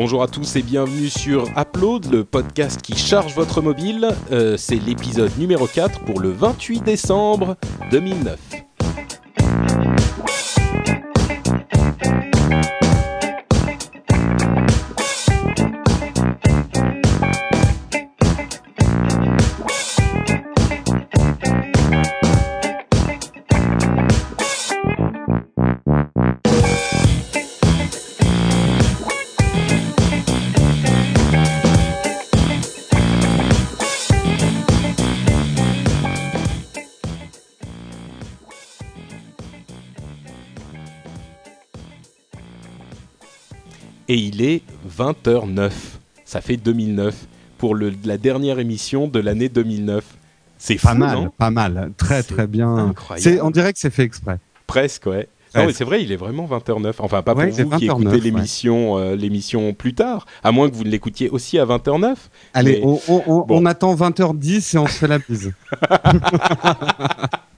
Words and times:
Bonjour 0.00 0.22
à 0.22 0.28
tous 0.28 0.56
et 0.56 0.62
bienvenue 0.62 1.10
sur 1.10 1.44
Upload, 1.58 2.10
le 2.10 2.24
podcast 2.24 2.80
qui 2.80 2.96
charge 2.96 3.34
votre 3.34 3.60
mobile. 3.60 4.08
Euh, 4.32 4.56
c'est 4.56 4.76
l'épisode 4.76 5.30
numéro 5.36 5.66
4 5.66 6.06
pour 6.06 6.20
le 6.20 6.30
28 6.30 6.82
décembre 6.82 7.58
2009. 7.90 8.69
Et 44.10 44.16
il 44.16 44.42
est 44.42 44.62
20h09. 44.98 45.70
Ça 46.24 46.40
fait 46.40 46.56
2009 46.56 47.14
pour 47.58 47.74
le, 47.74 47.92
la 48.04 48.18
dernière 48.18 48.58
émission 48.58 49.06
de 49.08 49.20
l'année 49.20 49.48
2009. 49.48 50.04
C'est 50.58 50.80
Pas 50.80 50.92
fou, 50.92 50.98
mal, 50.98 51.16
non 51.16 51.30
pas 51.30 51.50
mal, 51.50 51.92
très 51.96 52.22
très 52.22 52.46
bien. 52.46 52.74
incroyable. 52.76 53.22
C'est, 53.22 53.40
on 53.40 53.50
dirait 53.50 53.72
que 53.72 53.78
c'est 53.78 53.90
fait 53.90 54.02
exprès. 54.02 54.38
Presque, 54.66 55.06
ouais. 55.06 55.28
Ouais, 55.54 55.62
Non, 55.62 55.66
mais 55.66 55.72
c'est- 55.72 55.82
vrai, 55.84 56.02
il 56.02 56.12
est 56.12 56.16
vraiment 56.16 56.46
20h09. 56.46 56.94
Enfin, 57.00 57.22
pas 57.22 57.34
Ouais, 57.34 57.46
pour 57.48 57.56
c'est 57.56 57.64
vous 57.64 57.70
qui 57.78 57.86
20h09, 57.88 57.90
écoutez 58.02 58.08
ouais. 58.10 58.18
l'émission 58.20 58.98
euh, 58.98 59.16
l'émission 59.16 59.72
plus 59.74 59.94
tard, 59.94 60.26
à 60.44 60.52
moins 60.52 60.68
que 60.70 60.74
vous 60.76 60.84
ne 60.84 60.90
l'écoutiez 60.90 61.28
aussi 61.28 61.58
à 61.58 61.64
20h09. 61.64 62.14
Allez, 62.54 62.80
Mais- 62.80 62.80
on- 62.84 63.00
on- 63.08 63.40
bon. 63.46 63.46
on 63.48 63.66
attend 63.66 63.94
20h10 63.96 64.74
et 64.76 64.78
on 64.78 64.86
se 64.86 64.92
fait 64.92 65.08
la 65.08 65.18
bise. 65.18 65.52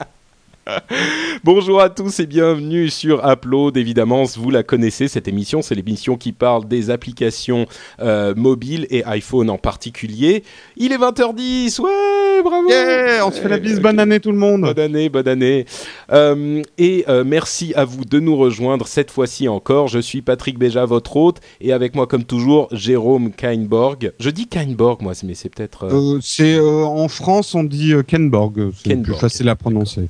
Bonjour 1.43 1.81
à 1.81 1.89
tous 1.89 2.19
et 2.19 2.25
bienvenue 2.25 2.89
sur 2.89 3.25
Upload. 3.27 3.75
Évidemment, 3.75 4.23
vous 4.23 4.49
la 4.49 4.63
connaissez, 4.63 5.07
cette 5.07 5.27
émission, 5.27 5.61
c'est 5.61 5.75
l'émission 5.75 6.15
qui 6.15 6.31
parle 6.31 6.67
des 6.67 6.89
applications 6.89 7.65
euh, 7.99 8.33
mobiles 8.35 8.87
et 8.89 9.03
iPhone 9.05 9.49
en 9.49 9.57
particulier. 9.57 10.43
Il 10.77 10.93
est 10.93 10.97
20h10, 10.97 11.81
ouais, 11.81 12.43
bravo 12.43 12.69
Yeah, 12.69 13.25
on 13.25 13.31
se 13.31 13.41
fait 13.41 13.49
la 13.49 13.59
bise. 13.59 13.81
Bonne 13.81 13.99
année 13.99 14.19
tout 14.19 14.31
le 14.31 14.37
monde. 14.37 14.61
Bonne 14.61 14.79
année, 14.79 15.09
bonne 15.09 15.27
année. 15.27 15.65
Euh, 16.11 16.61
et 16.77 17.03
euh, 17.09 17.23
merci 17.25 17.73
à 17.75 17.83
vous 17.83 18.05
de 18.05 18.19
nous 18.19 18.37
rejoindre 18.37 18.87
cette 18.87 19.11
fois-ci 19.11 19.49
encore. 19.49 19.89
Je 19.89 19.99
suis 19.99 20.21
Patrick 20.21 20.57
Béja, 20.57 20.85
votre 20.85 21.17
hôte, 21.17 21.41
et 21.59 21.73
avec 21.73 21.93
moi, 21.95 22.07
comme 22.07 22.23
toujours, 22.23 22.69
Jérôme 22.71 23.31
Kainborg. 23.31 24.13
Je 24.19 24.29
dis 24.29 24.47
Kainborg, 24.47 25.01
moi, 25.01 25.13
mais 25.25 25.33
c'est 25.33 25.49
peut-être. 25.49 25.89
c'est 26.21 26.59
en 26.59 27.07
France 27.07 27.53
on 27.55 27.63
dit 27.63 27.93
Kenborg, 28.07 28.71
c'est 28.83 28.95
plus 28.95 29.15
facile 29.15 29.49
à 29.49 29.55
prononcer. 29.55 30.07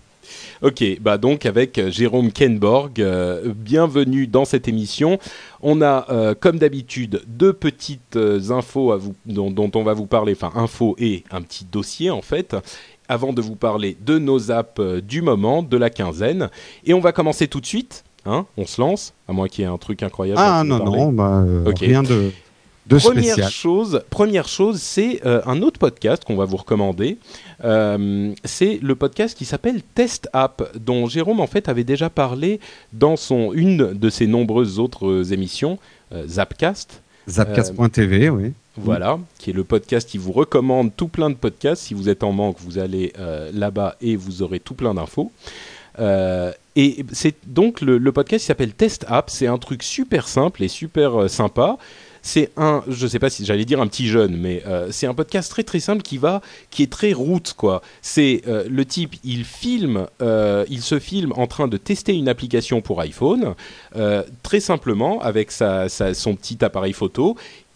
Ok, 0.62 0.84
bah 1.02 1.18
donc 1.18 1.46
avec 1.46 1.78
euh, 1.78 1.92
Jérôme 1.92 2.32
Kenborg, 2.32 3.00
euh, 3.00 3.54
bienvenue 3.56 4.28
dans 4.28 4.46
cette 4.46 4.68
émission. 4.68 5.20
On 5.62 5.82
a, 5.82 6.06
euh, 6.10 6.36
comme 6.40 6.58
d'habitude, 6.58 7.22
deux 7.28 7.54
petites 7.54 8.16
euh, 8.16 8.52
infos 8.52 8.92
à 8.92 8.98
vous, 8.98 9.16
dont, 9.26 9.52
dont 9.52 9.72
on 9.76 9.84
va 9.84 9.94
vous 9.94 10.06
parler, 10.06 10.34
enfin 10.34 10.52
infos 10.60 10.96
et 11.00 11.24
un 11.32 11.42
petit 11.42 11.66
dossier 11.66 12.10
en 12.10 12.22
fait, 12.22 12.56
avant 13.08 13.34
de 13.34 13.42
vous 13.42 13.56
parler 13.56 13.98
de 14.06 14.18
nos 14.18 14.52
apps 14.52 14.82
du 15.04 15.22
moment, 15.22 15.64
de 15.64 15.78
la 15.78 15.90
quinzaine. 15.90 16.50
Et 16.86 16.94
on 16.94 17.00
va 17.00 17.12
commencer 17.12 17.48
tout 17.48 17.60
de 17.60 17.66
suite, 17.66 18.04
hein, 18.26 18.46
on 18.58 18.66
se 18.66 18.80
lance, 18.80 19.14
à 19.28 19.34
moins 19.34 19.48
qu'il 19.48 19.64
y 19.64 19.68
ait 19.68 19.72
un 19.72 19.78
truc 19.78 20.04
incroyable. 20.04 20.40
Ah 20.42 20.64
non 20.64 20.80
parler. 20.80 20.98
non, 20.98 21.12
bah, 21.12 21.44
rien 21.80 22.04
de 22.04 22.32
de 22.88 22.98
Première 22.98 23.50
chose, 23.50 24.02
première 24.10 24.48
chose, 24.48 24.82
c'est 24.82 25.26
euh, 25.26 25.42
un 25.46 25.62
autre 25.62 25.80
podcast 25.80 26.24
qu'on 26.26 26.36
va 26.36 26.46
vous 26.46 26.58
recommander. 26.58 27.18
Euh, 27.64 28.34
c'est 28.44 28.80
le 28.82 28.96
podcast 28.96 29.38
qui 29.38 29.46
s'appelle 29.46 29.82
Test 29.96 30.30
App, 30.34 30.70
dont 30.78 31.08
Jérôme 31.08 31.40
en 31.40 31.48
fait 31.48 31.70
avait 31.70 31.86
déjà 31.86 32.10
parlé 32.10 32.60
dans 32.92 33.16
son 33.16 33.54
une 33.54 33.94
de 33.94 34.10
ses 34.10 34.28
nombreuses 34.28 34.80
autres 34.80 35.08
euh, 35.08 35.24
émissions, 35.34 35.80
euh, 36.12 36.28
Zapcast. 36.28 37.02
Zapcast.tv, 37.30 38.30
oui. 38.30 38.54
Voilà, 38.76 39.20
qui 39.38 39.52
est 39.52 39.54
le 39.54 39.64
podcast 39.64 40.10
qui 40.10 40.18
vous 40.18 40.32
recommande 40.32 40.92
tout 40.98 41.08
plein 41.08 41.30
de 41.30 41.36
podcasts. 41.36 41.84
Si 41.84 41.94
vous 41.94 42.10
êtes 42.10 42.24
en 42.24 42.32
manque, 42.32 42.58
vous 42.60 42.80
allez 42.80 43.14
là-bas 43.54 43.98
et 44.02 44.16
vous 44.16 44.42
aurez 44.42 44.60
tout 44.60 44.74
plein 44.74 44.96
d'infos. 44.96 45.32
Euh, 46.00 46.52
et 46.76 47.06
c'est 47.12 47.36
donc 47.46 47.82
le, 47.82 47.98
le 47.98 48.12
podcast 48.12 48.42
qui 48.42 48.48
s'appelle 48.48 48.74
Test 48.74 49.06
App. 49.08 49.30
C'est 49.30 49.48
un 49.48 49.58
truc 49.58 49.84
super 49.84 50.28
simple 50.28 50.64
et 50.64 50.68
super 50.68 51.24
euh, 51.24 51.28
sympa. 51.28 51.78
C'est 52.26 52.52
un, 52.56 52.84
je 52.88 53.06
sais 53.06 53.20
pas 53.20 53.30
si 53.30 53.44
j'allais 53.46 53.66
dire 53.66 53.82
un 53.82 53.88
petit 53.88 54.08
jeune, 54.08 54.38
mais 54.38 54.64
euh, 54.66 54.88
c'est 54.92 55.08
un 55.08 55.14
podcast 55.14 55.52
très 55.52 55.64
très 55.64 55.82
simple 55.82 56.02
qui 56.02 56.18
va, 56.18 56.42
qui 56.72 56.82
est 56.82 56.92
très 56.92 57.12
route 57.12 57.54
quoi. 57.58 57.82
C'est 58.02 58.44
euh, 58.48 58.64
le 58.70 58.86
type, 58.86 59.16
il 59.26 59.44
filme, 59.44 60.08
euh, 60.22 60.64
il 60.70 60.82
se 60.82 61.00
filme 61.00 61.34
en 61.36 61.48
train 61.48 61.68
de 61.68 61.76
tester 61.76 62.16
une 62.16 62.30
application 62.30 62.80
pour 62.80 63.02
iPhone, 63.02 63.56
très 64.42 64.62
simplement 64.62 65.22
avec 65.22 65.52
sa, 65.52 65.90
son 65.90 66.36
petit 66.36 66.64
appareil 66.64 66.94
photo 66.94 67.36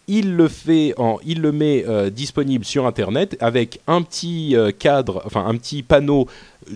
il 0.09 0.37
le 0.37 0.47
fait 0.47 0.93
en, 0.95 1.17
il 1.25 1.41
le 1.41 1.51
met 1.51 1.83
disponible 2.11 2.63
sur 2.63 2.87
internet 2.87 3.35
avec 3.41 3.81
un 3.87 4.01
petit 4.01 4.55
cadre, 4.79 5.21
enfin 5.25 5.45
un 5.45 5.57
petit 5.57 5.83
panneau 5.83 6.27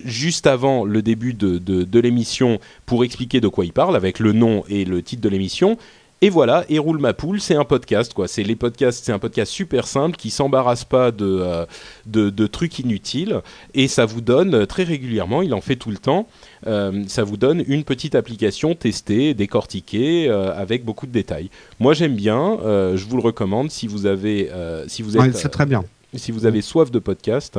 juste 0.03 0.47
avant 0.47 0.83
le 0.83 1.01
début 1.01 1.33
de, 1.33 1.57
de 1.57 1.99
l'émission 2.01 2.59
pour 2.85 3.05
expliquer 3.05 3.39
de 3.39 3.47
quoi 3.47 3.63
il 3.63 3.71
parle 3.71 3.95
avec 3.95 4.19
le 4.19 4.33
nom 4.33 4.65
et 4.67 4.83
le 4.83 5.01
titre 5.01 5.21
de 5.21 5.29
l'émission. 5.29 5.77
Et 6.23 6.29
voilà, 6.29 6.65
et 6.69 6.77
roule 6.77 6.99
ma 6.99 7.13
poule, 7.13 7.41
c'est 7.41 7.55
un 7.55 7.65
podcast 7.65 8.13
quoi. 8.13 8.27
C'est 8.27 8.43
les 8.43 8.55
podcasts, 8.55 9.03
c'est 9.03 9.11
un 9.11 9.17
podcast 9.17 9.51
super 9.51 9.87
simple 9.87 10.15
qui 10.17 10.29
s'embarrasse 10.29 10.85
pas 10.85 11.09
de, 11.11 11.25
euh, 11.25 11.65
de 12.05 12.29
de 12.29 12.45
trucs 12.45 12.77
inutiles 12.77 13.41
et 13.73 13.87
ça 13.87 14.05
vous 14.05 14.21
donne 14.21 14.53
euh, 14.53 14.65
très 14.67 14.83
régulièrement, 14.83 15.41
il 15.41 15.51
en 15.55 15.61
fait 15.61 15.77
tout 15.77 15.89
le 15.89 15.97
temps, 15.97 16.27
euh, 16.67 17.03
ça 17.07 17.23
vous 17.23 17.37
donne 17.37 17.63
une 17.67 17.83
petite 17.83 18.13
application 18.13 18.75
testée, 18.75 19.33
décortiquée 19.33 20.29
euh, 20.29 20.53
avec 20.55 20.85
beaucoup 20.85 21.07
de 21.07 21.11
détails. 21.11 21.49
Moi 21.79 21.95
j'aime 21.95 22.15
bien, 22.15 22.59
euh, 22.63 22.95
je 22.97 23.05
vous 23.05 23.17
le 23.17 23.23
recommande 23.23 23.71
si 23.71 23.87
vous 23.87 24.05
avez 24.05 24.51
si 24.87 25.01
vous 25.01 25.17
êtes 25.17 25.23
Ouais, 25.23 25.33
c'est 25.33 25.49
très 25.49 25.65
bien. 25.65 25.83
si 26.13 26.31
vous 26.31 26.45
avez 26.45 26.61
soif 26.61 26.91
de 26.91 26.99
podcast 26.99 27.57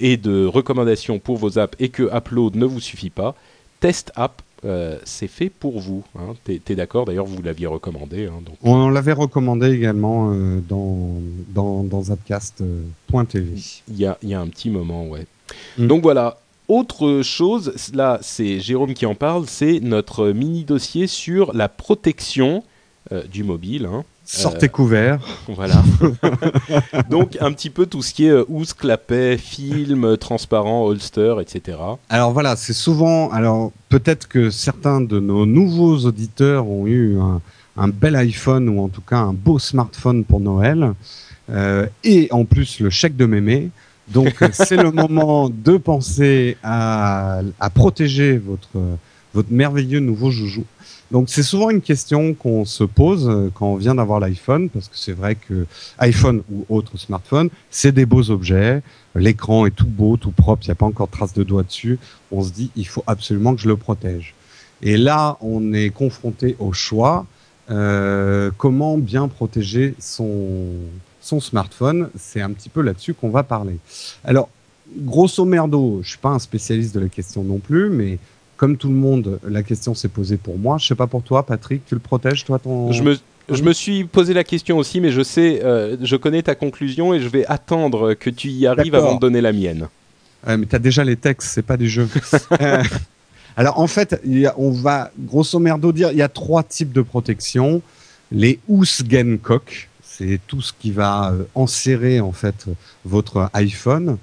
et 0.00 0.18
de 0.18 0.44
recommandations 0.44 1.18
pour 1.18 1.38
vos 1.38 1.58
apps 1.58 1.74
et 1.80 1.88
que 1.88 2.14
Upload 2.14 2.56
ne 2.56 2.66
vous 2.66 2.80
suffit 2.80 3.08
pas, 3.08 3.34
Test 3.80 4.12
App, 4.16 4.42
euh, 4.64 4.98
c'est 5.04 5.28
fait 5.28 5.50
pour 5.50 5.80
vous. 5.80 6.02
Hein. 6.18 6.34
T'es, 6.44 6.60
t'es 6.64 6.74
d'accord 6.74 7.04
D'ailleurs, 7.04 7.26
vous 7.26 7.42
l'aviez 7.42 7.66
recommandé. 7.66 8.26
Hein, 8.26 8.40
donc. 8.44 8.56
On 8.62 8.88
l'avait 8.88 9.12
recommandé 9.12 9.70
également 9.70 10.32
euh, 10.32 10.60
dans 10.66 11.20
dans 11.48 11.82
dans 11.82 12.02
Zapcast.tv. 12.02 13.60
Il 13.88 13.96
y 13.96 14.06
a, 14.06 14.18
il 14.22 14.28
y 14.28 14.34
a 14.34 14.40
un 14.40 14.48
petit 14.48 14.70
moment, 14.70 15.06
ouais. 15.06 15.26
Mm. 15.78 15.86
Donc 15.86 16.02
voilà. 16.02 16.38
Autre 16.68 17.22
chose, 17.22 17.92
là, 17.94 18.18
c'est 18.22 18.58
Jérôme 18.58 18.92
qui 18.92 19.06
en 19.06 19.14
parle, 19.14 19.44
c'est 19.46 19.78
notre 19.78 20.30
mini 20.30 20.64
dossier 20.64 21.06
sur 21.06 21.52
la 21.54 21.68
protection 21.68 22.64
euh, 23.12 23.22
du 23.22 23.44
mobile. 23.44 23.86
Hein. 23.86 24.04
Sortez 24.24 24.68
couverts. 24.68 25.20
Voilà. 25.46 25.80
Donc 27.10 27.38
un 27.40 27.52
petit 27.52 27.70
peu 27.70 27.86
tout 27.86 28.02
ce 28.02 28.12
qui 28.12 28.26
est 28.26 28.30
euh, 28.30 28.44
housse, 28.48 28.74
clapet, 28.74 29.38
film, 29.38 30.04
euh, 30.04 30.16
transparent, 30.16 30.84
holster, 30.84 31.36
etc. 31.40 31.78
Alors 32.08 32.32
voilà, 32.32 32.56
c'est 32.56 32.72
souvent. 32.72 33.30
Alors 33.30 33.70
peut-être 33.96 34.28
que 34.28 34.50
certains 34.50 35.00
de 35.00 35.18
nos 35.20 35.46
nouveaux 35.46 35.96
auditeurs 36.00 36.68
ont 36.68 36.86
eu 36.86 37.18
un, 37.18 37.40
un 37.78 37.88
bel 37.88 38.14
iPhone 38.16 38.68
ou 38.68 38.82
en 38.82 38.88
tout 38.88 39.00
cas 39.00 39.16
un 39.16 39.32
beau 39.32 39.58
smartphone 39.58 40.22
pour 40.22 40.38
Noël 40.38 40.92
euh, 41.48 41.86
et 42.04 42.28
en 42.30 42.44
plus 42.44 42.80
le 42.80 42.90
chèque 42.90 43.16
de 43.16 43.24
mémé. 43.24 43.70
Donc 44.08 44.34
c'est 44.52 44.76
le 44.76 44.90
moment 44.90 45.48
de 45.48 45.78
penser 45.78 46.58
à, 46.62 47.40
à 47.58 47.70
protéger 47.70 48.36
votre 48.36 48.68
votre 49.32 49.50
merveilleux 49.50 50.00
nouveau 50.00 50.30
joujou. 50.30 50.64
Donc 51.10 51.28
c'est 51.28 51.42
souvent 51.42 51.70
une 51.70 51.80
question 51.80 52.34
qu'on 52.34 52.64
se 52.64 52.82
pose 52.82 53.28
euh, 53.28 53.50
quand 53.54 53.66
on 53.66 53.76
vient 53.76 53.94
d'avoir 53.94 54.18
l'iPhone 54.18 54.68
parce 54.68 54.88
que 54.88 54.96
c'est 54.96 55.12
vrai 55.12 55.36
que 55.36 55.66
iPhone 55.98 56.42
ou 56.50 56.66
autre 56.68 56.96
smartphone, 56.98 57.48
c'est 57.70 57.92
des 57.92 58.06
beaux 58.06 58.30
objets. 58.30 58.82
L'écran 59.14 59.66
est 59.66 59.70
tout 59.70 59.86
beau, 59.86 60.16
tout 60.16 60.32
propre, 60.32 60.64
il 60.64 60.68
n'y 60.68 60.72
a 60.72 60.76
pas 60.76 60.86
encore 60.86 61.06
de 61.06 61.12
trace 61.12 61.32
de 61.32 61.42
doigt 61.42 61.62
dessus. 61.62 61.98
On 62.32 62.42
se 62.42 62.50
dit, 62.50 62.70
il 62.76 62.86
faut 62.86 63.04
absolument 63.06 63.54
que 63.54 63.60
je 63.60 63.68
le 63.68 63.76
protège. 63.76 64.34
Et 64.82 64.96
là, 64.96 65.38
on 65.40 65.72
est 65.72 65.90
confronté 65.90 66.56
au 66.58 66.72
choix. 66.72 67.24
Euh, 67.70 68.50
comment 68.58 68.98
bien 68.98 69.26
protéger 69.28 69.94
son, 69.98 70.66
son 71.20 71.40
smartphone 71.40 72.10
C'est 72.18 72.40
un 72.40 72.50
petit 72.50 72.68
peu 72.68 72.82
là-dessus 72.82 73.14
qu'on 73.14 73.30
va 73.30 73.42
parler. 73.42 73.78
Alors, 74.24 74.48
grosso 74.98 75.44
merdo, 75.44 76.00
je 76.02 76.10
suis 76.10 76.18
pas 76.18 76.30
un 76.30 76.38
spécialiste 76.38 76.94
de 76.94 77.00
la 77.00 77.08
question 77.08 77.42
non 77.42 77.58
plus, 77.58 77.90
mais 77.90 78.18
comme 78.56 78.76
tout 78.76 78.88
le 78.88 78.94
monde, 78.94 79.38
la 79.48 79.62
question 79.62 79.94
s'est 79.94 80.08
posée 80.08 80.36
pour 80.36 80.58
moi. 80.58 80.78
Je 80.78 80.86
sais 80.86 80.94
pas 80.94 81.06
pour 81.06 81.22
toi, 81.22 81.44
Patrick, 81.44 81.84
tu 81.86 81.94
le 81.94 82.00
protèges, 82.00 82.44
toi, 82.44 82.58
ton... 82.58 82.90
Je 82.92 83.02
me, 83.02 83.16
je 83.50 83.62
me 83.62 83.72
suis 83.72 84.04
posé 84.04 84.32
la 84.34 84.44
question 84.44 84.78
aussi, 84.78 85.00
mais 85.00 85.10
je 85.12 85.22
sais, 85.22 85.60
euh, 85.64 85.96
je 86.02 86.16
connais 86.16 86.42
ta 86.42 86.54
conclusion 86.54 87.12
et 87.14 87.20
je 87.20 87.28
vais 87.28 87.44
attendre 87.46 88.14
que 88.14 88.30
tu 88.30 88.48
y 88.48 88.66
arrives 88.66 88.94
avant 88.94 89.14
de 89.14 89.20
donner 89.20 89.40
la 89.40 89.52
mienne. 89.52 89.88
Mais 90.46 90.66
t'as 90.66 90.78
déjà 90.78 91.02
les 91.04 91.16
textes, 91.16 91.48
c'est 91.48 91.62
pas 91.62 91.76
des 91.76 91.88
jeux. 91.88 92.08
Euh, 92.60 92.82
Alors 93.56 93.80
en 93.80 93.86
fait, 93.86 94.20
il 94.24 94.38
y 94.38 94.46
a- 94.46 94.54
on 94.58 94.70
va 94.70 95.10
grosso 95.18 95.58
merdo 95.58 95.90
dire 95.90 96.10
il 96.12 96.18
y 96.18 96.22
a 96.22 96.28
trois 96.28 96.62
types 96.62 96.92
de 96.92 97.00
protection. 97.02 97.80
les 98.30 98.58
Hoosgen-Cock, 98.68 99.88
c'est 100.02 100.40
tout 100.46 100.60
ce 100.60 100.72
qui 100.78 100.90
va 100.90 101.30
euh, 101.32 101.44
enserrer 101.54 102.20
en 102.20 102.32
fait 102.32 102.66
votre 103.04 103.50
iPhone. 103.54 104.18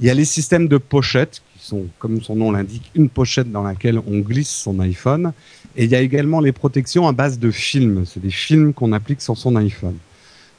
Il 0.00 0.06
y 0.06 0.10
a 0.10 0.14
les 0.14 0.24
systèmes 0.24 0.68
de 0.68 0.78
pochettes 0.78 1.42
qui 1.52 1.66
sont, 1.66 1.86
comme 1.98 2.22
son 2.22 2.36
nom 2.36 2.52
l'indique, 2.52 2.90
une 2.94 3.08
pochette 3.08 3.50
dans 3.50 3.62
laquelle 3.62 4.00
on 4.06 4.18
glisse 4.18 4.50
son 4.50 4.78
iPhone. 4.80 5.32
Et 5.76 5.84
il 5.84 5.90
y 5.90 5.96
a 5.96 6.00
également 6.00 6.40
les 6.40 6.52
protections 6.52 7.08
à 7.08 7.12
base 7.12 7.38
de 7.38 7.50
films. 7.50 8.04
C'est 8.06 8.20
des 8.20 8.30
films 8.30 8.72
qu'on 8.72 8.92
applique 8.92 9.20
sur 9.20 9.36
son 9.36 9.56
iPhone. 9.56 9.96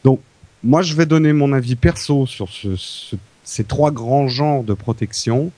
Donc, 0.04 0.20
moi, 0.64 0.82
je 0.82 0.94
vais 0.94 1.06
donner 1.06 1.32
mon 1.32 1.54
avis 1.54 1.76
perso 1.76 2.26
sur 2.26 2.50
ce, 2.50 2.76
ces 3.44 3.64
trois 3.64 3.92
grands 3.92 4.28
genres 4.28 4.64
de 4.64 4.74
protection. 4.74 5.52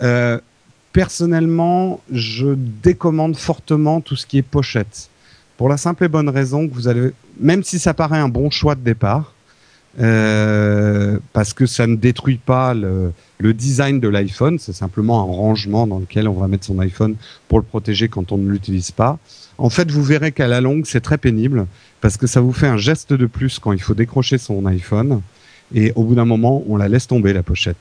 Euh, 0.00 0.40
personnellement, 0.92 2.00
je 2.10 2.54
décommande 2.54 3.36
fortement 3.36 4.00
tout 4.00 4.16
ce 4.16 4.26
qui 4.26 4.38
est 4.38 4.42
pochette. 4.42 5.10
Pour 5.56 5.68
la 5.68 5.76
simple 5.76 6.04
et 6.04 6.08
bonne 6.08 6.28
raison 6.28 6.66
que 6.66 6.74
vous 6.74 6.88
allez, 6.88 7.10
même 7.38 7.62
si 7.62 7.78
ça 7.78 7.94
paraît 7.94 8.18
un 8.18 8.28
bon 8.28 8.50
choix 8.50 8.74
de 8.74 8.80
départ, 8.80 9.31
euh, 10.00 11.18
parce 11.32 11.52
que 11.52 11.66
ça 11.66 11.86
ne 11.86 11.96
détruit 11.96 12.38
pas 12.38 12.74
le, 12.74 13.12
le 13.38 13.54
design 13.54 14.00
de 14.00 14.08
l'iPhone, 14.08 14.58
c'est 14.58 14.72
simplement 14.72 15.20
un 15.20 15.24
rangement 15.24 15.86
dans 15.86 15.98
lequel 15.98 16.28
on 16.28 16.34
va 16.34 16.48
mettre 16.48 16.64
son 16.64 16.78
iPhone 16.78 17.16
pour 17.48 17.58
le 17.58 17.64
protéger 17.64 18.08
quand 18.08 18.32
on 18.32 18.38
ne 18.38 18.50
l'utilise 18.50 18.90
pas. 18.90 19.18
En 19.58 19.68
fait, 19.68 19.90
vous 19.90 20.02
verrez 20.02 20.32
qu'à 20.32 20.48
la 20.48 20.60
longue, 20.60 20.84
c'est 20.86 21.00
très 21.00 21.18
pénible 21.18 21.66
parce 22.00 22.16
que 22.16 22.26
ça 22.26 22.40
vous 22.40 22.52
fait 22.52 22.66
un 22.66 22.78
geste 22.78 23.12
de 23.12 23.26
plus 23.26 23.58
quand 23.58 23.72
il 23.72 23.82
faut 23.82 23.94
décrocher 23.94 24.38
son 24.38 24.64
iPhone 24.66 25.20
et 25.74 25.92
au 25.94 26.04
bout 26.04 26.14
d'un 26.14 26.24
moment, 26.24 26.62
on 26.68 26.76
la 26.76 26.88
laisse 26.88 27.06
tomber 27.06 27.32
la 27.32 27.42
pochette 27.42 27.76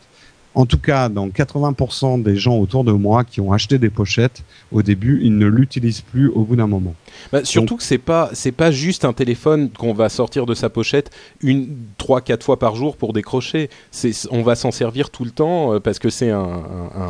en 0.53 0.65
tout 0.65 0.77
cas, 0.77 1.07
dans 1.09 1.27
80% 1.29 2.21
des 2.23 2.35
gens 2.35 2.57
autour 2.57 2.83
de 2.83 2.91
moi 2.91 3.23
qui 3.23 3.39
ont 3.39 3.53
acheté 3.53 3.77
des 3.77 3.89
pochettes, 3.89 4.43
au 4.71 4.81
début, 4.81 5.21
ils 5.23 5.37
ne 5.37 5.47
l'utilisent 5.47 6.01
plus 6.01 6.27
au 6.29 6.41
bout 6.43 6.55
d'un 6.55 6.67
moment. 6.67 6.93
Bah, 7.31 7.45
surtout 7.45 7.77
que 7.77 7.83
c'est 7.83 7.97
pas 7.97 8.29
c'est 8.33 8.51
pas 8.51 8.71
juste 8.71 9.05
un 9.05 9.13
téléphone 9.13 9.69
qu'on 9.69 9.93
va 9.93 10.09
sortir 10.09 10.45
de 10.45 10.53
sa 10.53 10.69
pochette 10.69 11.11
une 11.41 11.77
trois 11.97 12.21
quatre 12.21 12.43
fois 12.43 12.59
par 12.59 12.75
jour 12.75 12.97
pour 12.97 13.13
décrocher. 13.13 13.69
C'est 13.91 14.11
on 14.31 14.41
va 14.41 14.55
s'en 14.55 14.71
servir 14.71 15.09
tout 15.09 15.23
le 15.23 15.31
temps 15.31 15.73
euh, 15.73 15.79
parce 15.79 15.99
que 15.99 16.09
c'est 16.09 16.31
un, 16.31 16.63
un, 16.95 17.09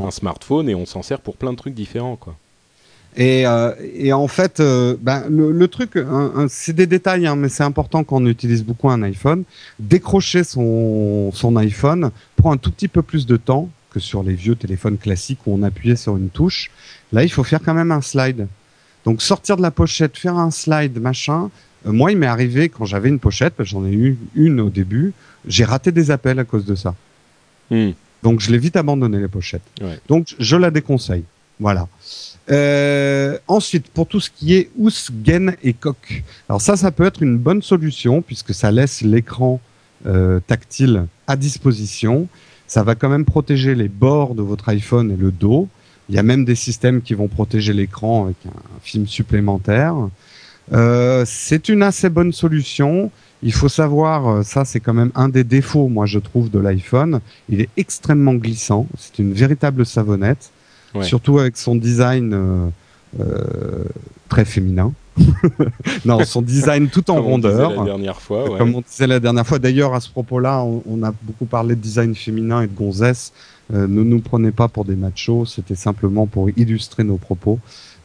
un, 0.00 0.10
smartphone 0.10 0.68
et 0.68 0.74
on 0.74 0.86
s'en 0.86 1.02
sert 1.02 1.20
pour 1.20 1.36
plein 1.36 1.52
de 1.52 1.56
trucs 1.56 1.74
différents 1.74 2.16
quoi. 2.16 2.36
Et, 3.16 3.46
euh, 3.46 3.72
et, 3.94 4.12
en 4.12 4.26
fait, 4.26 4.60
euh, 4.60 4.96
ben, 5.00 5.24
le, 5.28 5.52
le, 5.52 5.68
truc, 5.68 5.98
c'est 6.48 6.72
des 6.72 6.86
détails, 6.86 7.26
hein, 7.26 7.36
mais 7.36 7.48
c'est 7.48 7.62
important 7.62 8.04
quand 8.04 8.16
on 8.16 8.26
utilise 8.26 8.64
beaucoup 8.64 8.88
un 8.88 9.02
iPhone. 9.02 9.44
Décrocher 9.78 10.44
son, 10.44 11.30
son 11.32 11.56
iPhone 11.56 12.10
prend 12.36 12.52
un 12.52 12.56
tout 12.56 12.70
petit 12.70 12.88
peu 12.88 13.02
plus 13.02 13.26
de 13.26 13.36
temps 13.36 13.68
que 13.92 14.00
sur 14.00 14.22
les 14.22 14.34
vieux 14.34 14.56
téléphones 14.56 14.96
classiques 14.96 15.40
où 15.46 15.54
on 15.54 15.62
appuyait 15.62 15.96
sur 15.96 16.16
une 16.16 16.30
touche. 16.30 16.70
Là, 17.12 17.22
il 17.24 17.30
faut 17.30 17.44
faire 17.44 17.60
quand 17.62 17.74
même 17.74 17.92
un 17.92 18.00
slide. 18.00 18.46
Donc 19.04 19.20
sortir 19.22 19.56
de 19.56 19.62
la 19.62 19.70
pochette, 19.70 20.16
faire 20.16 20.36
un 20.36 20.50
slide, 20.50 20.98
machin. 21.00 21.50
Euh, 21.86 21.92
moi, 21.92 22.12
il 22.12 22.18
m'est 22.18 22.26
arrivé 22.26 22.68
quand 22.68 22.84
j'avais 22.84 23.08
une 23.08 23.18
pochette, 23.18 23.54
j'en 23.60 23.84
ai 23.84 23.92
eu 23.92 24.18
une 24.34 24.60
au 24.60 24.70
début, 24.70 25.12
j'ai 25.46 25.64
raté 25.64 25.92
des 25.92 26.10
appels 26.10 26.38
à 26.38 26.44
cause 26.44 26.64
de 26.64 26.74
ça. 26.74 26.94
Hmm. 27.70 27.90
Donc 28.22 28.40
je 28.40 28.52
l'ai 28.52 28.58
vite 28.58 28.76
abandonné 28.76 29.18
les 29.18 29.28
pochettes. 29.28 29.62
Ouais. 29.80 29.98
Donc 30.08 30.34
je 30.38 30.56
la 30.56 30.70
déconseille. 30.70 31.24
Voilà. 31.58 31.88
Euh, 32.50 33.38
ensuite, 33.46 33.88
pour 33.88 34.06
tout 34.06 34.20
ce 34.20 34.30
qui 34.30 34.54
est 34.54 34.70
housse, 34.76 35.10
gaine 35.12 35.56
et 35.62 35.72
coque. 35.72 36.24
Alors 36.48 36.60
ça, 36.60 36.76
ça 36.76 36.90
peut 36.90 37.04
être 37.04 37.22
une 37.22 37.38
bonne 37.38 37.62
solution 37.62 38.22
puisque 38.22 38.52
ça 38.52 38.70
laisse 38.70 39.02
l'écran 39.02 39.60
euh, 40.06 40.40
tactile 40.46 41.06
à 41.26 41.36
disposition. 41.36 42.28
Ça 42.66 42.82
va 42.82 42.94
quand 42.94 43.08
même 43.08 43.24
protéger 43.24 43.74
les 43.74 43.88
bords 43.88 44.34
de 44.34 44.42
votre 44.42 44.68
iPhone 44.70 45.12
et 45.12 45.16
le 45.16 45.30
dos. 45.30 45.68
Il 46.08 46.16
y 46.16 46.18
a 46.18 46.22
même 46.22 46.44
des 46.44 46.56
systèmes 46.56 47.00
qui 47.00 47.14
vont 47.14 47.28
protéger 47.28 47.72
l'écran 47.72 48.24
avec 48.24 48.36
un, 48.46 48.80
film 48.82 49.06
supplémentaire. 49.06 49.94
Euh, 50.72 51.24
c'est 51.26 51.68
une 51.68 51.82
assez 51.82 52.08
bonne 52.08 52.32
solution. 52.32 53.10
Il 53.44 53.52
faut 53.52 53.68
savoir, 53.68 54.44
ça 54.44 54.64
c'est 54.64 54.80
quand 54.80 54.94
même 54.94 55.12
un 55.14 55.28
des 55.28 55.44
défauts, 55.44 55.88
moi 55.88 56.06
je 56.06 56.18
trouve, 56.18 56.50
de 56.50 56.58
l'iPhone. 56.58 57.20
Il 57.48 57.60
est 57.60 57.68
extrêmement 57.76 58.34
glissant. 58.34 58.88
C'est 58.98 59.20
une 59.20 59.32
véritable 59.32 59.86
savonnette 59.86 60.50
surtout 61.00 61.38
avec 61.38 61.56
son 61.56 61.74
design 61.74 62.32
euh, 62.34 62.68
euh, 63.20 63.84
très 64.28 64.44
féminin. 64.44 64.92
non, 66.04 66.24
son 66.24 66.42
design 66.42 66.88
tout 66.88 67.10
en 67.10 67.20
rondeur. 67.20 67.70
la 67.76 67.84
dernière 67.84 68.20
fois. 68.20 68.50
Ouais. 68.50 68.58
Comme 68.58 68.74
on 68.74 68.80
disait 68.80 69.06
la 69.06 69.20
dernière 69.20 69.46
fois. 69.46 69.58
D'ailleurs, 69.58 69.94
à 69.94 70.00
ce 70.00 70.08
propos-là, 70.10 70.64
on, 70.64 71.02
a 71.02 71.12
beaucoup 71.22 71.44
parlé 71.44 71.74
de 71.74 71.80
design 71.80 72.14
féminin 72.14 72.62
et 72.62 72.66
de 72.66 72.74
gonzesse. 72.74 73.32
Euh, 73.72 73.86
ne 73.86 74.02
nous 74.02 74.20
prenez 74.20 74.52
pas 74.52 74.68
pour 74.68 74.84
des 74.84 74.96
machos. 74.96 75.46
C'était 75.46 75.74
simplement 75.74 76.26
pour 76.26 76.48
illustrer 76.56 77.04
nos 77.04 77.16
propos. 77.16 77.58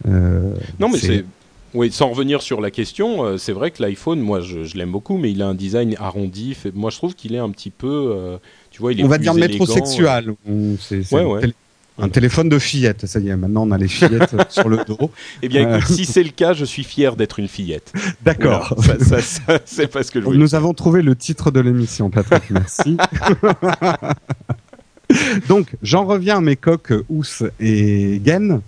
Euh, 0.08 0.54
non, 0.80 0.90
mais 0.90 0.98
c'est 0.98 1.26
oui, 1.74 1.92
sans 1.92 2.10
revenir 2.10 2.42
sur 2.42 2.62
la 2.62 2.72
question, 2.72 3.24
euh, 3.24 3.38
c'est 3.38 3.52
vrai 3.52 3.72
que 3.72 3.84
l'iPhone, 3.84 4.20
moi, 4.20 4.40
je, 4.40 4.64
je 4.64 4.78
l'aime 4.78 4.92
beaucoup, 4.92 5.18
mais 5.18 5.32
il 5.32 5.42
a 5.42 5.48
un 5.48 5.54
design 5.54 5.96
arrondi. 6.00 6.56
Fait, 6.56 6.74
moi, 6.74 6.90
je 6.90 6.98
trouve 6.98 7.14
qu'il 7.14 7.36
est 7.36 7.40
un 7.40 7.50
petit 7.50 7.70
peu, 7.70 8.40
tu 8.72 8.82
vois, 8.82 8.94
il 8.94 9.02
est 9.02 9.04
On 9.04 9.08
va 9.08 9.18
dire 9.18 9.34
élégant, 9.38 9.66
métrosexuel. 9.66 10.34
C'est 10.80 11.14
ouais, 11.14 11.26
ouais. 11.26 11.54
Un 12.00 12.10
téléphone 12.10 12.48
de 12.48 12.60
fillette, 12.60 13.08
ça 13.08 13.20
y 13.20 13.30
est, 13.30 13.36
maintenant 13.36 13.68
on 13.68 13.72
a 13.72 13.78
les 13.78 13.88
fillettes 13.88 14.36
sur 14.50 14.70
le 14.70 14.78
dos. 14.86 15.12
Eh 15.42 15.48
bien, 15.50 15.62
écoute, 15.62 15.90
euh... 15.90 15.94
si 15.94 16.06
c'est 16.06 16.24
le 16.24 16.30
cas, 16.30 16.54
je 16.54 16.64
suis 16.64 16.84
fier 16.84 17.16
d'être 17.16 17.40
une 17.40 17.48
fillette. 17.48 17.92
D'accord. 18.24 18.76
Ça, 18.80 19.00
ça, 19.00 19.22
ça, 19.22 19.60
c'est 19.66 19.88
parce 19.88 20.12
que 20.12 20.22
je 20.22 20.28
Nous 20.28 20.54
avons 20.54 20.74
trouvé 20.74 21.02
le 21.02 21.16
titre 21.16 21.50
de 21.50 21.60
l'émission, 21.60 22.10
Patrick, 22.12 22.44
merci. 22.52 22.98
donc, 25.48 25.76
j'en 25.82 26.06
reviens 26.06 26.38
à 26.38 26.42
mes 26.42 26.56
coques 26.56 26.94
Ous 27.10 27.44
et 27.60 28.22
Gaine. 28.24 28.62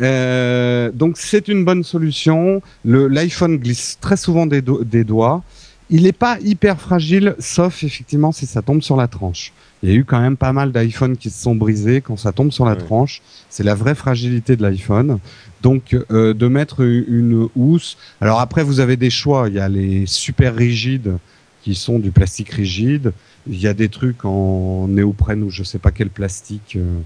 Euh, 0.00 0.90
donc, 0.92 1.16
c'est 1.16 1.48
une 1.48 1.64
bonne 1.64 1.84
solution. 1.84 2.60
Le, 2.84 3.08
L'iPhone 3.08 3.56
glisse 3.56 3.98
très 4.00 4.16
souvent 4.16 4.46
des, 4.46 4.60
do 4.60 4.84
des 4.84 5.04
doigts. 5.04 5.42
Il 5.90 6.04
n'est 6.04 6.12
pas 6.12 6.38
hyper 6.40 6.80
fragile, 6.80 7.36
sauf 7.38 7.82
effectivement 7.82 8.32
si 8.32 8.46
ça 8.46 8.62
tombe 8.62 8.82
sur 8.82 8.96
la 8.96 9.06
tranche. 9.06 9.52
Il 9.84 9.90
y 9.90 9.92
a 9.92 9.96
eu 9.96 10.04
quand 10.04 10.18
même 10.18 10.38
pas 10.38 10.54
mal 10.54 10.72
d'iPhone 10.72 11.14
qui 11.14 11.28
se 11.28 11.42
sont 11.42 11.54
brisés 11.54 12.00
quand 12.00 12.16
ça 12.16 12.32
tombe 12.32 12.50
sur 12.50 12.64
la 12.64 12.72
ouais. 12.72 12.78
tranche. 12.78 13.20
C'est 13.50 13.64
la 13.64 13.74
vraie 13.74 13.94
fragilité 13.94 14.56
de 14.56 14.62
l'iPhone. 14.62 15.18
Donc 15.60 15.94
euh, 16.10 16.32
de 16.32 16.48
mettre 16.48 16.80
une 16.80 17.48
housse. 17.54 17.98
Alors 18.22 18.40
après 18.40 18.64
vous 18.64 18.80
avez 18.80 18.96
des 18.96 19.10
choix. 19.10 19.50
Il 19.50 19.56
y 19.56 19.60
a 19.60 19.68
les 19.68 20.06
super 20.06 20.54
rigides 20.56 21.18
qui 21.62 21.74
sont 21.74 21.98
du 21.98 22.12
plastique 22.12 22.48
rigide. 22.48 23.12
Il 23.46 23.60
y 23.60 23.66
a 23.66 23.74
des 23.74 23.90
trucs 23.90 24.24
en 24.24 24.88
néoprène 24.88 25.42
ou 25.42 25.50
je 25.50 25.62
sais 25.62 25.78
pas 25.78 25.90
quel 25.90 26.08
plastique 26.08 26.76
euh, 26.76 27.00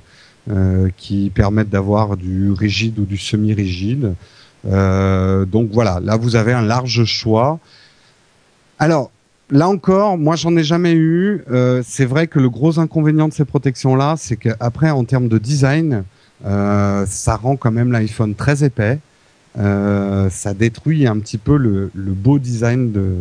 euh, 0.50 0.88
qui 0.96 1.30
permettent 1.34 1.70
d'avoir 1.70 2.16
du 2.16 2.52
rigide 2.52 3.00
ou 3.00 3.04
du 3.04 3.16
semi-rigide. 3.16 4.14
Euh, 4.66 5.44
donc 5.44 5.70
voilà, 5.72 5.98
là 6.00 6.16
vous 6.16 6.36
avez 6.36 6.52
un 6.52 6.62
large 6.62 7.04
choix. 7.04 7.58
Alors 8.78 9.10
là 9.50 9.68
encore, 9.68 10.18
moi 10.18 10.36
j'en 10.36 10.56
ai 10.56 10.64
jamais 10.64 10.92
eu. 10.94 11.42
Euh, 11.50 11.82
c'est 11.86 12.04
vrai 12.04 12.26
que 12.26 12.38
le 12.38 12.50
gros 12.50 12.78
inconvénient 12.78 13.28
de 13.28 13.32
ces 13.32 13.44
protections-là, 13.44 14.14
c'est 14.18 14.36
qu'après 14.36 14.90
en 14.90 15.04
termes 15.04 15.28
de 15.28 15.38
design, 15.38 16.04
euh, 16.44 17.04
ça 17.06 17.36
rend 17.36 17.56
quand 17.56 17.72
même 17.72 17.92
l'iPhone 17.92 18.34
très 18.34 18.64
épais. 18.64 18.98
Euh, 19.58 20.30
ça 20.30 20.54
détruit 20.54 21.06
un 21.06 21.18
petit 21.18 21.38
peu 21.38 21.56
le, 21.56 21.90
le 21.94 22.12
beau 22.12 22.38
design 22.38 22.92
de, 22.92 23.14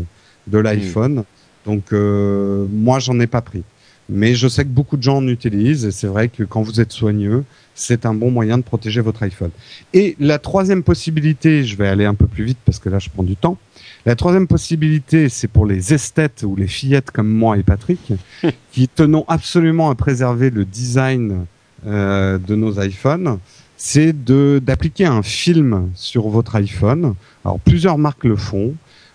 de 0.47 0.57
l'iPhone. 0.57 1.15
Mmh. 1.15 1.23
Donc 1.65 1.93
euh, 1.93 2.65
moi 2.71 2.99
j'en 2.99 3.19
ai 3.19 3.27
pas 3.27 3.41
pris. 3.41 3.63
Mais 4.09 4.35
je 4.35 4.47
sais 4.47 4.63
que 4.63 4.69
beaucoup 4.69 4.97
de 4.97 5.03
gens 5.03 5.17
en 5.17 5.27
utilisent 5.27 5.85
et 5.85 5.91
c'est 5.91 6.07
vrai 6.07 6.29
que 6.29 6.43
quand 6.43 6.61
vous 6.61 6.79
êtes 6.79 6.91
soigneux, 6.91 7.43
c'est 7.75 8.05
un 8.05 8.13
bon 8.13 8.31
moyen 8.31 8.57
de 8.57 8.63
protéger 8.63 9.01
votre 9.01 9.23
iPhone. 9.23 9.51
Et 9.93 10.15
la 10.19 10.39
troisième 10.39 10.83
possibilité, 10.83 11.63
je 11.63 11.75
vais 11.75 11.87
aller 11.87 12.05
un 12.05 12.15
peu 12.15 12.25
plus 12.25 12.43
vite 12.43 12.57
parce 12.65 12.79
que 12.79 12.89
là 12.89 12.99
je 12.99 13.09
prends 13.09 13.23
du 13.23 13.35
temps. 13.35 13.57
La 14.05 14.15
troisième 14.15 14.47
possibilité, 14.47 15.27
c'est 15.27 15.49
pour 15.49 15.65
les 15.65 15.93
esthètes 15.93 16.43
ou 16.47 16.55
les 16.55 16.67
fillettes 16.67 17.11
comme 17.11 17.27
moi 17.27 17.57
et 17.57 17.63
Patrick, 17.63 18.13
qui 18.71 18.87
tenons 18.87 19.25
absolument 19.27 19.89
à 19.89 19.95
préserver 19.95 20.49
le 20.49 20.63
design 20.63 21.45
euh, 21.85 22.37
de 22.37 22.55
nos 22.55 22.81
iPhones, 22.81 23.37
c'est 23.75 24.11
de 24.11 24.59
d'appliquer 24.63 25.05
un 25.05 25.21
film 25.21 25.89
sur 25.93 26.29
votre 26.29 26.55
iPhone. 26.55 27.13
Alors 27.45 27.59
plusieurs 27.59 27.97
marques 27.97 28.23
le 28.23 28.35
font. 28.35 28.73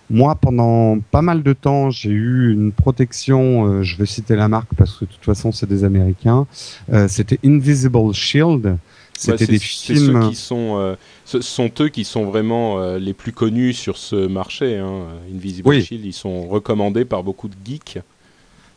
Moi, 0.09 0.35
pendant 0.35 0.99
pas 1.11 1.21
mal 1.21 1.43
de 1.43 1.53
temps, 1.53 1.89
j'ai 1.89 2.09
eu 2.09 2.51
une 2.51 2.71
protection. 2.71 3.65
Euh, 3.65 3.83
je 3.83 3.95
vais 3.97 4.05
citer 4.05 4.35
la 4.35 4.47
marque 4.47 4.73
parce 4.77 4.97
que 4.97 5.05
de 5.05 5.09
toute 5.09 5.23
façon, 5.23 5.51
c'est 5.51 5.67
des 5.67 5.83
Américains. 5.83 6.45
Euh, 6.91 7.07
C'était 7.07 7.39
Invisible 7.43 8.13
Shield. 8.13 8.77
C'était 9.17 9.47
des 9.47 9.59
films. 9.59 10.23
Ceux 10.23 10.29
qui 10.29 10.35
sont, 10.35 10.77
euh, 10.77 10.95
ce 11.23 11.39
sont 11.41 11.71
eux 11.79 11.89
qui 11.89 12.03
sont 12.03 12.25
vraiment 12.25 12.95
les 12.97 13.13
plus 13.13 13.31
connus 13.31 13.73
sur 13.73 13.97
ce 13.97 14.27
marché. 14.27 14.77
Hein. 14.77 15.05
Invisible 15.33 15.69
oui. 15.69 15.83
Shield, 15.83 16.03
ils 16.03 16.13
sont 16.13 16.47
recommandés 16.47 17.05
par 17.05 17.23
beaucoup 17.23 17.47
de 17.47 17.55
geeks. 17.63 17.99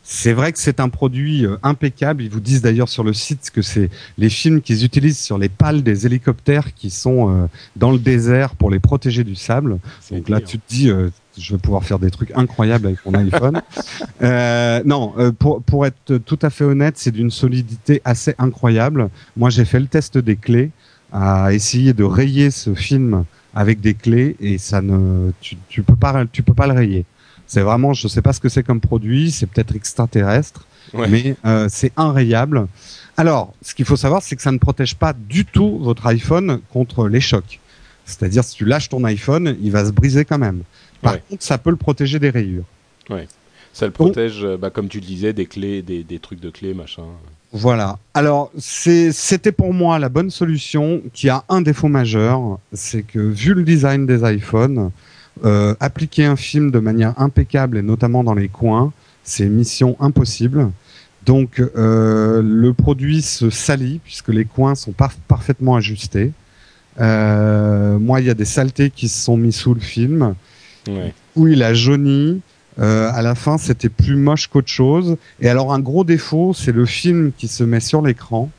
C'est 0.09 0.31
vrai 0.31 0.53
que 0.53 0.59
c'est 0.59 0.79
un 0.79 0.87
produit 0.87 1.45
euh, 1.45 1.57
impeccable. 1.63 2.23
Ils 2.23 2.29
vous 2.29 2.39
disent 2.39 2.61
d'ailleurs 2.61 2.87
sur 2.87 3.03
le 3.03 3.11
site 3.11 3.51
que 3.53 3.61
c'est 3.61 3.89
les 4.17 4.29
films 4.29 4.61
qu'ils 4.61 4.85
utilisent 4.85 5.19
sur 5.19 5.37
les 5.37 5.49
pales 5.49 5.83
des 5.83 6.05
hélicoptères 6.05 6.73
qui 6.73 6.91
sont 6.91 7.29
euh, 7.29 7.47
dans 7.75 7.91
le 7.91 7.99
désert 7.99 8.55
pour 8.55 8.71
les 8.71 8.79
protéger 8.79 9.25
du 9.25 9.35
sable. 9.35 9.79
Donc 10.09 10.29
là, 10.29 10.39
tu 10.39 10.59
te 10.59 10.63
dis, 10.69 10.89
euh, 10.89 11.09
je 11.37 11.53
vais 11.53 11.59
pouvoir 11.59 11.83
faire 11.83 11.99
des 11.99 12.09
trucs 12.09 12.31
incroyables 12.35 12.87
avec 12.87 13.05
mon 13.05 13.13
iPhone. 13.15 13.61
Euh, 14.23 14.81
non, 14.83 15.13
pour, 15.37 15.61
pour 15.61 15.85
être 15.85 16.17
tout 16.17 16.39
à 16.41 16.49
fait 16.49 16.63
honnête, 16.63 16.95
c'est 16.97 17.11
d'une 17.11 17.29
solidité 17.29 18.01
assez 18.03 18.33
incroyable. 18.39 19.09
Moi, 19.35 19.51
j'ai 19.51 19.63
fait 19.63 19.79
le 19.79 19.85
test 19.85 20.17
des 20.17 20.35
clés 20.35 20.71
à 21.11 21.53
essayer 21.53 21.93
de 21.93 22.03
rayer 22.03 22.49
ce 22.49 22.73
film 22.73 23.25
avec 23.53 23.79
des 23.79 23.93
clés 23.93 24.35
et 24.39 24.57
ça 24.57 24.81
ne, 24.81 25.31
tu, 25.39 25.57
tu 25.69 25.83
peux 25.83 25.95
pas, 25.95 26.25
tu 26.31 26.41
peux 26.41 26.55
pas 26.55 26.65
le 26.65 26.73
rayer. 26.73 27.05
C'est 27.47 27.61
vraiment, 27.61 27.93
je 27.93 28.07
sais 28.07 28.21
pas 28.21 28.33
ce 28.33 28.39
que 28.39 28.49
c'est 28.49 28.63
comme 28.63 28.81
produit, 28.81 29.31
c'est 29.31 29.47
peut-être 29.47 29.75
extraterrestre, 29.75 30.67
mais 30.93 31.35
euh, 31.45 31.67
c'est 31.69 31.91
inrayable. 31.97 32.67
Alors, 33.15 33.53
ce 33.61 33.73
qu'il 33.73 33.85
faut 33.85 33.95
savoir, 33.95 34.21
c'est 34.21 34.35
que 34.35 34.41
ça 34.41 34.51
ne 34.51 34.57
protège 34.57 34.95
pas 34.95 35.13
du 35.13 35.45
tout 35.45 35.79
votre 35.79 36.05
iPhone 36.07 36.59
contre 36.71 37.07
les 37.07 37.21
chocs. 37.21 37.59
C'est-à-dire, 38.05 38.43
si 38.43 38.55
tu 38.55 38.65
lâches 38.65 38.89
ton 38.89 39.03
iPhone, 39.05 39.57
il 39.61 39.71
va 39.71 39.85
se 39.85 39.91
briser 39.91 40.23
quand 40.23 40.37
même. 40.37 40.61
Par 41.01 41.25
contre, 41.25 41.43
ça 41.43 41.57
peut 41.57 41.69
le 41.69 41.77
protéger 41.77 42.19
des 42.19 42.29
rayures. 42.29 42.65
Ouais. 43.09 43.27
Ça 43.73 43.85
le 43.85 43.91
protège, 43.91 44.43
euh, 44.43 44.57
bah, 44.57 44.69
comme 44.69 44.87
tu 44.87 44.99
le 44.99 45.05
disais, 45.05 45.33
des 45.33 45.45
clés, 45.45 45.81
des, 45.81 46.03
des 46.03 46.19
trucs 46.19 46.39
de 46.39 46.49
clés, 46.49 46.73
machin. 46.73 47.03
Voilà. 47.51 47.97
Alors, 48.13 48.51
c'était 48.57 49.51
pour 49.51 49.73
moi 49.73 49.99
la 49.99 50.09
bonne 50.09 50.31
solution 50.31 51.01
qui 51.13 51.29
a 51.29 51.43
un 51.47 51.61
défaut 51.61 51.87
majeur, 51.87 52.59
c'est 52.73 53.03
que 53.03 53.19
vu 53.19 53.53
le 53.53 53.63
design 53.63 54.05
des 54.05 54.21
iPhones, 54.23 54.91
euh, 55.45 55.75
appliquer 55.79 56.25
un 56.25 56.35
film 56.35 56.71
de 56.71 56.79
manière 56.79 57.19
impeccable 57.19 57.77
et 57.77 57.81
notamment 57.81 58.23
dans 58.23 58.33
les 58.33 58.47
coins, 58.47 58.91
c'est 59.23 59.45
mission 59.45 59.95
impossible. 59.99 60.69
Donc 61.25 61.59
euh, 61.59 62.41
le 62.41 62.73
produit 62.73 63.21
se 63.21 63.49
salit 63.49 63.99
puisque 64.03 64.29
les 64.29 64.45
coins 64.45 64.75
sont 64.75 64.93
parfaitement 65.27 65.75
ajustés. 65.75 66.31
Euh, 66.99 67.99
moi, 67.99 68.21
il 68.21 68.27
y 68.27 68.29
a 68.29 68.33
des 68.33 68.45
saletés 68.45 68.89
qui 68.89 69.09
se 69.09 69.23
sont 69.23 69.37
mis 69.37 69.51
sous 69.51 69.73
le 69.73 69.79
film. 69.79 70.35
Ouais. 70.87 71.13
Où 71.35 71.47
il 71.47 71.63
a 71.63 71.73
jauni. 71.73 72.41
À 72.79 73.23
la 73.23 73.33
fin, 73.33 73.57
c'était 73.57 73.89
plus 73.89 74.15
moche 74.15 74.45
qu'autre 74.47 74.69
chose. 74.69 75.17
Et 75.39 75.49
alors, 75.49 75.73
un 75.73 75.79
gros 75.79 76.03
défaut, 76.03 76.53
c'est 76.53 76.71
le 76.71 76.85
film 76.85 77.31
qui 77.35 77.47
se 77.47 77.63
met 77.63 77.79
sur 77.79 78.03
l'écran. 78.03 78.51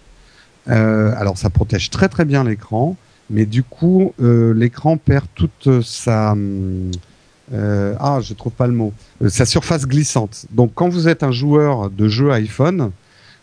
Alors, 0.66 1.38
ça 1.38 1.50
protège 1.50 1.88
très 1.90 2.08
très 2.08 2.24
bien 2.24 2.42
l'écran, 2.42 2.96
mais 3.30 3.46
du 3.46 3.62
coup, 3.62 4.14
euh, 4.20 4.54
l'écran 4.54 4.96
perd 4.96 5.26
toute 5.34 5.82
sa 5.82 6.34
euh, 7.52 7.94
ah, 7.98 8.18
je 8.22 8.34
trouve 8.34 8.52
pas 8.52 8.66
le 8.66 8.74
mot, 8.74 8.92
euh, 9.22 9.28
sa 9.28 9.46
surface 9.46 9.86
glissante. 9.86 10.46
Donc, 10.50 10.72
quand 10.74 10.88
vous 10.88 11.08
êtes 11.08 11.22
un 11.22 11.32
joueur 11.32 11.90
de 11.90 12.08
jeu 12.08 12.30
iPhone, 12.32 12.90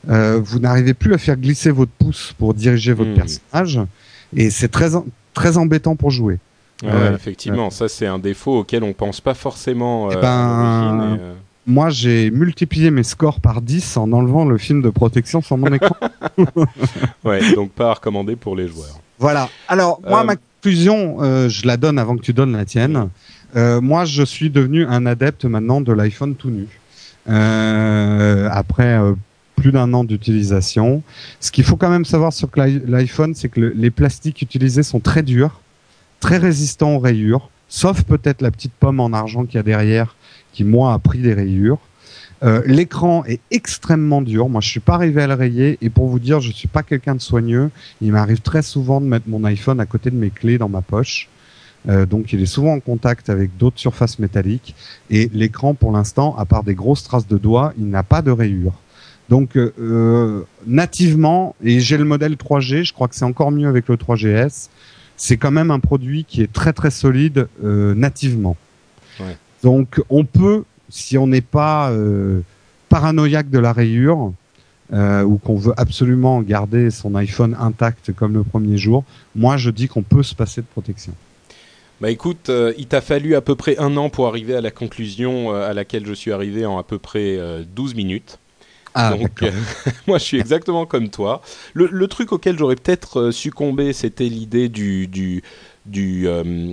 euh, 0.09 0.39
vous 0.43 0.59
n'arrivez 0.59 0.93
plus 0.93 1.13
à 1.13 1.17
faire 1.17 1.37
glisser 1.37 1.71
votre 1.71 1.91
pouce 1.91 2.33
pour 2.37 2.53
diriger 2.53 2.93
votre 2.93 3.11
hmm. 3.11 3.15
personnage, 3.15 3.79
et 4.35 4.49
c'est 4.49 4.67
très 4.67 4.91
très 5.33 5.57
embêtant 5.57 5.95
pour 5.95 6.11
jouer. 6.11 6.37
effectivement, 6.83 7.69
ça 7.69 7.87
c'est 7.87 8.05
un 8.05 8.19
défaut 8.19 8.59
auquel 8.59 8.83
on 8.83 8.93
pense 8.93 9.21
pas 9.21 9.33
forcément. 9.33 10.11
Eh 10.11 10.15
ben, 10.17 11.17
moi, 11.67 11.89
j'ai 11.89 12.29
multiplié 12.29 12.91
mes 12.91 13.01
scores 13.01 13.39
par 13.39 13.59
10 13.59 13.97
en 13.97 14.11
enlevant 14.11 14.45
le 14.45 14.59
film 14.59 14.83
de 14.83 14.91
protection 14.91 15.41
sur 15.41 15.57
mon 15.57 15.73
écran. 15.73 15.95
ouais, 17.25 17.55
donc 17.55 17.71
pas 17.71 17.89
à 17.89 17.93
recommander 17.95 18.35
pour 18.35 18.55
les 18.55 18.67
joueurs. 18.67 18.99
Voilà. 19.19 19.49
Alors, 19.67 20.01
moi, 20.07 20.23
ma 20.23 20.35
conclusion, 20.35 21.17
je 21.49 21.65
la 21.65 21.77
donne 21.77 21.99
avant 21.99 22.17
que 22.17 22.21
tu 22.21 22.33
donnes 22.33 22.53
la 22.53 22.65
tienne. 22.65 23.09
Euh, 23.55 23.79
moi, 23.79 24.05
je 24.05 24.23
suis 24.23 24.49
devenu 24.49 24.85
un 24.85 25.05
adepte 25.05 25.45
maintenant 25.45 25.81
de 25.81 25.93
l'iPhone 25.93 26.35
tout 26.35 26.49
nu. 26.49 26.67
Euh, 27.27 28.47
après 28.51 28.99
euh, 28.99 29.13
plus 29.55 29.71
d'un 29.71 29.93
an 29.93 30.03
d'utilisation. 30.03 31.01
Ce 31.39 31.51
qu'il 31.51 31.63
faut 31.63 31.77
quand 31.77 31.89
même 31.89 32.05
savoir 32.05 32.33
sur 32.33 32.49
l'iPhone, 32.55 33.33
c'est 33.33 33.49
que 33.49 33.59
les 33.59 33.89
plastiques 33.89 34.41
utilisés 34.41 34.83
sont 34.83 34.99
très 34.99 35.23
durs, 35.23 35.61
très 36.19 36.37
résistants 36.37 36.95
aux 36.95 36.99
rayures, 36.99 37.49
sauf 37.67 38.03
peut-être 38.03 38.41
la 38.41 38.51
petite 38.51 38.73
pomme 38.79 38.99
en 38.99 39.11
argent 39.13 39.45
qu'il 39.45 39.55
y 39.55 39.59
a 39.59 39.63
derrière, 39.63 40.15
qui 40.53 40.63
moi 40.63 40.93
a 40.93 40.99
pris 40.99 41.19
des 41.19 41.33
rayures. 41.33 41.79
Euh, 42.45 42.61
L'écran 42.65 43.25
est 43.25 43.41
extrêmement 43.51 44.21
dur. 44.21 44.49
Moi, 44.49 44.61
je 44.61 44.69
suis 44.69 44.79
pas 44.79 44.95
arrivé 44.95 45.23
à 45.23 45.27
le 45.27 45.33
rayer. 45.33 45.77
Et 45.81 45.89
pour 45.89 46.07
vous 46.07 46.19
dire, 46.19 46.39
je 46.39 46.51
suis 46.51 46.67
pas 46.67 46.83
quelqu'un 46.83 47.15
de 47.15 47.21
soigneux. 47.21 47.71
Il 48.01 48.11
m'arrive 48.11 48.41
très 48.41 48.61
souvent 48.61 49.01
de 49.01 49.05
mettre 49.05 49.27
mon 49.27 49.43
iPhone 49.43 49.79
à 49.79 49.85
côté 49.85 50.11
de 50.11 50.15
mes 50.15 50.29
clés 50.29 50.57
dans 50.57 50.69
ma 50.69 50.81
poche. 50.81 51.29
Euh, 51.87 52.05
donc 52.05 52.33
il 52.33 52.41
est 52.41 52.47
souvent 52.47 52.73
en 52.73 52.79
contact 52.79 53.29
avec 53.29 53.57
d'autres 53.57 53.79
surfaces 53.79 54.17
métalliques 54.17 54.75
et 55.11 55.29
l'écran 55.33 55.75
pour 55.75 55.91
l'instant, 55.91 56.35
à 56.37 56.45
part 56.45 56.63
des 56.63 56.73
grosses 56.73 57.03
traces 57.03 57.27
de 57.27 57.37
doigts, 57.37 57.73
il 57.77 57.89
n'a 57.89 58.03
pas 58.03 58.21
de 58.21 58.31
rayures. 58.31 58.73
Donc 59.29 59.55
euh, 59.55 60.43
nativement, 60.67 61.55
et 61.63 61.79
j'ai 61.79 61.97
le 61.97 62.05
modèle 62.05 62.33
3G, 62.33 62.83
je 62.83 62.93
crois 62.93 63.07
que 63.07 63.15
c'est 63.15 63.25
encore 63.25 63.51
mieux 63.51 63.67
avec 63.67 63.87
le 63.87 63.97
3GS, 63.97 64.69
c'est 65.17 65.37
quand 65.37 65.51
même 65.51 65.71
un 65.71 65.79
produit 65.79 66.25
qui 66.25 66.41
est 66.41 66.51
très 66.51 66.73
très 66.73 66.91
solide 66.91 67.47
euh, 67.63 67.93
nativement. 67.95 68.55
Ouais. 69.19 69.37
Donc 69.63 70.01
on 70.09 70.25
peut, 70.25 70.63
si 70.89 71.17
on 71.17 71.27
n'est 71.27 71.41
pas 71.41 71.91
euh, 71.91 72.41
paranoïaque 72.89 73.49
de 73.49 73.59
la 73.59 73.73
rayure, 73.73 74.33
euh, 74.93 75.23
ou 75.23 75.39
qu'on 75.39 75.55
veut 75.55 75.73
absolument 75.77 76.41
garder 76.43 76.91
son 76.91 77.15
iPhone 77.15 77.57
intact 77.59 78.13
comme 78.13 78.35
le 78.35 78.43
premier 78.43 78.77
jour, 78.77 79.03
moi 79.35 79.57
je 79.57 79.71
dis 79.71 79.87
qu'on 79.87 80.03
peut 80.03 80.21
se 80.21 80.35
passer 80.35 80.61
de 80.61 80.67
protection. 80.67 81.11
Bah 82.01 82.11
écoute, 82.11 82.49
euh, 82.49 82.71
il 82.77 82.85
t'a 82.85 83.01
fallu 83.01 83.33
à 83.33 83.41
peu 83.41 83.55
près 83.55 83.79
un 83.79 83.97
an 83.97 84.09
pour 84.09 84.27
arriver 84.27 84.53
à 84.53 84.61
la 84.61 84.69
conclusion 84.69 85.51
à 85.51 85.73
laquelle 85.73 86.05
je 86.05 86.13
suis 86.13 86.31
arrivé 86.31 86.67
en 86.67 86.77
à 86.77 86.83
peu 86.83 86.99
près 86.99 87.39
12 87.73 87.91
euh, 87.91 87.95
minutes. 87.95 88.37
Ah, 88.93 89.15
Donc, 89.17 89.43
moi, 90.07 90.19
je 90.19 90.23
suis 90.23 90.39
exactement 90.39 90.85
comme 90.85 91.09
toi. 91.09 91.41
Le, 91.73 91.89
le 91.91 92.07
truc 92.07 92.31
auquel 92.31 92.55
j'aurais 92.57 92.75
peut-être 92.75 93.31
succombé, 93.31 93.91
c'était 93.91 94.29
l'idée 94.29 94.69
du, 94.69 95.07
du, 95.07 95.41
du 95.85 96.27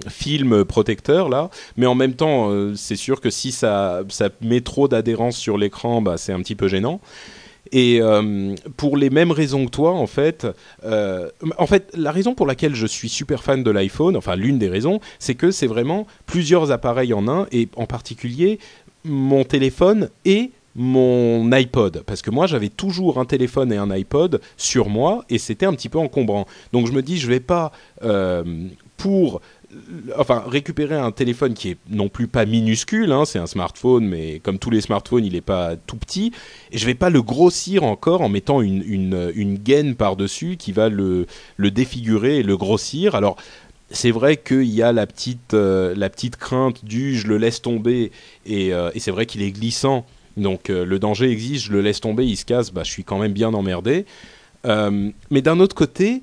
film 0.08 0.64
protecteur 0.64 1.28
là, 1.28 1.50
mais 1.76 1.86
en 1.86 1.94
même 1.94 2.14
temps, 2.14 2.50
c'est 2.74 2.96
sûr 2.96 3.20
que 3.20 3.30
si 3.30 3.52
ça, 3.52 4.02
ça 4.08 4.30
met 4.40 4.60
trop 4.60 4.88
d'adhérence 4.88 5.36
sur 5.36 5.58
l'écran, 5.58 6.02
bah, 6.02 6.16
c'est 6.16 6.32
un 6.32 6.40
petit 6.40 6.54
peu 6.54 6.68
gênant. 6.68 7.00
Et 7.72 8.02
euh, 8.02 8.54
pour 8.76 8.96
les 8.96 9.08
mêmes 9.08 9.30
raisons 9.30 9.64
que 9.64 9.70
toi, 9.70 9.92
en 9.92 10.06
fait, 10.06 10.46
euh, 10.84 11.30
en 11.56 11.66
fait, 11.66 11.90
la 11.96 12.12
raison 12.12 12.34
pour 12.34 12.46
laquelle 12.46 12.74
je 12.74 12.86
suis 12.86 13.08
super 13.08 13.42
fan 13.42 13.62
de 13.62 13.70
l'iPhone, 13.70 14.16
enfin 14.16 14.36
l'une 14.36 14.58
des 14.58 14.68
raisons, 14.68 15.00
c'est 15.18 15.34
que 15.34 15.50
c'est 15.50 15.66
vraiment 15.66 16.06
plusieurs 16.26 16.70
appareils 16.70 17.14
en 17.14 17.28
un, 17.28 17.46
et 17.50 17.68
en 17.76 17.86
particulier 17.86 18.58
mon 19.04 19.44
téléphone 19.44 20.10
et 20.26 20.50
mon 20.74 21.50
iPod. 21.50 22.02
Parce 22.06 22.22
que 22.22 22.30
moi 22.30 22.46
j'avais 22.46 22.68
toujours 22.68 23.18
un 23.18 23.24
téléphone 23.24 23.72
et 23.72 23.76
un 23.76 23.90
iPod 23.90 24.40
sur 24.56 24.88
moi 24.88 25.24
et 25.28 25.38
c'était 25.38 25.66
un 25.66 25.74
petit 25.74 25.88
peu 25.88 25.98
encombrant. 25.98 26.46
Donc 26.72 26.86
je 26.86 26.92
me 26.92 27.02
dis 27.02 27.18
je 27.18 27.26
vais 27.26 27.40
pas 27.40 27.72
euh, 28.04 28.44
pour 29.02 29.40
enfin 30.16 30.44
récupérer 30.46 30.94
un 30.94 31.10
téléphone 31.10 31.54
qui 31.54 31.70
est 31.70 31.76
non 31.90 32.08
plus 32.08 32.28
pas 32.28 32.44
minuscule, 32.44 33.10
hein, 33.10 33.24
c'est 33.24 33.40
un 33.40 33.48
smartphone, 33.48 34.06
mais 34.06 34.38
comme 34.38 34.60
tous 34.60 34.70
les 34.70 34.80
smartphones, 34.80 35.24
il 35.24 35.32
n'est 35.32 35.40
pas 35.40 35.74
tout 35.74 35.96
petit. 35.96 36.30
Et 36.70 36.78
je 36.78 36.86
vais 36.86 36.94
pas 36.94 37.10
le 37.10 37.20
grossir 37.20 37.82
encore 37.82 38.20
en 38.20 38.28
mettant 38.28 38.60
une, 38.60 38.84
une, 38.86 39.32
une 39.34 39.58
gaine 39.58 39.96
par 39.96 40.14
dessus 40.14 40.56
qui 40.56 40.70
va 40.70 40.88
le, 40.88 41.26
le 41.56 41.70
défigurer 41.72 42.38
et 42.38 42.42
le 42.44 42.56
grossir. 42.56 43.16
Alors 43.16 43.36
c'est 43.90 44.12
vrai 44.12 44.36
qu'il 44.36 44.70
y 44.70 44.82
a 44.82 44.92
la 44.92 45.08
petite, 45.08 45.54
euh, 45.54 45.94
la 45.96 46.08
petite 46.08 46.36
crainte 46.36 46.84
du 46.84 47.18
je 47.18 47.26
le 47.26 47.36
laisse 47.36 47.60
tomber 47.60 48.12
et, 48.46 48.72
euh, 48.72 48.92
et 48.94 49.00
c'est 49.00 49.10
vrai 49.10 49.26
qu'il 49.26 49.42
est 49.42 49.50
glissant. 49.50 50.06
Donc 50.36 50.70
euh, 50.70 50.84
le 50.84 51.00
danger 51.00 51.28
existe, 51.28 51.64
je 51.64 51.72
le 51.72 51.80
laisse 51.80 52.00
tomber, 52.00 52.24
il 52.24 52.36
se 52.36 52.44
casse, 52.44 52.72
bah, 52.72 52.82
je 52.84 52.90
suis 52.92 53.02
quand 53.02 53.18
même 53.18 53.32
bien 53.32 53.52
emmerdé. 53.52 54.06
mais 54.64 55.42
d'un 55.42 55.58
autre 55.58 55.74
côté, 55.74 56.22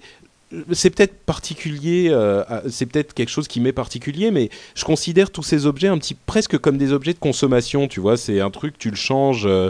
c'est 0.71 0.89
peut-être 0.89 1.13
particulier, 1.25 2.07
euh, 2.09 2.43
c'est 2.69 2.85
peut-être 2.85 3.13
quelque 3.13 3.29
chose 3.29 3.47
qui 3.47 3.59
m'est 3.59 3.71
particulier, 3.71 4.31
mais 4.31 4.49
je 4.75 4.83
considère 4.83 5.29
tous 5.31 5.43
ces 5.43 5.65
objets 5.65 5.87
un 5.87 5.97
petit 5.97 6.15
presque 6.15 6.57
comme 6.57 6.77
des 6.77 6.91
objets 6.91 7.13
de 7.13 7.19
consommation. 7.19 7.87
Tu 7.87 7.99
vois, 7.99 8.17
c'est 8.17 8.39
un 8.41 8.49
truc, 8.49 8.77
tu 8.77 8.89
le 8.89 8.95
changes 8.95 9.45
euh, 9.45 9.69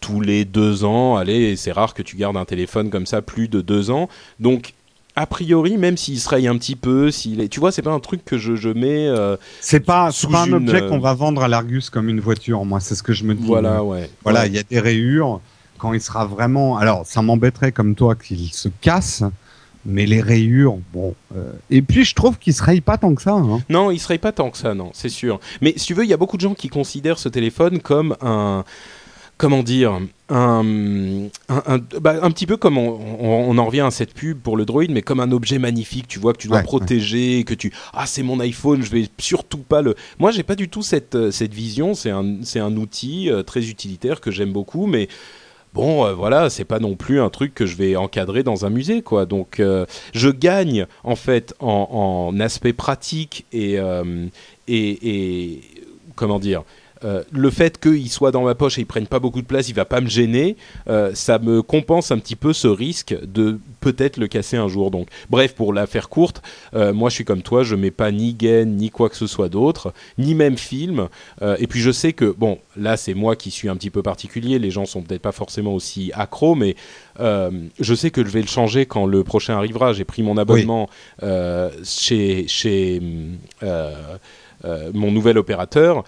tous 0.00 0.20
les 0.20 0.44
deux 0.44 0.84
ans. 0.84 1.16
Allez, 1.16 1.56
c'est 1.56 1.72
rare 1.72 1.94
que 1.94 2.02
tu 2.02 2.16
gardes 2.16 2.36
un 2.36 2.44
téléphone 2.44 2.90
comme 2.90 3.06
ça 3.06 3.22
plus 3.22 3.48
de 3.48 3.60
deux 3.60 3.90
ans. 3.90 4.08
Donc, 4.40 4.74
a 5.16 5.26
priori, 5.26 5.76
même 5.76 5.96
s'il 5.96 6.18
se 6.18 6.28
raye 6.28 6.48
un 6.48 6.56
petit 6.56 6.76
peu, 6.76 7.10
s'il 7.10 7.40
est, 7.40 7.48
tu 7.48 7.60
vois, 7.60 7.72
c'est 7.72 7.82
pas 7.82 7.92
un 7.92 8.00
truc 8.00 8.24
que 8.24 8.38
je, 8.38 8.68
mets. 8.68 9.06
Euh, 9.06 9.36
c'est 9.60 9.80
pas, 9.80 10.10
pas 10.30 10.42
un 10.42 10.52
objet 10.52 10.86
qu'on 10.88 10.98
va 10.98 11.14
vendre 11.14 11.42
à 11.42 11.48
l'Argus 11.48 11.90
comme 11.90 12.08
une 12.08 12.20
voiture. 12.20 12.64
Moi, 12.64 12.80
c'est 12.80 12.94
ce 12.94 13.02
que 13.02 13.12
je 13.12 13.24
me 13.24 13.34
dis. 13.34 13.46
Voilà, 13.46 13.84
ouais. 13.84 14.10
Voilà, 14.24 14.46
il 14.46 14.54
y 14.54 14.58
a 14.58 14.62
des 14.62 14.80
rayures. 14.80 15.40
Quand 15.78 15.92
il 15.94 16.00
sera 16.00 16.26
vraiment, 16.26 16.76
alors, 16.76 17.06
ça 17.06 17.22
m'embêterait 17.22 17.72
comme 17.72 17.94
toi 17.94 18.14
qu'il 18.14 18.52
se 18.52 18.68
casse 18.80 19.22
mais 19.84 20.06
les 20.06 20.20
rayures, 20.20 20.78
bon. 20.92 21.14
Euh, 21.34 21.52
et 21.70 21.82
puis 21.82 22.04
je 22.04 22.14
trouve 22.14 22.38
qu'il 22.38 22.54
se 22.54 22.62
raye 22.62 22.80
pas 22.80 22.98
tant 22.98 23.14
que 23.14 23.22
ça. 23.22 23.32
Hein. 23.32 23.60
Non, 23.68 23.90
il 23.90 23.98
se 23.98 24.08
raye 24.08 24.18
pas 24.18 24.32
tant 24.32 24.50
que 24.50 24.58
ça, 24.58 24.74
non, 24.74 24.90
c'est 24.92 25.08
sûr. 25.08 25.40
Mais 25.60 25.74
si 25.76 25.86
tu 25.86 25.94
veux, 25.94 26.04
il 26.04 26.10
y 26.10 26.14
a 26.14 26.18
beaucoup 26.18 26.36
de 26.36 26.42
gens 26.42 26.54
qui 26.54 26.68
considèrent 26.68 27.18
ce 27.18 27.28
téléphone 27.28 27.80
comme 27.80 28.16
un, 28.20 28.64
comment 29.40 29.62
dire, 29.62 29.98
un, 30.28 31.28
un, 31.48 31.78
bah, 32.00 32.16
un 32.20 32.30
petit 32.30 32.46
peu 32.46 32.58
comme 32.58 32.76
on, 32.76 33.00
on, 33.20 33.56
en 33.56 33.64
revient 33.64 33.80
à 33.80 33.90
cette 33.90 34.12
pub 34.12 34.38
pour 34.38 34.58
le 34.58 34.66
Droid, 34.66 34.90
mais 34.90 35.00
comme 35.00 35.18
un 35.18 35.32
objet 35.32 35.58
magnifique. 35.58 36.06
Tu 36.08 36.18
vois 36.18 36.34
que 36.34 36.38
tu 36.38 36.48
dois 36.48 36.60
protéger, 36.60 37.44
que 37.44 37.54
tu, 37.54 37.72
ah 37.94 38.04
c'est 38.06 38.22
mon 38.22 38.38
iPhone, 38.40 38.82
je 38.82 38.90
vais 38.90 39.08
surtout 39.18 39.58
pas 39.58 39.80
le. 39.80 39.94
Moi, 40.18 40.30
j'ai 40.30 40.42
pas 40.42 40.56
du 40.56 40.68
tout 40.68 40.82
cette 40.82 41.30
cette 41.30 41.54
vision. 41.54 41.94
C'est 41.94 42.10
un 42.10 42.36
c'est 42.42 42.60
un 42.60 42.76
outil 42.76 43.30
euh, 43.30 43.42
très 43.42 43.68
utilitaire 43.68 44.20
que 44.20 44.30
j'aime 44.30 44.52
beaucoup, 44.52 44.86
mais 44.86 45.08
bon, 45.72 46.04
euh, 46.04 46.12
voilà, 46.14 46.50
c'est 46.50 46.64
pas 46.64 46.78
non 46.78 46.96
plus 46.96 47.20
un 47.20 47.30
truc 47.30 47.54
que 47.54 47.66
je 47.66 47.76
vais 47.76 47.96
encadrer 47.96 48.42
dans 48.42 48.66
un 48.66 48.70
musée, 48.70 49.02
quoi. 49.02 49.26
Donc, 49.26 49.60
euh, 49.60 49.86
je 50.14 50.28
gagne 50.28 50.86
en 51.04 51.16
fait 51.16 51.54
en, 51.60 52.38
aspect 52.40 52.72
pratique 52.72 53.46
et, 53.52 53.78
euh, 53.78 54.26
et, 54.68 55.60
comment 56.14 56.38
dire. 56.38 56.62
Euh, 57.04 57.22
le 57.32 57.50
fait 57.50 57.80
qu'il 57.80 58.10
soit 58.10 58.30
dans 58.30 58.42
ma 58.42 58.54
poche 58.54 58.76
et 58.78 58.82
il 58.82 58.86
prenne 58.86 59.06
pas 59.06 59.18
beaucoup 59.18 59.40
de 59.40 59.46
place, 59.46 59.68
il 59.68 59.74
va 59.74 59.86
pas 59.86 60.02
me 60.02 60.08
gêner, 60.08 60.56
euh, 60.88 61.12
ça 61.14 61.38
me 61.38 61.62
compense 61.62 62.10
un 62.10 62.18
petit 62.18 62.36
peu 62.36 62.52
ce 62.52 62.68
risque 62.68 63.16
de 63.22 63.58
peut-être 63.80 64.18
le 64.18 64.28
casser 64.28 64.58
un 64.58 64.68
jour. 64.68 64.90
Donc, 64.90 65.08
bref, 65.30 65.54
pour 65.54 65.72
la 65.72 65.86
faire 65.86 66.10
courte, 66.10 66.42
euh, 66.74 66.92
moi 66.92 67.08
je 67.08 67.14
suis 67.14 67.24
comme 67.24 67.40
toi, 67.42 67.62
je 67.62 67.74
mets 67.74 67.90
pas 67.90 68.12
ni 68.12 68.34
gain 68.34 68.66
ni 68.66 68.90
quoi 68.90 69.08
que 69.08 69.16
ce 69.16 69.26
soit 69.26 69.48
d'autre, 69.48 69.94
ni 70.18 70.34
même 70.34 70.58
film. 70.58 71.08
et 71.58 71.66
puis 71.66 71.80
je 71.80 71.90
sais 71.90 72.12
que 72.12 72.26
bon, 72.26 72.58
là 72.76 72.96
c'est 72.96 73.14
moi 73.14 73.34
qui 73.36 73.50
suis 73.50 73.68
un 73.68 73.76
petit 73.76 73.90
peu 73.90 74.02
particulier, 74.02 74.58
les 74.58 74.70
gens 74.70 74.84
sont 74.84 75.02
peut-être 75.02 75.22
pas 75.22 75.32
forcément 75.32 75.74
aussi 75.74 76.10
accros, 76.14 76.54
mais 76.54 76.76
je 77.18 77.94
sais 77.94 78.10
que 78.10 78.24
je 78.24 78.30
vais 78.30 78.42
le 78.42 78.46
changer 78.46 78.86
quand 78.86 79.06
le 79.06 79.24
prochain 79.24 79.54
arrivera. 79.54 79.92
J'ai 79.92 80.04
pris 80.04 80.22
mon 80.22 80.36
abonnement 80.36 80.88
chez 81.82 82.46
chez 82.46 83.00
mon 83.62 85.10
nouvel 85.12 85.38
opérateur 85.38 86.04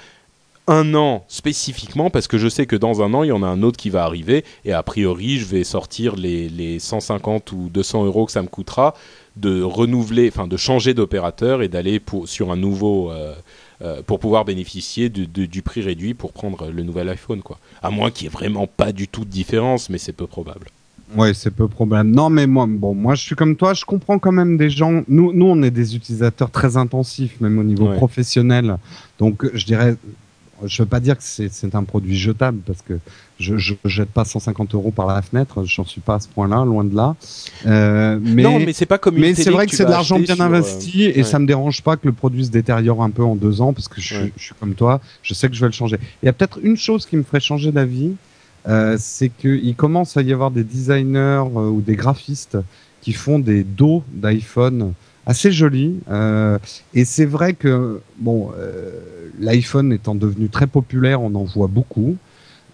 un 0.68 0.94
an 0.94 1.24
spécifiquement 1.28 2.10
parce 2.10 2.28
que 2.28 2.38
je 2.38 2.48
sais 2.48 2.66
que 2.66 2.76
dans 2.76 3.02
un 3.02 3.14
an 3.14 3.24
il 3.24 3.28
y 3.28 3.32
en 3.32 3.42
a 3.42 3.48
un 3.48 3.62
autre 3.62 3.76
qui 3.76 3.90
va 3.90 4.04
arriver 4.04 4.44
et 4.64 4.72
a 4.72 4.82
priori 4.82 5.38
je 5.38 5.44
vais 5.44 5.64
sortir 5.64 6.14
les, 6.14 6.48
les 6.48 6.78
150 6.78 7.50
ou 7.52 7.68
200 7.68 8.04
euros 8.04 8.26
que 8.26 8.32
ça 8.32 8.42
me 8.42 8.48
coûtera 8.48 8.94
de 9.36 9.62
renouveler, 9.62 10.28
enfin 10.28 10.46
de 10.46 10.56
changer 10.56 10.94
d'opérateur 10.94 11.62
et 11.62 11.68
d'aller 11.68 12.00
sur 12.26 12.52
un 12.52 12.56
nouveau 12.56 13.10
euh, 13.10 13.34
euh, 13.82 14.02
pour 14.02 14.20
pouvoir 14.20 14.44
bénéficier 14.44 15.08
du, 15.08 15.26
du, 15.26 15.62
prix 15.62 15.80
réduit 15.80 16.14
pour 16.14 16.32
prendre 16.32 16.70
le 16.70 16.82
nouvel 16.82 17.08
iPhone 17.08 17.42
quoi. 17.42 17.58
À 17.82 17.90
moins 17.90 18.10
qu'il 18.10 18.28
n'y 18.28 18.34
ait 18.34 18.38
vraiment 18.38 18.66
pas 18.66 18.92
du 18.92 19.08
tout 19.08 19.24
de 19.24 19.30
différence, 19.30 19.90
mais 19.90 19.98
c'est 19.98 20.12
peu 20.12 20.26
probable. 20.26 20.68
Ouais, 21.16 21.34
c'est 21.34 21.50
peu 21.50 21.68
probable. 21.68 22.10
Non, 22.10 22.30
mais 22.30 22.46
moi, 22.46 22.66
bon, 22.66 22.94
moi, 22.94 23.14
je 23.14 23.22
suis 23.22 23.34
comme 23.34 23.54
toi. 23.56 23.74
Je 23.74 23.84
comprends 23.84 24.18
quand 24.18 24.32
même 24.32 24.56
des 24.56 24.70
gens. 24.70 25.02
Nous, 25.08 25.32
nous, 25.32 25.46
on 25.46 25.62
est 25.62 25.70
des 25.70 25.94
utilisateurs 25.94 26.50
très 26.50 26.78
intensifs, 26.78 27.38
même 27.40 27.58
au 27.58 27.64
niveau 27.64 27.92
professionnel. 27.92 28.78
Donc, 29.18 29.44
je 29.52 29.66
dirais, 29.66 29.96
je 30.66 30.82
veux 30.82 30.88
pas 30.88 31.00
dire 31.00 31.16
que 31.16 31.22
c'est 31.24 31.74
un 31.74 31.84
produit 31.84 32.16
jetable 32.16 32.58
parce 32.66 32.82
que 32.82 32.98
je, 33.38 33.56
je 33.56 33.74
jette 33.84 34.10
pas 34.10 34.24
150 34.24 34.74
euros 34.74 34.90
par 34.90 35.06
la 35.06 35.20
fenêtre, 35.22 35.64
j'en 35.64 35.84
suis 35.84 36.00
pas 36.00 36.16
à 36.16 36.20
ce 36.20 36.28
point-là, 36.28 36.64
loin 36.64 36.84
de 36.84 36.94
là. 36.94 37.16
Euh, 37.66 38.18
mais 38.20 38.42
non, 38.42 38.58
mais 38.58 38.72
c'est 38.72 38.86
pas 38.86 38.98
comme 38.98 39.16
une 39.16 39.22
Mais 39.22 39.34
c'est 39.34 39.50
vrai 39.50 39.66
que, 39.66 39.74
c'est 39.74 39.84
de 39.84 39.90
l'argent 39.90 40.18
bien 40.18 40.38
investi 40.38 41.06
euh, 41.06 41.12
et 41.14 41.22
ça 41.22 41.38
me 41.38 41.46
dérange 41.46 41.82
pas 41.82 41.96
que 41.96 42.06
le 42.06 42.12
produit 42.12 42.44
se 42.44 42.50
détériore 42.50 43.02
un 43.02 43.10
peu 43.10 43.24
en 43.24 43.34
deux 43.34 43.60
ans 43.60 43.72
parce 43.72 43.88
que 43.88 44.00
je, 44.00 44.26
je 44.36 44.42
suis 44.42 44.54
comme 44.58 44.74
toi, 44.74 45.00
je 45.22 45.34
sais 45.34 45.48
que 45.48 45.54
je 45.54 45.60
vais 45.60 45.66
le 45.66 45.72
changer. 45.72 45.98
Il 46.22 46.26
y 46.26 46.28
a 46.28 46.32
peut-être 46.32 46.58
une 46.62 46.76
chose 46.76 47.06
qui 47.06 47.16
me 47.16 47.22
ferait 47.22 47.40
changer 47.40 47.72
d'avis, 47.72 48.12
euh, 48.68 48.96
c'est 48.98 49.28
qu'il 49.28 49.74
commence 49.74 50.16
à 50.16 50.22
y 50.22 50.32
avoir 50.32 50.50
des 50.50 50.64
designers 50.64 51.44
euh, 51.56 51.68
ou 51.68 51.80
des 51.80 51.96
graphistes 51.96 52.58
qui 53.00 53.12
font 53.12 53.38
des 53.38 53.64
dos 53.64 54.04
d'iPhone 54.12 54.92
assez 55.26 55.52
joli. 55.52 56.00
Euh, 56.10 56.58
et 56.94 57.04
c'est 57.04 57.26
vrai 57.26 57.54
que 57.54 58.00
bon, 58.18 58.50
euh, 58.58 58.90
l'iPhone 59.40 59.92
étant 59.92 60.14
devenu 60.14 60.48
très 60.48 60.66
populaire, 60.66 61.22
on 61.22 61.34
en 61.34 61.44
voit 61.44 61.68
beaucoup. 61.68 62.16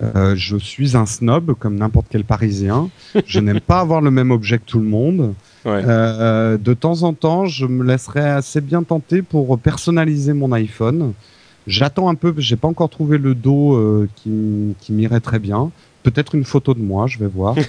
Euh, 0.00 0.36
je 0.36 0.56
suis 0.56 0.96
un 0.96 1.06
snob 1.06 1.54
comme 1.58 1.76
n'importe 1.76 2.06
quel 2.10 2.24
Parisien. 2.24 2.88
Je 3.26 3.40
n'aime 3.40 3.60
pas 3.60 3.80
avoir 3.80 4.00
le 4.00 4.10
même 4.10 4.30
objet 4.30 4.58
que 4.58 4.64
tout 4.64 4.78
le 4.78 4.86
monde. 4.86 5.34
Ouais. 5.64 5.82
Euh, 5.84 6.56
de 6.56 6.72
temps 6.72 7.02
en 7.02 7.12
temps, 7.12 7.46
je 7.46 7.66
me 7.66 7.84
laisserai 7.84 8.20
assez 8.20 8.60
bien 8.60 8.84
tenter 8.84 9.22
pour 9.22 9.58
personnaliser 9.58 10.32
mon 10.32 10.52
iPhone. 10.52 11.14
J'attends 11.66 12.08
un 12.08 12.14
peu, 12.14 12.32
j'ai 12.38 12.56
pas 12.56 12.68
encore 12.68 12.88
trouvé 12.88 13.18
le 13.18 13.34
dos 13.34 13.74
euh, 13.74 14.08
qui, 14.16 14.74
qui 14.80 14.92
m'irait 14.92 15.20
très 15.20 15.38
bien. 15.38 15.70
Peut-être 16.04 16.34
une 16.34 16.44
photo 16.44 16.74
de 16.74 16.80
moi, 16.80 17.06
je 17.08 17.18
vais 17.18 17.26
voir. 17.26 17.56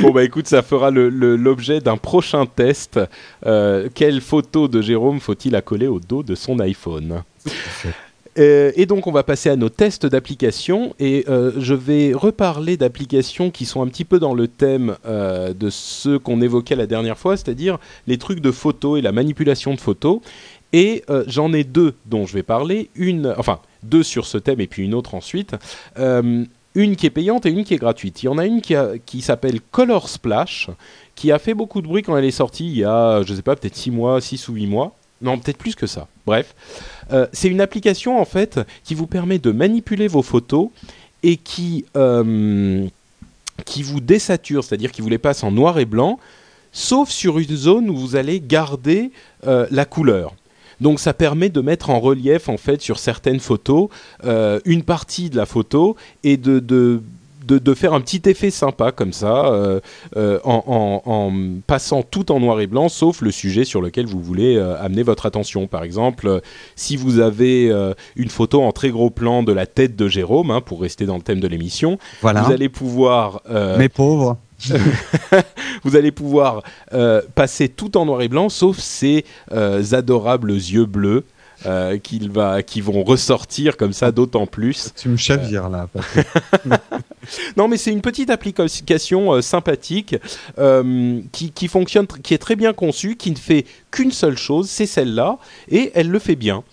bon 0.00 0.10
bah 0.10 0.24
écoute, 0.24 0.46
ça 0.46 0.62
fera 0.62 0.90
l'objet 0.90 1.80
d'un 1.80 1.96
prochain 1.96 2.46
test. 2.46 3.00
Euh, 3.46 3.88
quelle 3.94 4.20
photo 4.20 4.68
de 4.68 4.82
Jérôme 4.82 5.20
faut-il 5.20 5.56
accoler 5.56 5.86
au 5.86 6.00
dos 6.00 6.22
de 6.22 6.34
son 6.34 6.58
iPhone? 6.60 7.22
Euh, 8.38 8.72
et 8.76 8.86
donc 8.86 9.06
on 9.06 9.12
va 9.12 9.24
passer 9.24 9.50
à 9.50 9.56
nos 9.56 9.68
tests 9.68 10.06
d'applications 10.06 10.94
et 10.98 11.26
euh, 11.28 11.52
je 11.58 11.74
vais 11.74 12.14
reparler 12.14 12.78
d'applications 12.78 13.50
qui 13.50 13.66
sont 13.66 13.82
un 13.82 13.88
petit 13.88 14.06
peu 14.06 14.18
dans 14.18 14.32
le 14.32 14.48
thème 14.48 14.96
de 15.04 15.70
ce 15.70 16.16
qu'on 16.16 16.40
évoquait 16.40 16.76
la 16.76 16.86
dernière 16.86 17.18
fois, 17.18 17.36
c'est-à-dire 17.36 17.78
les 18.06 18.16
trucs 18.16 18.40
de 18.40 18.50
photos 18.50 18.98
et 18.98 19.02
la 19.02 19.12
manipulation 19.12 19.74
de 19.74 19.80
photos. 19.80 20.20
Et 20.74 21.04
j'en 21.26 21.52
ai 21.52 21.64
deux 21.64 21.92
dont 22.06 22.26
je 22.26 22.32
vais 22.32 22.42
parler, 22.42 22.88
une, 22.94 23.34
enfin 23.36 23.58
deux 23.82 24.02
sur 24.02 24.24
ce 24.24 24.38
thème 24.38 24.60
et 24.60 24.66
puis 24.66 24.82
une 24.82 24.94
autre 24.94 25.14
ensuite 25.14 25.54
une 26.74 26.96
qui 26.96 27.06
est 27.06 27.10
payante 27.10 27.46
et 27.46 27.50
une 27.50 27.64
qui 27.64 27.74
est 27.74 27.78
gratuite. 27.78 28.22
Il 28.22 28.26
y 28.26 28.28
en 28.28 28.38
a 28.38 28.46
une 28.46 28.60
qui, 28.60 29.20
s'appelle 29.20 29.60
Color 29.70 30.08
Splash, 30.08 30.70
qui 31.14 31.30
a 31.32 31.38
fait 31.38 31.54
beaucoup 31.54 31.82
de 31.82 31.86
bruit 31.86 32.02
quand 32.02 32.16
elle 32.16 32.24
est 32.24 32.30
sortie 32.30 32.66
il 32.66 32.78
y 32.78 32.84
a, 32.84 33.22
je 33.22 33.34
sais 33.34 33.42
pas, 33.42 33.56
peut-être 33.56 33.76
6 33.76 33.90
mois, 33.90 34.20
6 34.20 34.48
ou 34.48 34.54
8 34.54 34.66
mois. 34.66 34.96
Non, 35.20 35.38
peut-être 35.38 35.58
plus 35.58 35.74
que 35.74 35.86
ça. 35.86 36.08
Bref. 36.26 36.54
Euh, 37.12 37.26
c'est 37.32 37.48
une 37.48 37.60
application, 37.60 38.20
en 38.20 38.24
fait, 38.24 38.60
qui 38.84 38.94
vous 38.94 39.06
permet 39.06 39.38
de 39.38 39.52
manipuler 39.52 40.08
vos 40.08 40.22
photos 40.22 40.70
et 41.22 41.36
qui, 41.36 41.84
euh, 41.96 42.86
qui 43.64 43.82
vous 43.82 44.00
désature, 44.00 44.64
c'est-à-dire 44.64 44.90
qui 44.90 45.00
vous 45.00 45.08
les 45.08 45.18
passe 45.18 45.44
en 45.44 45.52
noir 45.52 45.78
et 45.78 45.84
blanc, 45.84 46.18
sauf 46.72 47.10
sur 47.10 47.38
une 47.38 47.54
zone 47.54 47.88
où 47.88 47.96
vous 47.96 48.16
allez 48.16 48.40
garder 48.40 49.12
euh, 49.46 49.66
la 49.70 49.84
couleur. 49.84 50.34
Donc 50.82 50.98
ça 50.98 51.14
permet 51.14 51.48
de 51.48 51.60
mettre 51.60 51.90
en 51.90 52.00
relief 52.00 52.48
en 52.48 52.56
fait 52.56 52.82
sur 52.82 52.98
certaines 52.98 53.38
photos 53.38 53.88
euh, 54.24 54.58
une 54.64 54.82
partie 54.82 55.30
de 55.30 55.36
la 55.36 55.46
photo 55.46 55.96
et 56.24 56.36
de, 56.36 56.58
de 56.58 57.00
de, 57.44 57.74
faire 57.74 57.92
un 57.92 58.00
petit 58.00 58.22
effet 58.30 58.50
sympa 58.50 58.92
comme 58.92 59.12
ça, 59.12 59.46
euh, 59.46 59.80
euh, 60.16 60.38
en, 60.44 61.32
passant 61.66 62.02
tout 62.02 62.30
en 62.30 62.38
noir 62.38 62.60
et 62.60 62.68
blanc, 62.68 62.88
sauf 62.88 63.20
le 63.20 63.32
sujet 63.32 63.64
sur 63.64 63.82
lequel 63.82 64.06
vous 64.06 64.20
voulez 64.22 64.56
amener 64.58 65.02
votre 65.02 65.26
attention. 65.26 65.66
Par 65.66 65.82
exemple, 65.82 66.40
si 66.76 66.96
vous 66.96 67.18
avez 67.18 67.70
une 68.14 68.30
photo 68.30 68.62
en 68.62 68.70
très 68.70 68.90
gros 68.90 69.10
plan 69.10 69.42
de 69.42 69.52
la 69.52 69.66
tête 69.66 69.96
de 69.96 70.06
Jérôme, 70.06 70.52
hein, 70.52 70.60
pour 70.60 70.80
rester 70.80 71.04
dans 71.04 71.16
le 71.16 71.22
thème 71.22 71.40
de 71.40 71.48
l'émission, 71.48 71.98
vous 72.22 72.28
allez 72.28 72.68
pouvoir... 72.68 73.42
Mes 73.76 73.88
pauvres 73.88 74.38
vous 75.84 75.96
allez 75.96 76.12
pouvoir 76.12 76.62
euh, 76.92 77.22
passer 77.34 77.68
tout 77.68 77.96
en 77.96 78.06
noir 78.06 78.22
et 78.22 78.28
blanc, 78.28 78.48
sauf 78.48 78.78
ces 78.78 79.24
euh, 79.52 79.82
adorables 79.92 80.52
yeux 80.52 80.86
bleus. 80.86 81.24
Euh, 81.64 81.96
va, 82.28 82.60
qui 82.64 82.80
vont 82.80 83.04
ressortir 83.04 83.76
comme 83.76 83.92
ça 83.92 84.10
d'autant 84.10 84.48
plus. 84.48 84.90
Tu 84.96 85.08
me 85.08 85.16
chavires 85.16 85.68
là. 85.68 85.86
non, 87.56 87.68
mais 87.68 87.76
c'est 87.76 87.92
une 87.92 88.00
petite 88.00 88.30
application 88.30 89.40
sympathique 89.40 90.16
qui, 91.30 91.52
qui, 91.52 91.68
fonctionne, 91.68 92.08
qui 92.08 92.34
est 92.34 92.38
très 92.38 92.56
bien 92.56 92.72
conçue, 92.72 93.14
qui 93.14 93.30
ne 93.30 93.36
fait 93.36 93.64
qu'une 93.92 94.10
seule 94.10 94.36
chose, 94.36 94.68
c'est 94.68 94.86
celle-là, 94.86 95.38
et 95.68 95.92
elle 95.94 96.10
le 96.10 96.18
fait 96.18 96.34
bien. 96.34 96.64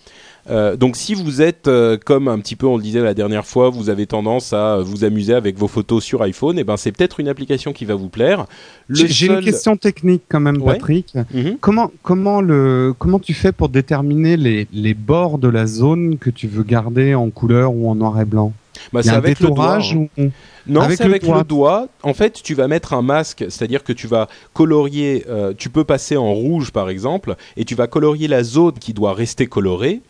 Euh, 0.48 0.76
donc 0.76 0.96
si 0.96 1.14
vous 1.14 1.42
êtes 1.42 1.68
euh, 1.68 1.98
comme 2.02 2.28
un 2.28 2.38
petit 2.38 2.56
peu 2.56 2.66
on 2.66 2.76
le 2.76 2.82
disait 2.82 3.00
la 3.00 3.14
dernière 3.14 3.46
fois, 3.46 3.70
vous 3.70 3.90
avez 3.90 4.06
tendance 4.06 4.52
à 4.52 4.78
vous 4.78 5.04
amuser 5.04 5.34
avec 5.34 5.58
vos 5.58 5.68
photos 5.68 6.02
sur 6.02 6.22
iPhone, 6.22 6.56
et 6.56 6.62
eh 6.62 6.64
ben 6.64 6.76
c'est 6.76 6.92
peut-être 6.92 7.20
une 7.20 7.28
application 7.28 7.72
qui 7.72 7.84
va 7.84 7.94
vous 7.94 8.08
plaire. 8.08 8.46
J'ai 8.88 9.26
une 9.26 9.40
question 9.40 9.76
technique 9.76 10.22
quand 10.28 10.40
même, 10.40 10.62
Patrick. 10.62 11.14
Mhm. 11.34 11.58
Comment 11.60 11.90
comment 12.02 12.40
le 12.40 12.94
comment 12.98 13.18
tu 13.18 13.34
fais 13.34 13.52
pour 13.52 13.68
déterminer 13.68 14.36
les, 14.36 14.66
les 14.72 14.94
bords 14.94 15.38
de 15.38 15.48
la 15.48 15.66
zone 15.66 16.18
que 16.18 16.30
tu 16.30 16.48
veux 16.48 16.62
garder 16.62 17.14
en 17.14 17.30
couleur 17.30 17.74
ou 17.74 17.88
en 17.90 17.94
noir 17.94 18.20
et 18.20 18.24
blanc? 18.24 18.52
Bah, 18.92 19.02
c'est 19.02 19.10
avec 19.10 19.40
le 19.40 19.48
doigt. 19.48 19.78
Hein. 19.78 20.28
Non, 20.66 20.82
c'est 20.88 21.02
avec 21.02 21.26
le 21.26 21.44
doigt. 21.44 21.88
En 22.02 22.14
fait, 22.14 22.40
tu 22.42 22.54
vas 22.54 22.68
mettre 22.68 22.92
un 22.92 23.02
masque, 23.02 23.44
c'est-à-dire 23.48 23.84
que 23.84 23.92
tu 23.92 24.06
vas 24.06 24.28
colorier. 24.52 25.24
Euh, 25.28 25.52
tu 25.56 25.70
peux 25.70 25.84
passer 25.84 26.16
en 26.16 26.32
rouge, 26.32 26.70
par 26.70 26.88
exemple, 26.88 27.36
et 27.56 27.64
tu 27.64 27.74
vas 27.74 27.86
colorier 27.86 28.28
la 28.28 28.42
zone 28.42 28.74
qui 28.74 28.92
doit 28.92 29.14
rester 29.14 29.46
colorée. 29.46 30.00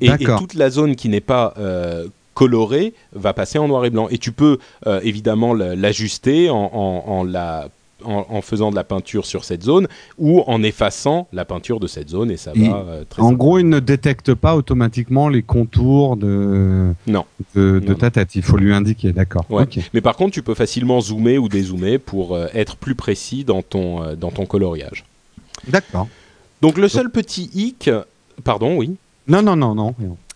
Et, 0.00 0.10
toute 0.38 0.54
la 0.54 0.70
zone 0.70 0.96
qui 0.96 1.08
n'est 1.08 1.20
pas 1.20 1.54
euh, 1.58 2.06
colorée 2.34 2.94
va 3.12 3.32
passer 3.32 3.58
en 3.58 3.68
noir 3.68 3.84
et 3.84 3.90
blanc. 3.90 4.08
Et 4.10 4.18
tu 4.18 4.32
peux 4.32 4.58
euh, 4.86 5.00
évidemment 5.02 5.54
l'ajuster 5.54 6.50
en, 6.50 6.56
en, 6.56 7.24
la 7.24 7.68
en, 8.04 8.42
faisant 8.42 8.70
de 8.70 8.76
la 8.76 8.84
peinture 8.84 9.24
sur 9.24 9.44
cette 9.44 9.62
zone 9.62 9.86
ou 10.18 10.42
en 10.46 10.62
effaçant 10.62 11.26
la 11.32 11.44
peinture 11.44 11.80
de 11.80 11.86
cette 11.86 12.10
zone 12.10 12.30
et 12.30 12.36
ça 12.36 12.52
va 12.54 12.76
euh, 12.76 13.04
très 13.08 13.22
En 13.22 13.32
gros, 13.32 13.58
il 13.58 13.68
ne 13.68 13.80
détecte 13.80 14.34
pas 14.34 14.56
automatiquement 14.56 15.28
les 15.28 15.42
contours 15.42 16.16
de, 16.16 16.92
non. 17.06 17.24
de, 17.54 17.94
ta 17.94 18.10
tête. 18.10 18.34
Il 18.34 18.42
faut 18.42 18.56
lui 18.56 18.74
indiquer, 18.74 19.12
d'accord. 19.12 19.46
Mais 19.94 20.00
par 20.00 20.16
contre, 20.16 20.32
tu 20.32 20.42
peux 20.42 20.54
facilement 20.54 21.00
zoomer 21.00 21.38
ou 21.38 21.48
dézoomer 21.48 21.98
pour 21.98 22.38
être 22.52 22.76
plus 22.76 22.94
précis 22.94 23.44
dans 23.44 23.62
ton, 23.62 24.14
dans 24.16 24.30
ton 24.30 24.44
coloriage. 24.44 25.04
D'accord. 25.68 26.08
Donc 26.60 26.78
le 26.78 26.88
seul 26.88 27.10
petit 27.10 27.50
hic, 27.54 27.90
pardon, 28.42 28.76
oui. 28.76 28.96
Non, 29.26 29.42
non, 29.42 29.56
non, 29.56 29.74
non. 29.74 29.94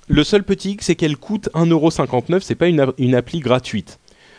Le 0.08 0.24
seul 0.24 0.42
petit 0.42 0.76
c'est 0.80 0.94
qu'elle 0.94 1.16
coûte 1.16 1.48
1,59€, 1.54 2.40
c'est 2.40 2.54
pas 2.54 2.68
une 2.68 3.14
appli 3.14 3.40
gratuite. 3.40 3.98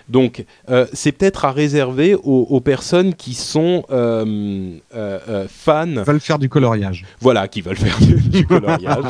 Donc, 0.09 0.45
euh, 0.69 0.87
c'est 0.91 1.11
peut-être 1.11 1.45
à 1.45 1.51
réserver 1.51 2.15
aux, 2.15 2.59
personnes 2.59 3.13
qui 3.13 3.35
sont 3.35 3.83
euh, 3.91 4.77
euh, 4.95 5.45
fans. 5.47 5.85
Veulent 5.85 6.19
faire 6.19 6.39
du 6.39 6.49
coloriage. 6.49 7.05
Voilà, 7.21 7.47
qui 7.47 7.61
veulent 7.61 7.77
faire 7.77 7.97
du, 7.99 8.45
coloriage. 8.45 9.03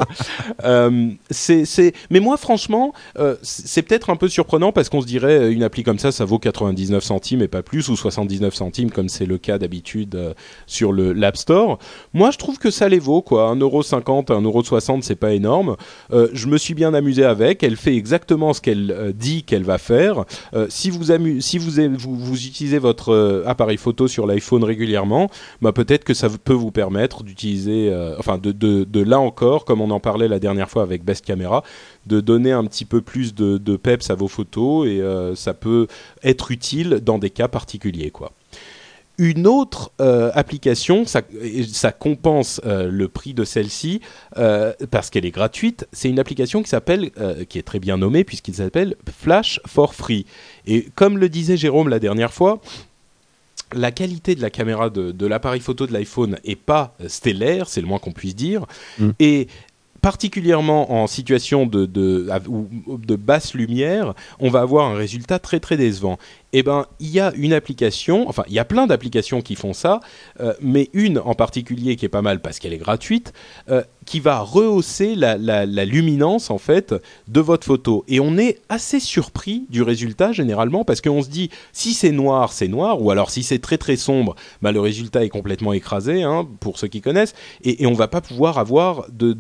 Mais 2.12 2.19
moi, 2.19 2.38
franchement, 2.38 2.93
c'est 3.41 3.81
peut-être 3.81 4.09
un 4.09 4.15
peu 4.15 4.27
surprenant 4.27 4.71
parce 4.71 4.89
qu'on 4.89 5.01
se 5.01 5.07
dirait 5.07 5.51
une 5.51 5.63
appli 5.63 5.83
comme 5.83 5.99
ça, 5.99 6.12
ça 6.12 6.25
vaut 6.25 6.39
99 6.39 7.03
centimes 7.03 7.41
et 7.41 7.47
pas 7.47 7.63
plus, 7.63 7.88
ou 7.89 7.95
79 7.95 8.53
centimes 8.53 8.91
comme 8.91 9.09
c'est 9.09 9.25
le 9.25 9.38
cas 9.38 9.57
d'habitude 9.57 10.35
sur 10.67 10.91
le 10.91 11.13
l'App 11.13 11.38
Store. 11.38 11.79
Moi, 12.13 12.31
je 12.31 12.38
trouve 12.38 12.57
que 12.57 12.71
ça 12.71 12.89
les 12.89 12.99
vaut, 12.99 13.21
quoi. 13.21 13.55
1,50€, 13.55 14.25
1,60€, 14.25 15.01
c'est 15.01 15.15
pas 15.15 15.33
énorme. 15.33 15.77
je 16.12 16.47
me 16.47 16.57
suis 16.57 16.73
bien 16.73 16.93
amusé 16.93 17.23
avec. 17.23 17.63
Elle 17.63 17.77
fait 17.77 17.95
exactement 17.95 18.53
ce 18.53 18.62
qu'elle 18.62 19.13
dit 19.15 19.43
qu'elle 19.43 19.63
va 19.63 19.77
faire. 19.77 20.25
si 20.67 20.88
si 21.39 21.58
vous, 21.58 21.80
utilisez 21.80 22.80
votre 22.80 23.13
euh, 23.13 23.43
appareil 23.45 23.78
photo 23.78 24.08
sur 24.08 24.28
l'iPhone 24.28 24.63
régulièrement, 24.63 25.30
bah 25.62 25.71
peut-être 25.71 26.04
que 26.04 26.13
ça 26.13 26.30
peut 26.30 26.54
vous 26.54 26.71
permettre 26.71 27.23
d'utiliser, 27.23 27.89
euh, 27.91 28.15
enfin 28.19 28.38
de, 28.38 29.04
là 29.04 29.19
encore, 29.19 29.65
comme 29.65 29.82
on 29.82 29.91
en 29.91 29.99
parlait 29.99 30.28
la 30.28 30.39
dernière 30.39 30.69
fois 30.69 30.84
avec 30.84 31.04
Best 31.04 31.25
Camera, 31.25 31.63
de 32.08 32.21
donner 32.21 32.52
un 32.52 32.65
petit 32.65 32.86
peu 32.86 33.02
plus 33.02 33.34
de, 33.34 33.58
de 33.58 33.78
peps 33.78 34.10
à 34.10 34.15
vos 34.15 34.28
photos 34.28 34.88
et 34.88 35.02
euh, 35.02 35.36
ça 35.36 35.54
peut 35.54 35.88
être 36.23 36.52
utile 36.52 37.02
dans 37.04 37.17
des 37.17 37.30
cas 37.30 37.47
particuliers. 37.47 38.12
Une 39.19 39.47
autre 39.47 39.91
euh, 39.99 40.32
application, 40.34 41.05
ça, 41.05 41.21
ça 41.69 41.91
compense 41.91 42.62
euh, 42.65 42.89
le 42.89 43.10
prix 43.10 43.34
de 43.34 43.43
celle-ci 43.43 43.99
euh, 44.38 44.71
parce 44.91 45.10
qu'elle 45.10 45.25
est 45.25 45.32
gratuite. 45.32 45.86
C'est 45.91 46.10
une 46.10 46.19
application 46.19 46.63
qui 46.63 46.69
s'appelle, 46.69 47.12
qui 47.49 47.60
est 47.60 47.63
très 47.63 47.79
bien 47.79 47.97
nommée 47.97 48.23
puisqu'il 48.23 48.55
s'appelle 48.55 48.95
Flash 49.12 49.60
for 49.67 49.93
Free. 49.93 50.25
Et 50.65 50.88
comme 50.95 51.17
le 51.17 51.27
disait 51.27 51.58
Jérôme 51.58 51.89
la 51.89 51.99
dernière 51.99 52.34
fois, 52.34 52.62
la 53.73 53.91
qualité 53.91 54.36
de 54.36 54.41
la 54.41 54.49
caméra 54.49 54.89
de, 54.89 55.25
l'appareil 55.25 55.60
photo 55.60 55.86
de 55.86 55.91
l'iPhone 55.91 56.39
est 56.45 56.55
pas 56.55 56.95
stellaire, 57.08 57.67
c'est 57.67 57.82
le 57.82 57.88
moins 57.88 57.99
qu'on 57.99 58.13
puisse 58.13 58.38
dire. 58.38 58.65
Mm. 58.99 59.10
Et 59.19 59.47
particulièrement 60.01 60.93
en 60.93 61.08
situation 61.08 61.65
de, 61.65 61.86
de, 61.86 62.27
de, 62.88 63.15
basse 63.15 63.53
lumière, 63.53 64.13
on 64.39 64.49
va 64.49 64.62
avoir 64.62 64.88
un 64.88 64.95
résultat 64.95 65.39
très 65.39 65.60
très 65.60 65.77
décevant 65.77 66.17
eh 66.53 66.63
ben, 66.63 66.85
il 66.99 67.09
y 67.09 67.19
a 67.19 67.31
une 67.35 67.53
application, 67.53 68.27
enfin, 68.27 68.43
il 68.47 68.53
y 68.53 68.59
a 68.59 68.65
plein 68.65 68.88
d'applications 68.88 69.41
qui 69.41 69.55
font 69.55 69.73
ça, 69.73 69.99
euh, 70.39 70.53
mais 70.62 70.89
une 70.93 71.19
en 71.19 71.35
particulier 71.35 71.95
qui 71.95 72.05
est 72.05 72.09
pas 72.09 72.21
mal 72.21 72.41
parce 72.41 72.59
qu'elle 72.59 72.73
est 72.73 72.77
gratuite, 72.77 73.33
euh, 73.69 73.83
qui 74.05 74.19
va 74.19 74.39
rehausser 74.39 75.15
la, 75.15 75.65
luminance 75.85 76.49
en 76.49 76.57
fait 76.57 76.95
de 77.27 77.39
votre 77.39 77.65
photo. 77.65 78.03
Et 78.07 78.19
on 78.19 78.38
est 78.38 78.59
assez 78.69 78.99
surpris 78.99 79.65
du 79.69 79.83
résultat 79.83 80.31
généralement 80.31 80.83
parce 80.83 81.01
qu'on 81.01 81.21
se 81.21 81.29
dit 81.29 81.49
si 81.73 81.93
c'est 81.93 82.12
noir, 82.12 82.51
c'est 82.51 82.67
noir, 82.67 83.01
ou 83.01 83.12
alors 83.12 83.29
si 83.29 83.43
c'est 83.43 83.59
très 83.59 83.77
très 83.77 83.95
sombre, 83.95 84.35
bah, 84.62 84.71
le 84.71 84.79
résultat 84.79 85.23
est 85.23 85.29
complètement 85.29 85.73
écrasé, 85.73 86.23
hein, 86.23 86.47
pour 86.59 86.79
ceux 86.79 86.88
qui 86.88 87.01
connaissent, 87.01 87.35
et, 87.63 87.83
et 87.83 87.85
on 87.85 87.93
va 87.93 88.07
pas 88.07 88.21
pouvoir 88.21 88.57
avoir 88.57 89.05
de 89.12 89.33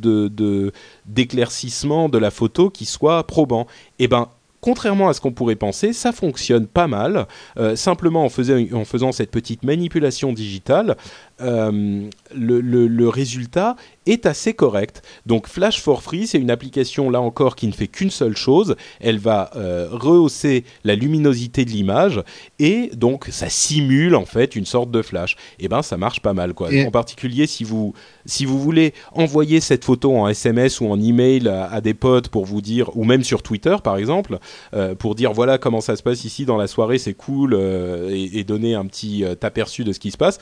d'éclaircissement 1.05 2.09
de, 2.09 2.17
la 2.17 2.31
photo 2.31 2.69
qui 2.69 2.85
soit 2.85 3.25
probant. 3.25 3.65
Eh 3.97 4.07
ben 4.07 4.29
contrairement 4.61 5.09
à 5.09 5.13
ce 5.13 5.21
qu'on 5.21 5.31
pourrait 5.31 5.55
penser, 5.55 5.93
ça 5.93 6.11
fonctionne 6.11 6.67
pas 6.67 6.87
mal. 6.87 7.27
Euh, 7.57 7.75
simplement 7.75 8.23
en 8.25 8.29
faisant, 8.29 9.11
cette 9.11 9.31
petite 9.31 9.63
manipulation 9.63 10.33
digitale, 10.33 10.97
euh, 11.41 12.09
le, 12.35 13.09
résultat 13.09 13.75
est 14.05 14.25
assez 14.25 14.53
correct. 14.53 15.01
Donc 15.25 15.47
Flash 15.47 15.81
for 15.81 16.03
Free, 16.03 16.27
c'est 16.27 16.37
une 16.37 16.51
application 16.51 17.09
là 17.09 17.21
encore 17.21 17.55
qui 17.55 17.67
ne 17.67 17.71
fait 17.71 17.87
qu'une 17.87 18.09
seule 18.09 18.35
chose. 18.35 18.75
Elle 18.99 19.19
va 19.19 19.51
euh, 19.55 19.87
rehausser 19.91 20.63
la 20.83 20.95
luminosité 20.95 21.65
de 21.65 21.71
l'image 21.71 22.21
et 22.59 22.91
donc 22.93 23.27
ça 23.31 23.49
simule 23.49 24.15
en 24.15 24.25
fait 24.25 24.55
une 24.55 24.65
sorte 24.65 24.91
de 24.91 25.01
flash. 25.01 25.35
Et 25.59 25.65
eh 25.65 25.67
ben 25.67 25.81
ça 25.81 25.97
marche 25.97 26.21
pas 26.21 26.33
mal 26.33 26.53
quoi. 26.53 26.69
En 26.85 26.91
particulier 26.91 27.47
si 27.47 27.63
vous 27.63 27.93
si 28.25 28.45
vous 28.45 28.59
voulez 28.59 28.93
envoyer 29.11 29.59
cette 29.59 29.85
photo 29.85 30.15
en 30.15 30.27
SMS 30.27 30.81
ou 30.81 30.87
en 30.87 30.99
email 31.01 31.47
à, 31.47 31.65
à 31.65 31.81
des 31.81 31.93
potes 31.93 32.29
pour 32.29 32.45
vous 32.45 32.61
dire 32.61 32.95
ou 32.95 33.03
même 33.03 33.23
sur 33.23 33.41
Twitter 33.41 33.75
par 33.83 33.97
exemple 33.97 34.39
euh, 34.73 34.95
pour 34.95 35.15
dire 35.15 35.33
voilà 35.33 35.57
comment 35.57 35.81
ça 35.81 35.95
se 35.95 36.03
passe 36.03 36.25
ici 36.25 36.45
dans 36.45 36.57
la 36.57 36.67
soirée, 36.67 36.97
c'est 36.97 37.13
cool 37.13 37.53
et, 37.53 38.39
et, 38.39 38.43
donner 38.43 38.75
un 38.75 38.85
petit 38.85 39.23
aperçu 39.41 39.83
de 39.83 39.93
ce 39.93 39.99
qui 39.99 40.11
se 40.11 40.17
passe 40.17 40.39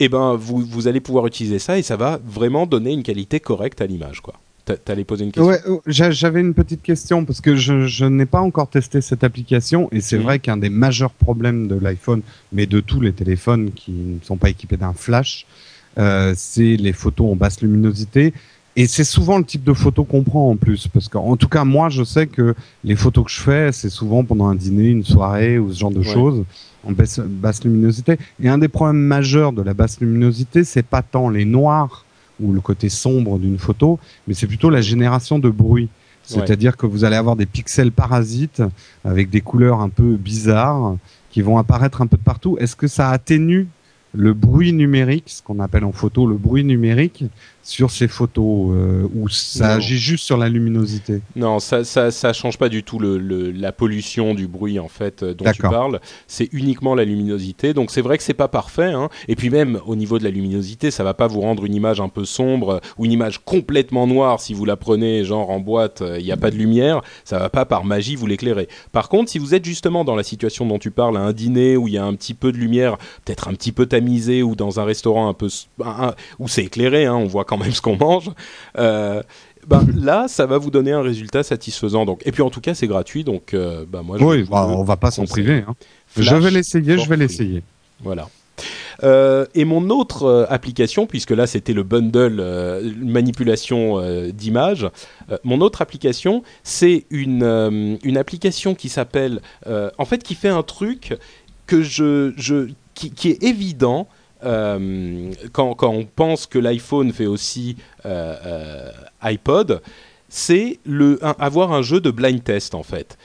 eh 0.00 0.08
ben 0.08 0.34
vous, 0.34 0.58
vous, 0.58 0.88
allez 0.88 1.00
pouvoir 1.00 1.26
utiliser 1.26 1.58
ça 1.58 1.78
et 1.78 1.82
ça 1.82 1.96
va 1.96 2.20
vraiment 2.24 2.66
donner 2.66 2.92
une 2.92 3.02
qualité 3.02 3.40
correcte 3.40 3.80
à 3.80 3.86
l'image 3.86 4.20
quoi. 4.20 4.34
T'allais 4.64 5.04
poser 5.04 5.26
une 5.26 5.32
question 5.32 5.50
Ouais, 5.50 5.60
oh, 5.68 5.82
j'avais 5.86 6.40
une 6.40 6.54
petite 6.54 6.82
question 6.82 7.26
parce 7.26 7.42
que 7.42 7.54
je, 7.54 7.86
je 7.86 8.06
n'ai 8.06 8.24
pas 8.24 8.40
encore 8.40 8.70
testé 8.70 9.02
cette 9.02 9.22
application 9.22 9.90
et 9.92 10.00
c'est 10.00 10.16
mhm. 10.16 10.22
vrai 10.22 10.38
qu'un 10.38 10.56
des 10.56 10.70
majeurs 10.70 11.12
problèmes 11.12 11.68
de 11.68 11.74
l'iPhone, 11.74 12.22
mais 12.50 12.64
de 12.64 12.80
tous 12.80 13.00
les 13.00 13.12
téléphones 13.12 13.72
qui 13.72 13.92
ne 13.92 14.24
sont 14.24 14.38
pas 14.38 14.48
équipés 14.48 14.78
d'un 14.78 14.94
flash, 14.94 15.46
euh, 15.98 16.32
c'est 16.34 16.76
les 16.76 16.94
photos 16.94 17.32
en 17.32 17.36
basse 17.36 17.60
luminosité. 17.60 18.32
Et 18.76 18.86
c'est 18.86 19.04
souvent 19.04 19.38
le 19.38 19.44
type 19.44 19.62
de 19.62 19.72
photo 19.72 20.02
qu'on 20.02 20.22
prend 20.22 20.50
en 20.50 20.56
plus, 20.56 20.88
parce 20.88 21.08
qu'en 21.08 21.36
tout 21.36 21.48
cas 21.48 21.64
moi 21.64 21.88
je 21.90 22.02
sais 22.02 22.26
que 22.26 22.54
les 22.82 22.96
photos 22.96 23.24
que 23.24 23.30
je 23.30 23.40
fais, 23.40 23.72
c'est 23.72 23.88
souvent 23.88 24.24
pendant 24.24 24.46
un 24.48 24.56
dîner, 24.56 24.88
une 24.88 25.04
soirée 25.04 25.58
ou 25.58 25.72
ce 25.72 25.78
genre 25.78 25.92
de 25.92 26.02
choses 26.02 26.44
en 26.86 26.92
basse, 26.92 27.20
basse, 27.20 27.64
luminosité. 27.64 28.18
Et 28.42 28.48
un 28.48 28.58
des 28.58 28.68
problèmes 28.68 29.00
majeurs 29.00 29.52
de 29.52 29.62
la 29.62 29.74
basse 29.74 30.00
luminosité, 30.00 30.64
c'est 30.64 30.82
pas 30.82 31.02
tant 31.02 31.28
les 31.28 31.44
noirs 31.44 32.04
ou 32.40 32.52
le 32.52 32.60
côté 32.60 32.88
sombre 32.88 33.38
d'une 33.38 33.58
photo, 33.58 33.98
mais 34.26 34.34
c'est 34.34 34.48
plutôt 34.48 34.70
la 34.70 34.80
génération 34.80 35.38
de 35.38 35.48
bruit. 35.48 35.88
C'est-à-dire 36.24 36.76
que 36.76 36.86
vous 36.86 37.04
allez 37.04 37.16
avoir 37.16 37.36
des 37.36 37.44
pixels 37.44 37.92
parasites 37.92 38.62
avec 39.04 39.28
des 39.28 39.42
couleurs 39.42 39.80
un 39.80 39.90
peu 39.90 40.16
bizarres 40.16 40.96
qui 41.30 41.42
vont 41.42 41.58
apparaître 41.58 42.00
un 42.00 42.06
peu 42.06 42.16
de 42.16 42.22
partout. 42.22 42.56
Est-ce 42.58 42.76
que 42.76 42.86
ça 42.86 43.10
atténue 43.10 43.68
le 44.14 44.32
bruit 44.32 44.72
numérique, 44.72 45.24
ce 45.26 45.42
qu'on 45.42 45.60
appelle 45.60 45.84
en 45.84 45.92
photo 45.92 46.26
le 46.26 46.36
bruit 46.36 46.64
numérique, 46.64 47.24
sur 47.64 47.90
ces 47.90 48.08
photos 48.08 48.70
euh, 48.72 49.08
ou 49.14 49.28
ça 49.30 49.74
agit 49.74 49.96
juste 49.96 50.24
sur 50.24 50.36
la 50.36 50.50
luminosité 50.50 51.22
Non, 51.34 51.58
ça, 51.58 51.82
ça, 51.82 52.10
ça 52.10 52.34
change 52.34 52.58
pas 52.58 52.68
du 52.68 52.82
tout 52.82 52.98
le, 52.98 53.50
la 53.50 53.72
pollution 53.72 54.34
du 54.34 54.46
bruit 54.46 54.78
en 54.78 54.88
fait 54.88 55.22
euh, 55.22 55.34
dont 55.34 55.50
tu 55.50 55.62
parles. 55.62 56.00
C'est 56.28 56.50
uniquement 56.52 56.94
la 56.94 57.04
luminosité. 57.04 57.72
Donc 57.72 57.90
c'est 57.90 58.02
vrai 58.02 58.18
que 58.18 58.22
c'est 58.22 58.34
pas 58.34 58.48
parfait. 58.48 58.92
Hein. 58.92 59.08
Et 59.28 59.34
puis 59.34 59.48
même 59.48 59.80
au 59.86 59.96
niveau 59.96 60.18
de 60.18 60.24
la 60.24 60.30
luminosité, 60.30 60.90
ça 60.90 61.04
va 61.04 61.14
pas 61.14 61.26
vous 61.26 61.40
rendre 61.40 61.64
une 61.64 61.74
image 61.74 62.00
un 62.00 62.10
peu 62.10 62.26
sombre 62.26 62.70
euh, 62.70 62.78
ou 62.98 63.06
une 63.06 63.12
image 63.12 63.38
complètement 63.44 64.06
noire 64.06 64.40
si 64.40 64.52
vous 64.52 64.66
la 64.66 64.76
prenez 64.76 65.24
genre 65.24 65.48
en 65.50 65.58
boîte, 65.58 66.02
il 66.18 66.24
n'y 66.24 66.32
a 66.32 66.36
pas 66.36 66.50
de 66.50 66.56
lumière. 66.56 67.00
Ça 67.24 67.38
va 67.38 67.48
pas 67.48 67.64
par 67.64 67.84
magie 67.84 68.14
vous 68.14 68.26
l'éclairer. 68.26 68.68
Par 68.92 69.08
contre, 69.08 69.30
si 69.30 69.38
vous 69.38 69.54
êtes 69.54 69.64
justement 69.64 70.04
dans 70.04 70.16
la 70.16 70.22
situation 70.22 70.66
dont 70.66 70.78
tu 70.78 70.90
parles, 70.90 71.16
à 71.16 71.20
un 71.20 71.32
dîner 71.32 71.78
où 71.78 71.88
il 71.88 71.94
y 71.94 71.98
a 71.98 72.04
un 72.04 72.14
petit 72.14 72.34
peu 72.34 72.52
de 72.52 72.58
lumière, 72.58 72.98
peut-être 73.24 73.48
un 73.48 73.54
petit 73.54 73.72
peu 73.72 73.86
tamisé 73.86 74.42
ou 74.42 74.54
dans 74.54 74.80
un 74.80 74.84
restaurant 74.84 75.28
un 75.28 75.34
peu 75.34 75.48
où 76.38 76.48
c'est 76.48 76.64
éclairé, 76.64 77.06
hein, 77.06 77.14
on 77.14 77.26
voit 77.26 77.44
quand 77.44 77.53
même 77.56 77.72
ce 77.72 77.80
qu'on 77.80 77.96
mange. 77.96 78.30
Euh, 78.78 79.22
ben, 79.66 79.86
là, 79.96 80.26
ça 80.28 80.46
va 80.46 80.58
vous 80.58 80.70
donner 80.70 80.92
un 80.92 81.02
résultat 81.02 81.42
satisfaisant. 81.42 82.04
Donc, 82.04 82.22
et 82.24 82.32
puis 82.32 82.42
en 82.42 82.50
tout 82.50 82.60
cas, 82.60 82.74
c'est 82.74 82.86
gratuit. 82.86 83.24
Donc, 83.24 83.54
euh, 83.54 83.84
ben, 83.88 84.02
moi, 84.02 84.18
je 84.18 84.24
oui, 84.24 84.42
bah, 84.44 84.66
on 84.68 84.84
va 84.84 84.96
pas 84.96 85.10
s'en 85.10 85.24
priver. 85.24 85.64
Hein. 85.66 85.74
Je 86.16 86.34
vais 86.34 86.50
l'essayer. 86.50 86.98
Je 86.98 87.08
vais 87.08 87.16
l'essayer. 87.16 87.62
Voilà. 88.02 88.28
Euh, 89.02 89.46
et 89.54 89.64
mon 89.64 89.90
autre 89.90 90.46
application, 90.48 91.06
puisque 91.06 91.32
là 91.32 91.48
c'était 91.48 91.72
le 91.72 91.82
bundle 91.82 92.40
manipulation 93.02 94.00
d'images, 94.30 94.88
mon 95.42 95.60
autre 95.60 95.82
application 95.82 96.44
c'est 96.62 97.04
une, 97.10 97.98
une 98.04 98.16
application 98.16 98.76
qui 98.76 98.88
s'appelle, 98.88 99.40
en 99.66 100.04
fait, 100.04 100.22
qui 100.22 100.36
fait 100.36 100.48
un 100.48 100.62
truc 100.62 101.16
que 101.66 101.82
je, 101.82 102.32
je 102.36 102.68
qui, 102.94 103.10
qui 103.10 103.30
est 103.30 103.42
évident, 103.42 104.06
euh, 104.44 105.32
quand, 105.52 105.74
quand, 105.74 105.90
on 105.90 106.04
pense 106.04 106.46
que 106.46 106.58
l'iPhone 106.58 107.12
fait 107.12 107.26
aussi 107.26 107.76
euh, 108.04 108.36
euh, 108.44 108.90
iPod, 109.22 109.80
c'est 110.28 110.78
avoir 111.38 111.72
un 111.72 111.82
jeu 111.82 112.00
de 112.00 112.10
blind 112.10 112.42
test 112.42 112.74
en 112.74 112.82
fait. 112.82 113.16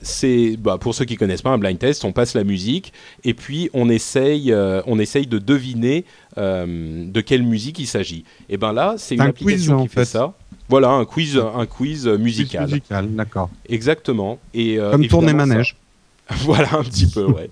c'est 0.00 0.56
bah, 0.56 0.78
pour 0.80 0.94
ceux 0.94 1.04
qui 1.04 1.16
connaissent 1.16 1.42
pas 1.42 1.50
un 1.50 1.58
blind 1.58 1.78
test, 1.78 2.04
on 2.04 2.12
passe 2.12 2.34
la 2.34 2.44
musique 2.44 2.92
et 3.24 3.34
puis 3.34 3.68
on 3.74 3.90
essaye, 3.90 4.54
on 4.86 4.98
essaye 4.98 5.26
de 5.26 5.38
deviner 5.38 6.04
de 6.36 7.20
quelle 7.20 7.42
musique 7.42 7.78
il 7.78 7.86
s'agit. 7.86 8.24
Et 8.48 8.56
ben 8.56 8.72
là, 8.72 8.94
c'est 8.96 9.16
une 9.16 9.20
application 9.20 9.82
qui 9.82 9.88
fait, 9.88 10.06
ça. 10.06 10.32
Voilà, 10.70 10.90
un 10.90 11.04
quiz, 11.04 11.38
un 11.38 11.66
quiz 11.66 12.06
musical. 12.06 12.66
musical, 12.66 13.08
d'accord. 13.14 13.50
Exactement. 13.68 14.38
Et 14.54 14.78
comme 14.90 15.06
tourner 15.06 15.34
manège. 15.34 15.76
voilà 16.44 16.74
un 16.74 16.84
petit 16.84 17.06
peu, 17.06 17.24
ouais. 17.24 17.50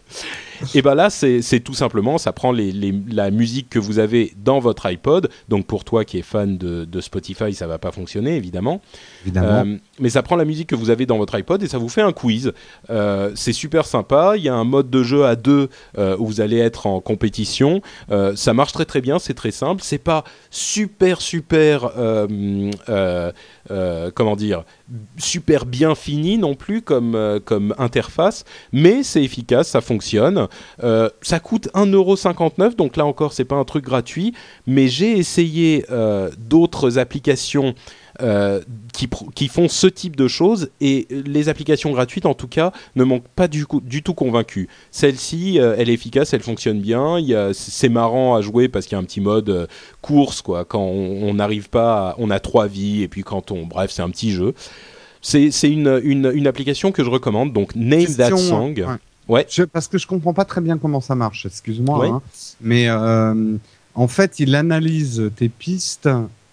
Et 0.74 0.82
ben 0.82 0.94
là, 0.94 1.10
c'est 1.10 1.60
tout 1.60 1.74
simplement, 1.74 2.18
ça 2.18 2.32
prend 2.32 2.52
les, 2.52 2.72
les, 2.72 2.94
la 3.08 3.30
musique 3.30 3.68
que 3.68 3.78
vous 3.78 3.98
avez 3.98 4.32
dans 4.36 4.58
votre 4.58 4.86
iPod. 4.86 5.28
Donc 5.48 5.66
pour 5.66 5.84
toi 5.84 6.04
qui 6.04 6.18
es 6.18 6.22
fan 6.22 6.58
de, 6.58 6.84
de 6.84 7.00
Spotify, 7.00 7.52
ça 7.52 7.66
va 7.66 7.78
pas 7.78 7.92
fonctionner 7.92 8.36
évidemment. 8.36 8.80
Évidemment. 9.24 9.48
Euh, 9.48 9.76
mais 9.98 10.10
ça 10.10 10.22
prend 10.22 10.36
la 10.36 10.44
musique 10.44 10.68
que 10.68 10.74
vous 10.74 10.90
avez 10.90 11.06
dans 11.06 11.18
votre 11.18 11.34
iPod 11.34 11.62
et 11.62 11.68
ça 11.68 11.78
vous 11.78 11.88
fait 11.88 12.02
un 12.02 12.12
quiz. 12.12 12.52
Euh, 12.90 13.32
c'est 13.34 13.52
super 13.52 13.86
sympa. 13.86 14.34
Il 14.36 14.42
y 14.42 14.48
a 14.48 14.54
un 14.54 14.64
mode 14.64 14.90
de 14.90 15.02
jeu 15.02 15.24
à 15.24 15.36
deux 15.36 15.68
euh, 15.98 16.16
où 16.18 16.26
vous 16.26 16.40
allez 16.40 16.58
être 16.58 16.86
en 16.86 17.00
compétition. 17.00 17.80
Ça 18.34 18.54
marche 18.54 18.72
très 18.72 18.84
très 18.84 19.00
bien. 19.00 19.18
C'est 19.18 19.34
très 19.34 19.50
simple. 19.50 19.82
C'est 19.84 19.98
pas 19.98 20.24
super 20.50 21.20
super 21.20 21.92
euh, 23.70 24.10
comment 24.14 24.36
dire 24.36 24.64
super 25.18 25.66
bien 25.66 25.94
fini 25.94 26.38
non 26.38 26.54
plus 26.54 26.82
comme 26.82 27.14
euh, 27.14 27.40
comme 27.40 27.74
interface, 27.78 28.44
mais 28.72 29.02
c'est 29.02 29.22
efficace, 29.22 29.68
ça 29.68 29.80
fonctionne. 29.80 30.48
Euh, 30.82 31.08
ça 31.22 31.40
coûte 31.40 31.68
1,59€, 31.74 32.76
donc 32.76 32.96
là 32.96 33.04
encore 33.04 33.32
c'est 33.32 33.44
pas 33.44 33.56
un 33.56 33.64
truc 33.64 33.84
gratuit, 33.84 34.34
mais 34.66 34.88
j'ai 34.88 35.18
essayé 35.18 35.84
d'autres 36.38 36.98
applications 36.98 37.74
euh, 38.22 38.60
qui, 39.34 39.48
font 39.48 39.68
ce 39.68 39.86
type 39.86 40.16
de 40.16 40.28
choses 40.28 40.70
et 40.80 41.06
les 41.10 41.48
applications 41.48 41.90
gratuites 41.92 42.26
en 42.26 42.34
tout 42.34 42.48
cas 42.48 42.72
ne 42.94 43.04
m'ont 43.04 43.22
pas 43.34 43.48
du, 43.48 43.66
coup, 43.66 43.80
du 43.80 44.02
tout 44.02 44.14
convaincu. 44.14 44.68
Celle-ci, 44.90 45.58
euh, 45.60 45.74
elle 45.78 45.90
est 45.90 45.94
efficace, 45.94 46.32
elle 46.32 46.42
fonctionne 46.42 46.80
bien, 46.80 47.18
c'est 47.52 47.88
marrant 47.88 48.34
à 48.34 48.40
jouer 48.40 48.68
parce 48.68 48.86
qu'il 48.86 48.96
y 48.96 48.98
a 48.98 49.00
un 49.00 49.04
petit 49.04 49.20
mode 49.20 49.50
euh, 49.50 49.66
course 50.02 50.40
quoi. 50.42 50.64
Quand 50.64 50.82
on 50.82 51.34
n'arrive 51.34 51.68
pas, 51.68 52.10
à- 52.10 52.14
on 52.18 52.30
a 52.30 52.40
trois 52.40 52.66
vies 52.66 53.02
et 53.02 53.08
puis 53.08 53.22
quand 53.22 53.50
on, 53.50 53.66
bref, 53.66 53.90
c'est 53.90 54.02
un 54.02 54.10
petit 54.10 54.32
jeu. 54.32 54.54
C'est 55.22 55.50
une, 55.64 56.00
une, 56.04 56.30
une 56.32 56.46
application 56.46 56.92
que 56.92 57.02
je 57.02 57.10
recommande, 57.10 57.52
donc 57.52 57.74
Name 57.74 58.04
That 58.06 58.30
Question, 58.30 58.36
Song. 58.38 58.74
ouais. 58.78 58.86
Ouais. 59.28 59.46
Je- 59.50 59.64
parce 59.64 59.88
que 59.88 59.98
je 59.98 60.06
comprends 60.06 60.32
pas 60.34 60.44
très 60.44 60.60
bien 60.60 60.78
comment 60.78 61.00
ça 61.00 61.16
marche. 61.16 61.46
Excuse-moi. 61.46 61.98
Ouais. 61.98 62.08
hein. 62.08 62.22
Mais 62.60 62.88
en 62.90 64.08
fait, 64.08 64.38
il 64.38 64.54
analyse 64.54 65.30
tes 65.36 65.48
pistes. 65.48 66.08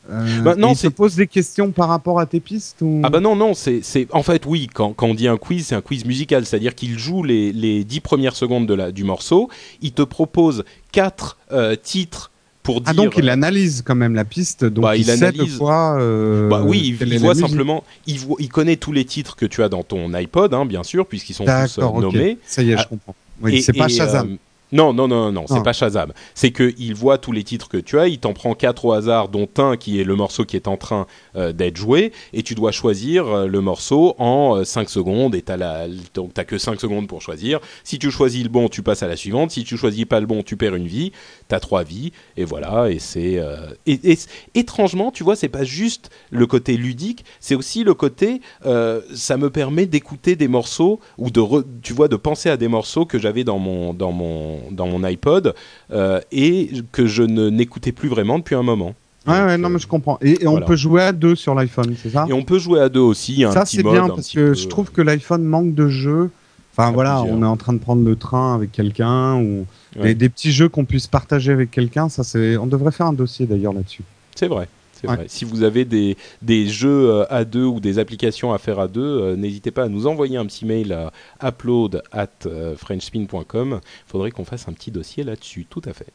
Euh, 0.10 0.42
Bah, 0.42 0.56
non, 0.58 0.74
pose 0.96 1.16
des 1.16 1.28
questions 1.28 1.72
par 1.72 1.88
rapport 1.88 2.20
à 2.20 2.26
tes 2.26 2.40
pistes 2.40 2.78
ou... 2.82 3.02
Ah 3.04 3.10
bah 3.10 3.20
non, 3.22 3.36
non, 3.36 3.54
c'est, 3.54 3.82
en 4.12 4.24
fait 4.24 4.46
oui, 4.46 4.68
quand, 4.74 4.94
quand 4.94 5.08
on 5.08 5.14
dit 5.14 5.28
un 5.28 5.38
quiz, 5.38 5.68
c'est 5.68 5.76
un 5.76 5.82
quiz 5.82 6.04
musical, 6.06 6.46
c'est-à-dire 6.46 6.76
qu'il 6.76 7.00
joue 7.00 7.24
les, 7.24 7.54
les 7.54 7.84
10 7.84 8.00
premières 8.02 8.36
secondes 8.36 8.68
de 8.68 8.74
la, 8.74 8.92
du 8.92 9.04
morceau, 9.06 9.50
il 9.82 9.94
te 9.94 10.02
propose 10.02 10.66
quatre 10.92 11.38
euh, 11.54 11.76
titres 11.82 12.32
pour 12.64 12.82
dire... 12.82 12.90
Ah 12.90 12.94
donc 12.94 13.16
il 13.18 13.30
analyse 13.30 13.82
quand 13.86 13.96
même 13.96 14.14
la 14.16 14.26
piste, 14.26 14.66
donc 14.66 14.84
Bah, 14.84 14.96
il, 14.98 15.02
il 15.02 15.06
sait 15.06 15.12
analyse- 15.14 15.54
de 15.54 15.58
quoi. 15.58 15.98
euh, 16.00 16.50
Bah 16.50 16.64
oui, 16.66 16.98
il, 17.00 17.20
voit 17.20 17.34
simplement, 17.36 17.84
il, 18.06 18.20
voit- 18.20 18.38
il 18.40 18.50
connaît 18.50 18.76
tous 18.78 18.92
les 18.92 19.06
titres 19.06 19.36
que 19.38 19.46
tu 19.46 19.64
as 19.64 19.70
dans 19.70 19.84
ton 19.84 20.14
iPod, 20.14 20.54
hein, 20.54 20.66
bien 20.66 20.84
sûr, 20.84 21.06
puisqu'ils 21.06 21.34
sont 21.34 21.46
tous 21.46 21.80
euh, 21.80 22.02
nommés. 22.02 22.38
Ça 22.46 22.62
y 22.62 22.72
est, 22.72 22.76
Ah, 22.78 22.82
je 22.84 22.88
comprends. 22.90 23.16
Oui, 23.42 23.62
c'est 23.62 23.74
pas 23.74 23.88
Shazam. 23.88 24.38
Euh, 24.74 24.76
non, 24.78 24.94
non, 24.94 25.08
non, 25.08 25.32
non, 25.32 25.46
c'est 25.48 25.56
Non. 25.56 25.64
pas 25.64 25.74
Shazam. 25.74 26.14
C'est 26.34 26.52
que 26.52 26.74
il 26.78 26.96
voit 26.96 27.18
tous 27.18 27.32
les 27.32 27.44
titres 27.44 27.70
que 27.70 27.78
tu 27.78 28.00
as, 28.00 28.08
il 28.08 28.20
t'en 28.20 28.34
prend 28.34 28.56
quatre 28.56 28.86
au 28.86 28.92
hasard, 28.94 29.30
dont 29.30 29.48
un 29.58 29.78
qui 29.78 30.00
est 30.00 30.04
le 30.04 30.16
morceau 30.16 30.46
qui 30.46 30.56
est 30.56 30.68
en 30.68 30.78
train 30.78 31.08
euh, 31.36 31.52
d'être 31.54 31.78
joué, 31.78 32.12
et 32.34 32.44
tu 32.44 32.56
dois 32.56 32.72
choisir 32.72 33.28
euh, 33.28 33.48
le 33.48 33.62
morceau 33.62 34.16
en 34.18 34.64
5 34.64 34.90
secondes, 34.90 35.36
et 35.36 35.42
t'as 35.42 35.58
la, 35.58 35.86
donc 36.14 36.34
t'as 36.34 36.44
que 36.44 36.58
5 36.58 36.80
secondes 36.80 37.08
pour 37.08 37.22
choisir. 37.22 37.60
Si 37.84 38.00
tu 38.00 38.12
choisis 38.12 38.44
le 38.44 38.50
bon, 38.50 38.68
tu 38.70 38.82
passes 38.84 39.04
à 39.04 39.08
la 39.08 39.16
suivante. 39.16 39.52
Si 39.52 39.64
tu 39.64 39.78
choisis 39.78 40.06
pas 40.06 40.20
le 40.20 40.26
bon, 40.26 40.44
tu 40.44 40.58
perds 40.58 40.76
une 40.76 40.88
vie. 40.88 41.12
T'as 41.48 41.60
trois 41.60 41.84
vies, 41.84 42.12
et 42.38 42.46
voilà. 42.46 42.90
Et 42.90 43.00
c'est 43.00 43.38
euh, 43.40 43.68
et, 43.86 44.00
et- 44.12 44.18
étrangement, 44.56 45.12
tu 45.12 45.24
vois, 45.24 45.36
c'est 45.36 45.50
pas 45.50 45.64
juste 45.64 46.10
le 46.32 46.46
côté 46.48 46.78
ludique, 46.78 47.26
c'est 47.40 47.56
aussi 47.56 47.84
le 47.84 47.94
côté, 47.94 48.42
euh, 48.66 49.02
ça 49.14 49.38
me 49.38 49.50
permet 49.50 49.86
d'écouter 49.86 50.36
des 50.36 50.48
morceaux 50.48 51.00
ou 51.18 51.30
de, 51.30 51.40
re- 51.42 51.64
tu 51.82 51.94
vois, 51.94 52.08
de 52.08 52.16
penser 52.16 52.50
à 52.50 52.58
des 52.58 52.68
morceaux 52.68 53.06
que 53.06 53.20
j'avais 53.20 53.44
dans 53.44 53.60
mon 53.60 53.94
dans 53.94 54.12
mon 54.12 54.60
dans 54.72 54.88
mon 54.88 55.04
iPod 55.04 55.54
euh, 55.92 56.20
et 56.32 56.70
que 56.92 57.06
je 57.06 57.24
ne 57.24 57.50
n'écoutais 57.50 57.92
plus 57.92 58.10
vraiment 58.10 58.40
depuis 58.40 58.56
un 58.56 58.64
moment. 58.64 58.96
Ouais, 59.26 59.38
Donc, 59.40 59.48
ouais, 59.48 59.58
non, 59.58 59.68
euh, 59.70 59.72
mais 59.74 59.80
je 59.80 59.88
comprends. 59.88 60.18
Et, 60.22 60.44
et 60.44 60.48
on 60.48 60.52
voilà. 60.52 60.66
peut 60.66 60.76
jouer 60.76 61.02
à 61.02 61.12
deux 61.14 61.36
sur 61.36 61.56
l'iPhone, 61.56 61.96
c'est 62.02 62.10
ça? 62.10 62.26
Et 62.30 62.34
on 62.34 62.44
peut 62.44 62.60
jouer 62.60 62.82
à 62.82 62.90
deux 62.90 63.00
aussi. 63.00 63.44
un 63.44 63.52
Ça 63.52 63.66
c'est 63.66 63.84
bien 63.84 64.08
parce 64.10 64.30
que 64.30 64.50
peu, 64.50 64.54
je 64.54 64.68
trouve 64.68 64.92
que 64.92 65.02
l'iPhone 65.02 65.44
manque 65.44 65.74
de 65.76 65.88
jeux. 65.88 66.30
Enfin 66.76 66.92
voilà, 66.92 67.22
on 67.22 67.42
est 67.44 67.46
en 67.46 67.56
train 67.58 67.74
de 67.74 67.78
prendre 67.78 68.04
le 68.04 68.16
train 68.16 68.56
avec 68.56 68.72
quelqu'un 68.72 69.36
ou 69.36 69.66
Ouais. 69.96 70.06
des, 70.06 70.16
des 70.16 70.30
petits 70.30 70.52
jeux 70.52 70.70
qu'on 70.70 70.86
puisse 70.86 71.06
partager 71.06 71.52
avec 71.52 71.70
quelqu'un. 71.70 72.10
Ça 72.10 72.24
c'est, 72.24 72.58
on 72.58 72.66
devrait 72.66 72.92
faire 72.92 73.06
un 73.06 73.14
dossier 73.14 73.46
d'ailleurs 73.46 73.74
là-dessus. 73.74 74.02
C'est 74.36 74.48
vrai. 74.48 74.68
C'est 75.04 75.10
Ouais. 75.10 75.16
vrai. 75.18 75.26
Si 75.28 75.44
vous 75.44 75.64
avez 75.64 75.84
des, 75.84 76.16
des 76.42 76.66
jeux 76.68 77.10
euh, 77.10 77.26
à 77.30 77.44
deux 77.44 77.66
ou 77.66 77.80
des 77.82 78.00
applications 78.00 78.54
à 78.54 78.58
faire 78.58 78.80
à 78.80 78.88
deux, 78.88 79.02
euh, 79.02 79.36
n'hésitez 79.36 79.70
pas 79.72 79.84
à 79.84 79.90
nous 79.90 80.08
envoyer 80.08 80.38
un 80.38 80.46
petit 80.46 80.66
mail 80.66 80.94
à 80.94 81.12
upload 81.50 82.02
at 82.14 82.28
euh, 82.46 82.76
frenchspin.com. 82.78 83.82
Il 83.84 84.10
faudrait 84.12 84.32
qu'on 84.32 84.46
fasse 84.46 84.68
un 84.70 84.74
petit 84.74 84.92
dossier 84.92 85.24
là-dessus, 85.26 85.66
tout 85.70 85.82
à 85.86 85.92
fait. 85.94 86.08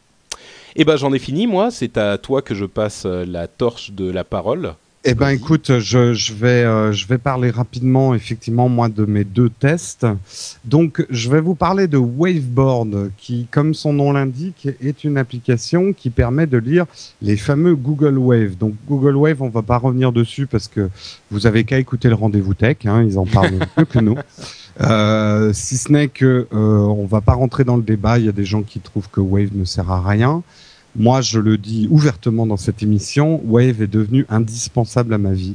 Eh 0.76 0.84
ben 0.84 0.96
j'en 0.96 1.12
ai 1.12 1.18
fini, 1.18 1.46
moi. 1.46 1.70
C'est 1.70 1.98
à 1.98 2.16
toi 2.16 2.40
que 2.40 2.54
je 2.54 2.64
passe 2.64 3.04
la 3.04 3.46
torche 3.46 3.90
de 3.90 4.10
la 4.10 4.24
parole. 4.24 4.74
Eh 5.04 5.14
ben 5.14 5.28
écoute, 5.28 5.78
je, 5.78 6.12
je 6.12 6.32
vais 6.34 6.64
euh, 6.64 6.90
je 6.90 7.06
vais 7.06 7.18
parler 7.18 7.50
rapidement 7.50 8.16
effectivement 8.16 8.68
moi 8.68 8.88
de 8.88 9.04
mes 9.04 9.22
deux 9.22 9.48
tests. 9.48 10.04
Donc 10.64 11.06
je 11.08 11.30
vais 11.30 11.40
vous 11.40 11.54
parler 11.54 11.86
de 11.86 11.96
Waveboard 11.96 13.12
qui 13.16 13.46
comme 13.48 13.74
son 13.74 13.92
nom 13.92 14.12
l'indique 14.12 14.68
est 14.80 15.04
une 15.04 15.16
application 15.16 15.92
qui 15.92 16.10
permet 16.10 16.48
de 16.48 16.58
lire 16.58 16.84
les 17.22 17.36
fameux 17.36 17.76
Google 17.76 18.18
Wave. 18.18 18.56
Donc 18.58 18.74
Google 18.88 19.14
Wave, 19.14 19.40
on 19.40 19.48
va 19.50 19.62
pas 19.62 19.78
revenir 19.78 20.10
dessus 20.10 20.48
parce 20.48 20.66
que 20.66 20.90
vous 21.30 21.46
avez 21.46 21.62
qu'à 21.62 21.78
écouter 21.78 22.08
le 22.08 22.16
rendez-vous 22.16 22.54
tech, 22.54 22.78
hein, 22.84 23.04
ils 23.04 23.18
en 23.18 23.24
parlent 23.24 23.52
mieux 23.78 23.84
que 23.84 24.00
nous. 24.00 24.16
Euh, 24.80 25.52
si 25.52 25.76
ce 25.76 25.92
n'est 25.92 26.08
que 26.08 26.48
euh, 26.52 26.78
on 26.78 27.06
va 27.06 27.20
pas 27.20 27.34
rentrer 27.34 27.62
dans 27.62 27.76
le 27.76 27.82
débat, 27.82 28.18
il 28.18 28.26
y 28.26 28.28
a 28.28 28.32
des 28.32 28.44
gens 28.44 28.62
qui 28.62 28.80
trouvent 28.80 29.08
que 29.10 29.20
Wave 29.20 29.50
ne 29.54 29.64
sert 29.64 29.90
à 29.92 30.00
rien. 30.00 30.42
Moi, 30.98 31.20
je 31.20 31.38
le 31.38 31.56
dis 31.56 31.86
ouvertement 31.90 32.46
dans 32.46 32.56
cette 32.56 32.82
émission, 32.82 33.40
Wave 33.44 33.80
est 33.82 33.86
devenu 33.86 34.26
indispensable 34.28 35.14
à 35.14 35.18
ma 35.18 35.32
vie. 35.32 35.54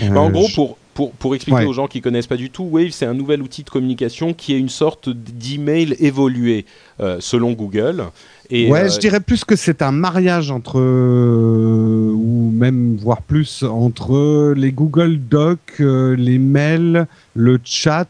Bah, 0.00 0.20
en 0.20 0.28
Euh, 0.28 0.30
gros, 0.30 0.46
je- 0.48 0.54
pour, 0.54 0.78
pour, 0.94 1.12
pour 1.12 1.34
expliquer 1.34 1.58
Ouais. 1.60 1.66
aux 1.66 1.72
gens 1.72 1.86
qui 1.86 2.00
connaissent 2.00 2.26
pas 2.26 2.36
du 2.36 2.50
tout, 2.50 2.64
Wave, 2.64 2.90
c'est 2.90 3.06
un 3.06 3.14
nouvel 3.14 3.42
outil 3.42 3.62
de 3.64 3.70
communication 3.70 4.32
qui 4.32 4.54
est 4.54 4.58
une 4.58 4.68
sorte 4.68 5.08
d'email 5.10 5.94
évolué 6.00 6.64
euh, 7.00 7.18
selon 7.20 7.52
Google. 7.52 8.04
Et, 8.50 8.70
ouais, 8.70 8.84
euh, 8.84 8.88
je 8.88 8.98
dirais 8.98 9.20
plus 9.20 9.44
que 9.44 9.54
c'est 9.56 9.82
un 9.82 9.92
mariage 9.92 10.50
entre, 10.50 10.78
euh, 10.80 12.10
ou 12.14 12.50
même 12.52 12.96
voire 12.96 13.22
plus, 13.22 13.62
entre 13.62 14.54
les 14.56 14.72
Google 14.72 15.18
Docs, 15.18 15.78
les 15.80 16.38
mails, 16.38 17.06
le 17.34 17.60
chat, 17.62 18.08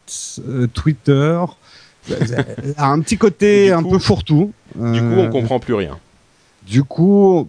Twitter. 0.74 1.40
Euh, 2.10 2.42
un 2.78 3.00
petit 3.00 3.16
Et 3.16 3.18
côté 3.18 3.70
un 3.70 3.82
coup- 3.82 3.90
peu 3.90 3.98
fourre-tout. 3.98 4.50
du 4.74 4.98
coup, 5.00 5.14
on 5.18 5.28
comprend 5.28 5.60
plus 5.60 5.74
rien. 5.74 5.98
Du 6.68 6.84
coup, 6.84 7.48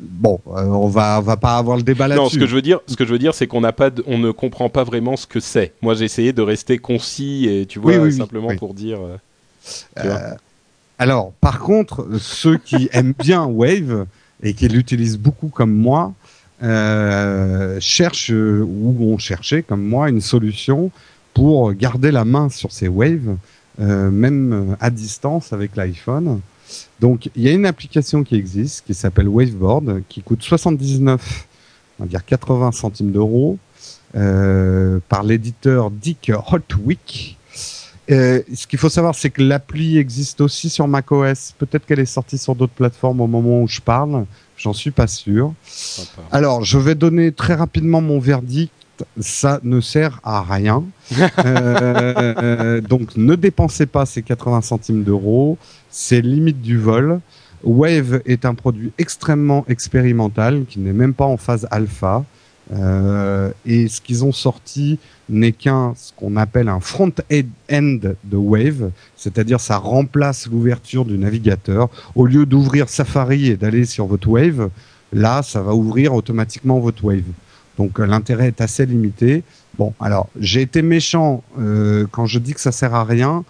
bon, 0.00 0.40
euh, 0.48 0.64
on 0.64 0.88
va 0.88 1.18
on 1.20 1.22
va 1.22 1.36
pas 1.36 1.56
avoir 1.58 1.76
le 1.76 1.82
débat 1.84 2.08
là-dessus. 2.08 2.22
Non, 2.24 2.28
ce 2.30 2.38
que 2.38 2.46
je 2.46 2.54
veux 2.54 2.62
dire, 2.62 2.80
ce 2.86 2.96
que 2.96 3.04
je 3.06 3.12
veux 3.12 3.18
dire, 3.18 3.34
c'est 3.34 3.46
qu'on 3.46 3.60
n'a 3.60 3.72
pas, 3.72 3.90
de- 3.90 4.02
on 4.06 4.18
ne 4.18 4.30
comprend 4.32 4.68
pas 4.68 4.82
vraiment 4.84 5.16
ce 5.16 5.26
que 5.26 5.38
c'est. 5.40 5.72
Moi, 5.82 5.94
j'ai 5.94 6.04
essayé 6.06 6.32
de 6.32 6.42
rester 6.42 6.78
concis 6.78 7.46
et 7.48 7.66
tu 7.66 7.78
vois 7.78 7.92
Oui, 7.92 7.98
oui, 7.98 8.08
oui, 8.10 8.16
simplement 8.16 8.48
oui. 8.48 8.56
pour 8.56 8.74
dire. 8.74 8.98
euh. 9.00 9.16
Euh, 9.98 10.34
alors, 10.98 11.32
par 11.40 11.60
contre, 11.60 12.06
ceux 12.18 12.56
qui 12.58 12.88
aiment 12.92 13.14
bien 13.18 13.44
Wave 13.44 14.06
et 14.42 14.54
qui 14.54 14.66
l'utilisent 14.68 15.18
beaucoup 15.18 15.48
comme 15.48 15.72
moi 15.74 16.12
euh, 16.64 17.78
cherchent 17.80 18.30
ou 18.30 18.96
ont 19.00 19.18
cherché 19.18 19.62
comme 19.62 19.82
moi 19.84 20.08
une 20.08 20.20
solution 20.20 20.90
pour 21.34 21.72
garder 21.74 22.10
la 22.10 22.24
main 22.24 22.48
sur 22.48 22.72
ces 22.72 22.88
Waves, 22.88 23.36
même 23.78 24.76
à 24.80 24.90
distance 24.90 25.52
avec 25.52 25.76
l'iPhone. 25.76 26.40
Donc, 27.00 27.30
il 27.36 27.42
y 27.42 27.48
a 27.48 27.52
une 27.52 27.66
application 27.66 28.24
qui 28.24 28.34
existe 28.34 28.84
qui 28.86 28.94
s'appelle 28.94 29.28
Waveboard, 29.28 30.02
qui 30.08 30.22
coûte 30.22 30.42
79, 30.42 31.46
on 31.98 32.04
va 32.04 32.08
dire 32.08 32.24
80 32.24 32.72
centimes 32.72 33.12
d'euros, 33.12 33.58
euh, 34.14 34.98
par 35.08 35.22
l'éditeur 35.22 35.90
Dick 35.90 36.32
Hotwick. 36.50 37.36
Euh, 38.10 38.42
ce 38.54 38.66
qu'il 38.66 38.78
faut 38.78 38.88
savoir, 38.88 39.14
c'est 39.14 39.28
que 39.30 39.42
l'appli 39.42 39.98
existe 39.98 40.40
aussi 40.40 40.70
sur 40.70 40.88
macOS. 40.88 41.54
Peut-être 41.58 41.84
qu'elle 41.84 42.00
est 42.00 42.06
sortie 42.06 42.38
sur 42.38 42.54
d'autres 42.54 42.72
plateformes 42.72 43.20
au 43.20 43.26
moment 43.26 43.62
où 43.62 43.68
je 43.68 43.80
parle. 43.80 44.24
J'en 44.56 44.72
suis 44.72 44.90
pas 44.90 45.06
sûr. 45.06 45.52
Sympa. 45.64 46.22
Alors, 46.32 46.64
je 46.64 46.78
vais 46.78 46.94
donner 46.94 47.32
très 47.32 47.54
rapidement 47.54 48.00
mon 48.00 48.18
verdict. 48.18 48.72
Ça 49.20 49.60
ne 49.62 49.80
sert 49.80 50.20
à 50.24 50.42
rien. 50.42 50.84
Euh, 51.44 52.80
donc, 52.80 53.16
ne 53.16 53.34
dépensez 53.34 53.86
pas 53.86 54.06
ces 54.06 54.22
80 54.22 54.60
centimes 54.62 55.04
d'euros. 55.04 55.56
C'est 55.90 56.20
limite 56.20 56.60
du 56.60 56.78
vol. 56.78 57.20
Wave 57.64 58.20
est 58.26 58.44
un 58.44 58.54
produit 58.54 58.92
extrêmement 58.98 59.64
expérimental 59.68 60.64
qui 60.68 60.78
n'est 60.80 60.92
même 60.92 61.14
pas 61.14 61.24
en 61.24 61.36
phase 61.36 61.66
alpha. 61.70 62.24
Euh, 62.72 63.50
et 63.64 63.88
ce 63.88 64.00
qu'ils 64.00 64.24
ont 64.24 64.32
sorti 64.32 64.98
n'est 65.28 65.52
qu'un 65.52 65.94
ce 65.96 66.12
qu'on 66.14 66.36
appelle 66.36 66.68
un 66.68 66.80
front-end 66.80 67.98
de 68.24 68.36
Wave, 68.36 68.90
c'est-à-dire 69.16 69.60
ça 69.60 69.78
remplace 69.78 70.46
l'ouverture 70.46 71.04
du 71.04 71.16
navigateur. 71.18 71.88
Au 72.14 72.26
lieu 72.26 72.46
d'ouvrir 72.46 72.88
Safari 72.88 73.48
et 73.48 73.56
d'aller 73.56 73.84
sur 73.84 74.06
votre 74.06 74.28
Wave, 74.28 74.68
là, 75.12 75.42
ça 75.42 75.62
va 75.62 75.74
ouvrir 75.74 76.14
automatiquement 76.14 76.78
votre 76.78 77.04
Wave. 77.04 77.22
Donc 77.78 77.98
euh, 77.98 78.06
l'intérêt 78.06 78.48
est 78.48 78.60
assez 78.60 78.84
limité. 78.84 79.42
Bon, 79.78 79.94
alors 80.00 80.28
j'ai 80.38 80.60
été 80.60 80.82
méchant 80.82 81.42
euh, 81.58 82.06
quand 82.10 82.26
je 82.26 82.38
dis 82.38 82.52
que 82.52 82.60
ça 82.60 82.72
sert 82.72 82.94
à 82.94 83.04
rien 83.04 83.44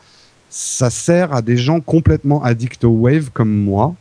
ça 0.50 0.90
sert 0.90 1.34
à 1.34 1.42
des 1.42 1.56
gens 1.56 1.80
complètement 1.80 2.42
addicts 2.42 2.84
au 2.84 2.90
Wave 2.90 3.30
comme 3.32 3.54
moi, 3.54 3.94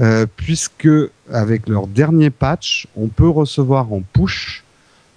euh, 0.00 0.26
puisque 0.36 0.88
avec 1.30 1.68
leur 1.68 1.86
dernier 1.86 2.30
patch, 2.30 2.86
on 2.96 3.08
peut 3.08 3.28
recevoir 3.28 3.92
en 3.92 4.02
push 4.12 4.64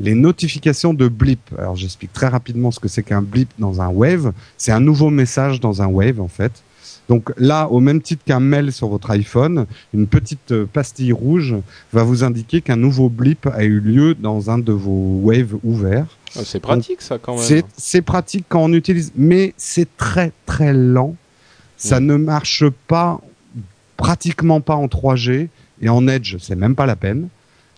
les 0.02 0.14
notifications 0.14 0.94
de 0.94 1.08
blip. 1.08 1.40
Alors 1.58 1.78
j'explique 1.78 2.12
très 2.12 2.28
rapidement 2.28 2.72
ce 2.72 2.80
que 2.80 2.90
c'est 2.90 3.04
qu'un 3.04 3.22
blip 3.22 3.50
dans 3.58 3.82
un 3.82 3.88
Wave. 3.88 4.34
C'est 4.58 4.74
un 4.74 4.82
nouveau 4.82 5.10
message 5.10 5.62
dans 5.62 5.82
un 5.82 5.88
Wave 5.88 6.20
en 6.20 6.28
fait. 6.28 6.52
Donc 7.10 7.32
là, 7.38 7.68
au 7.68 7.80
même 7.80 8.02
titre 8.02 8.24
qu'un 8.26 8.40
mail 8.40 8.72
sur 8.72 8.88
votre 8.88 9.12
iPhone, 9.12 9.66
une 9.94 10.08
petite 10.08 10.52
euh, 10.52 10.66
pastille 10.66 11.12
rouge 11.12 11.56
va 11.94 12.04
vous 12.04 12.24
indiquer 12.24 12.62
qu'un 12.62 12.76
nouveau 12.76 13.10
blip 13.10 13.48
a 13.48 13.64
eu 13.64 13.80
lieu 13.80 14.16
dans 14.16 14.50
un 14.50 14.58
de 14.58 14.72
vos 14.72 15.20
waves 15.24 15.56
ouverts. 15.64 16.08
Ah, 16.36 16.42
c'est 16.44 16.60
pratique 16.60 17.02
ça 17.02 17.18
quand 17.18 17.38
même. 17.38 17.62
C'est 17.78 18.02
pratique 18.02 18.46
quand 18.50 18.64
on 18.64 18.74
utilise, 18.74 19.12
mais 19.16 19.54
c'est 19.58 19.96
très 19.98 20.32
très 20.46 20.74
lent. 20.74 21.16
Ça 21.78 22.00
ne 22.00 22.16
marche 22.16 22.64
pas, 22.88 23.22
pratiquement 23.98 24.62
pas 24.62 24.76
en 24.76 24.88
3G 24.88 25.50
et 25.82 25.90
en 25.90 26.08
Edge, 26.08 26.38
c'est 26.40 26.56
même 26.56 26.76
pas 26.76 26.86
la 26.86 26.96
peine. 26.96 27.28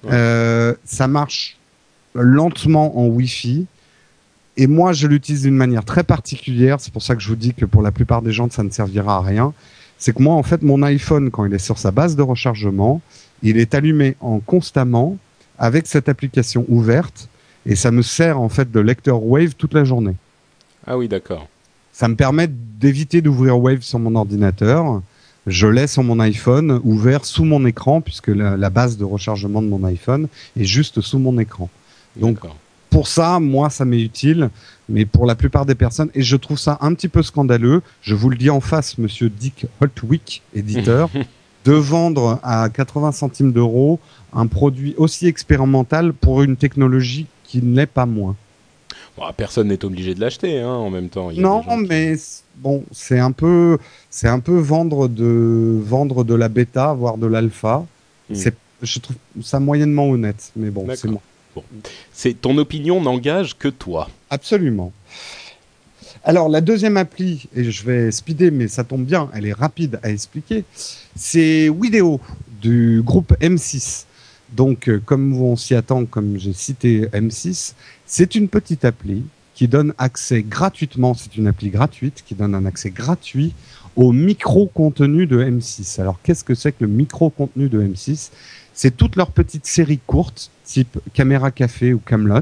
Euh, 0.05 0.73
ça 0.85 1.07
marche 1.07 1.57
lentement 2.13 2.97
en 2.99 3.07
Wi-Fi 3.07 3.65
et 4.57 4.65
moi, 4.65 4.91
je 4.91 5.05
l'utilise 5.05 5.43
d'une 5.43 5.55
manière 5.55 5.85
très 5.85 6.03
particulière. 6.03 6.81
C'est 6.81 6.91
pour 6.91 7.03
ça 7.03 7.15
que 7.15 7.21
je 7.21 7.29
vous 7.29 7.35
dis 7.35 7.53
que 7.53 7.65
pour 7.65 7.83
la 7.83 7.91
plupart 7.91 8.23
des 8.23 8.31
gens, 8.31 8.49
ça 8.49 8.63
ne 8.63 8.71
servira 8.71 9.17
à 9.17 9.21
rien. 9.21 9.53
C'est 9.99 10.15
que 10.15 10.21
moi, 10.21 10.33
en 10.33 10.43
fait, 10.43 10.63
mon 10.63 10.81
iPhone, 10.81 11.29
quand 11.29 11.45
il 11.45 11.53
est 11.53 11.59
sur 11.59 11.77
sa 11.77 11.91
base 11.91 12.15
de 12.15 12.23
rechargement, 12.23 13.01
il 13.43 13.57
est 13.57 13.75
allumé 13.75 14.15
en 14.19 14.39
constamment 14.39 15.17
avec 15.59 15.85
cette 15.85 16.09
application 16.09 16.65
ouverte 16.69 17.29
et 17.67 17.75
ça 17.75 17.91
me 17.91 18.01
sert 18.01 18.39
en 18.39 18.49
fait 18.49 18.71
de 18.71 18.79
lecteur 18.79 19.23
Wave 19.23 19.53
toute 19.55 19.73
la 19.73 19.83
journée. 19.83 20.15
Ah 20.87 20.97
oui, 20.97 21.07
d'accord. 21.07 21.47
Ça 21.93 22.07
me 22.07 22.15
permet 22.15 22.47
d'éviter 22.47 23.21
d'ouvrir 23.21 23.59
Wave 23.59 23.81
sur 23.81 23.99
mon 23.99 24.15
ordinateur. 24.15 25.01
Je 25.45 25.67
laisse 25.67 25.93
sur 25.93 26.03
mon 26.03 26.19
iPhone 26.19 26.79
ouvert 26.83 27.25
sous 27.25 27.43
mon 27.43 27.65
écran 27.65 28.01
puisque 28.01 28.27
la, 28.27 28.57
la, 28.57 28.69
base 28.69 28.97
de 28.97 29.03
rechargement 29.03 29.61
de 29.61 29.67
mon 29.67 29.83
iPhone 29.83 30.27
est 30.59 30.65
juste 30.65 31.01
sous 31.01 31.19
mon 31.19 31.37
écran. 31.39 31.69
Donc 32.15 32.39
pour 32.89 33.07
ça, 33.07 33.39
moi, 33.39 33.69
ça 33.69 33.85
m'est 33.85 33.99
utile, 33.99 34.49
mais 34.89 35.05
pour 35.05 35.25
la 35.25 35.35
plupart 35.35 35.65
des 35.65 35.75
personnes, 35.75 36.09
et 36.15 36.21
je 36.21 36.35
trouve 36.35 36.57
ça 36.57 36.77
un 36.81 36.93
petit 36.93 37.09
peu 37.09 37.21
scandaleux, 37.21 37.81
je 38.01 38.15
vous 38.15 38.29
le 38.29 38.37
dis 38.37 38.49
en 38.49 38.61
face, 38.61 38.97
monsieur 38.97 39.29
Dick 39.29 39.65
Holtwick, 39.81 40.41
éditeur, 40.55 41.09
de 41.65 41.73
vendre 41.73 42.39
à 42.43 42.69
80 42.69 43.11
centimes 43.11 43.51
d'euros 43.51 43.99
un 44.33 44.47
produit 44.47 44.93
aussi 44.97 45.27
expérimental 45.27 46.13
pour 46.13 46.41
une 46.41 46.55
technologie 46.55 47.27
qui 47.43 47.61
n'est 47.61 47.85
pas 47.85 48.05
moins. 48.05 48.35
Bon, 49.17 49.23
personne 49.35 49.69
n'est 49.69 49.83
obligé 49.83 50.13
de 50.13 50.21
l'acheter 50.21 50.59
hein, 50.59 50.69
en 50.69 50.89
même 50.89 51.09
temps. 51.09 51.31
non, 51.31 51.63
mais 51.77 52.15
bon, 52.57 52.83
c'est 52.91 53.19
un 53.19 53.31
peu, 53.31 53.79
c'est 54.09 54.27
un 54.27 54.39
peu 54.39 54.57
vendre 54.57 55.07
de 55.07 55.79
vendre 55.83 56.23
de 56.23 56.35
la 56.35 56.49
bêta, 56.49 56.93
voire 56.93 57.17
de 57.17 57.25
l'alpha. 57.25 57.85
Hmm. 58.29 58.35
C'est, 58.35 58.55
je 58.83 58.99
trouve 58.99 59.17
ça 59.41 59.59
moyennement 59.59 60.07
honnête, 60.09 60.51
mais 60.55 60.69
bon, 60.69 60.87
c'est 60.95 61.07
moi. 61.07 61.21
C'est 62.13 62.39
ton 62.41 62.57
opinion 62.57 63.01
n'engage 63.01 63.57
que 63.57 63.67
toi. 63.67 64.09
Absolument. 64.29 64.91
Alors 66.23 66.49
la 66.49 66.61
deuxième 66.61 66.97
appli, 66.97 67.47
et 67.55 67.71
je 67.71 67.85
vais 67.85 68.11
speeder, 68.11 68.51
mais 68.51 68.67
ça 68.67 68.83
tombe 68.83 69.05
bien, 69.05 69.29
elle 69.33 69.45
est 69.45 69.53
rapide 69.53 69.99
à 70.03 70.09
expliquer, 70.09 70.65
c'est 71.15 71.69
Wideo 71.69 72.19
du 72.61 73.01
groupe 73.01 73.33
M6. 73.39 74.05
Donc 74.51 74.89
euh, 74.89 75.01
comme 75.05 75.39
on 75.41 75.55
s'y 75.55 75.75
attend, 75.75 76.05
comme 76.05 76.37
j'ai 76.37 76.53
cité 76.53 77.05
M6, 77.13 77.73
c'est 78.05 78.35
une 78.35 78.49
petite 78.49 78.83
appli 78.85 79.23
qui 79.53 79.67
donne 79.67 79.93
accès 79.97 80.43
gratuitement, 80.43 81.13
c'est 81.13 81.35
une 81.37 81.47
appli 81.47 81.69
gratuite 81.69 82.23
qui 82.25 82.35
donne 82.35 82.55
un 82.55 82.65
accès 82.65 82.89
gratuit 82.89 83.53
au 83.95 84.11
micro-contenu 84.11 85.25
de 85.25 85.43
M6. 85.43 85.99
Alors 85.99 86.19
qu'est-ce 86.21 86.43
que 86.43 86.55
c'est 86.55 86.71
que 86.71 86.83
le 86.83 86.87
micro-contenu 86.87 87.67
de 87.67 87.81
M6 87.81 88.29
C'est 88.77 88.95
toutes 88.95 89.15
leurs 89.15 89.31
petites 89.31 89.65
séries 89.65 89.99
courtes 90.05 90.51
type 90.63 90.99
Caméra 91.15 91.49
Café 91.49 91.93
ou 91.93 91.97
Camelot, 91.97 92.41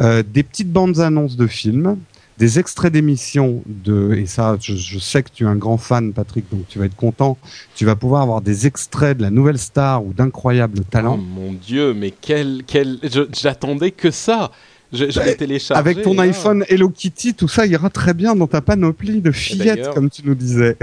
euh, 0.00 0.24
des 0.26 0.42
petites 0.42 0.72
bandes 0.72 0.98
annonces 0.98 1.36
de 1.36 1.46
films, 1.46 1.96
des 2.38 2.58
extraits 2.58 2.92
d'émissions 2.92 3.62
de 3.66 4.14
et 4.14 4.26
ça 4.26 4.56
je, 4.60 4.98
sais 4.98 5.22
que 5.22 5.28
tu 5.32 5.44
es 5.44 5.46
un 5.46 5.54
grand 5.54 5.76
fan 5.76 6.12
Patrick 6.12 6.46
donc 6.50 6.66
tu 6.68 6.80
vas 6.80 6.86
être 6.86 6.96
content 6.96 7.38
tu 7.76 7.84
vas 7.84 7.94
pouvoir 7.94 8.22
avoir 8.22 8.40
des 8.40 8.66
extraits 8.66 9.16
de 9.16 9.22
la 9.22 9.30
nouvelle 9.30 9.58
star 9.58 10.04
ou 10.04 10.12
d'incroyables 10.12 10.80
talents. 10.84 11.20
Oh 11.20 11.40
mon 11.40 11.52
dieu 11.52 11.94
mais 11.94 12.10
quel 12.10 12.64
quel 12.66 12.98
j'attendais 13.32 13.92
que 13.92 14.10
ça. 14.10 14.50
Je, 14.90 15.10
je 15.10 15.20
l'ai 15.20 15.36
téléchargé 15.36 15.78
avec 15.78 16.02
ton 16.02 16.18
iPhone 16.18 16.64
Hello 16.68 16.88
Kitty 16.88 17.34
tout 17.34 17.46
ça 17.48 17.64
ira 17.66 17.90
très 17.90 18.14
bien 18.14 18.34
dans 18.34 18.46
ta 18.48 18.60
panoplie 18.60 19.20
de 19.20 19.30
fillettes 19.30 19.90
comme 19.94 20.10
tu 20.10 20.22
nous 20.24 20.34
disais. 20.34 20.76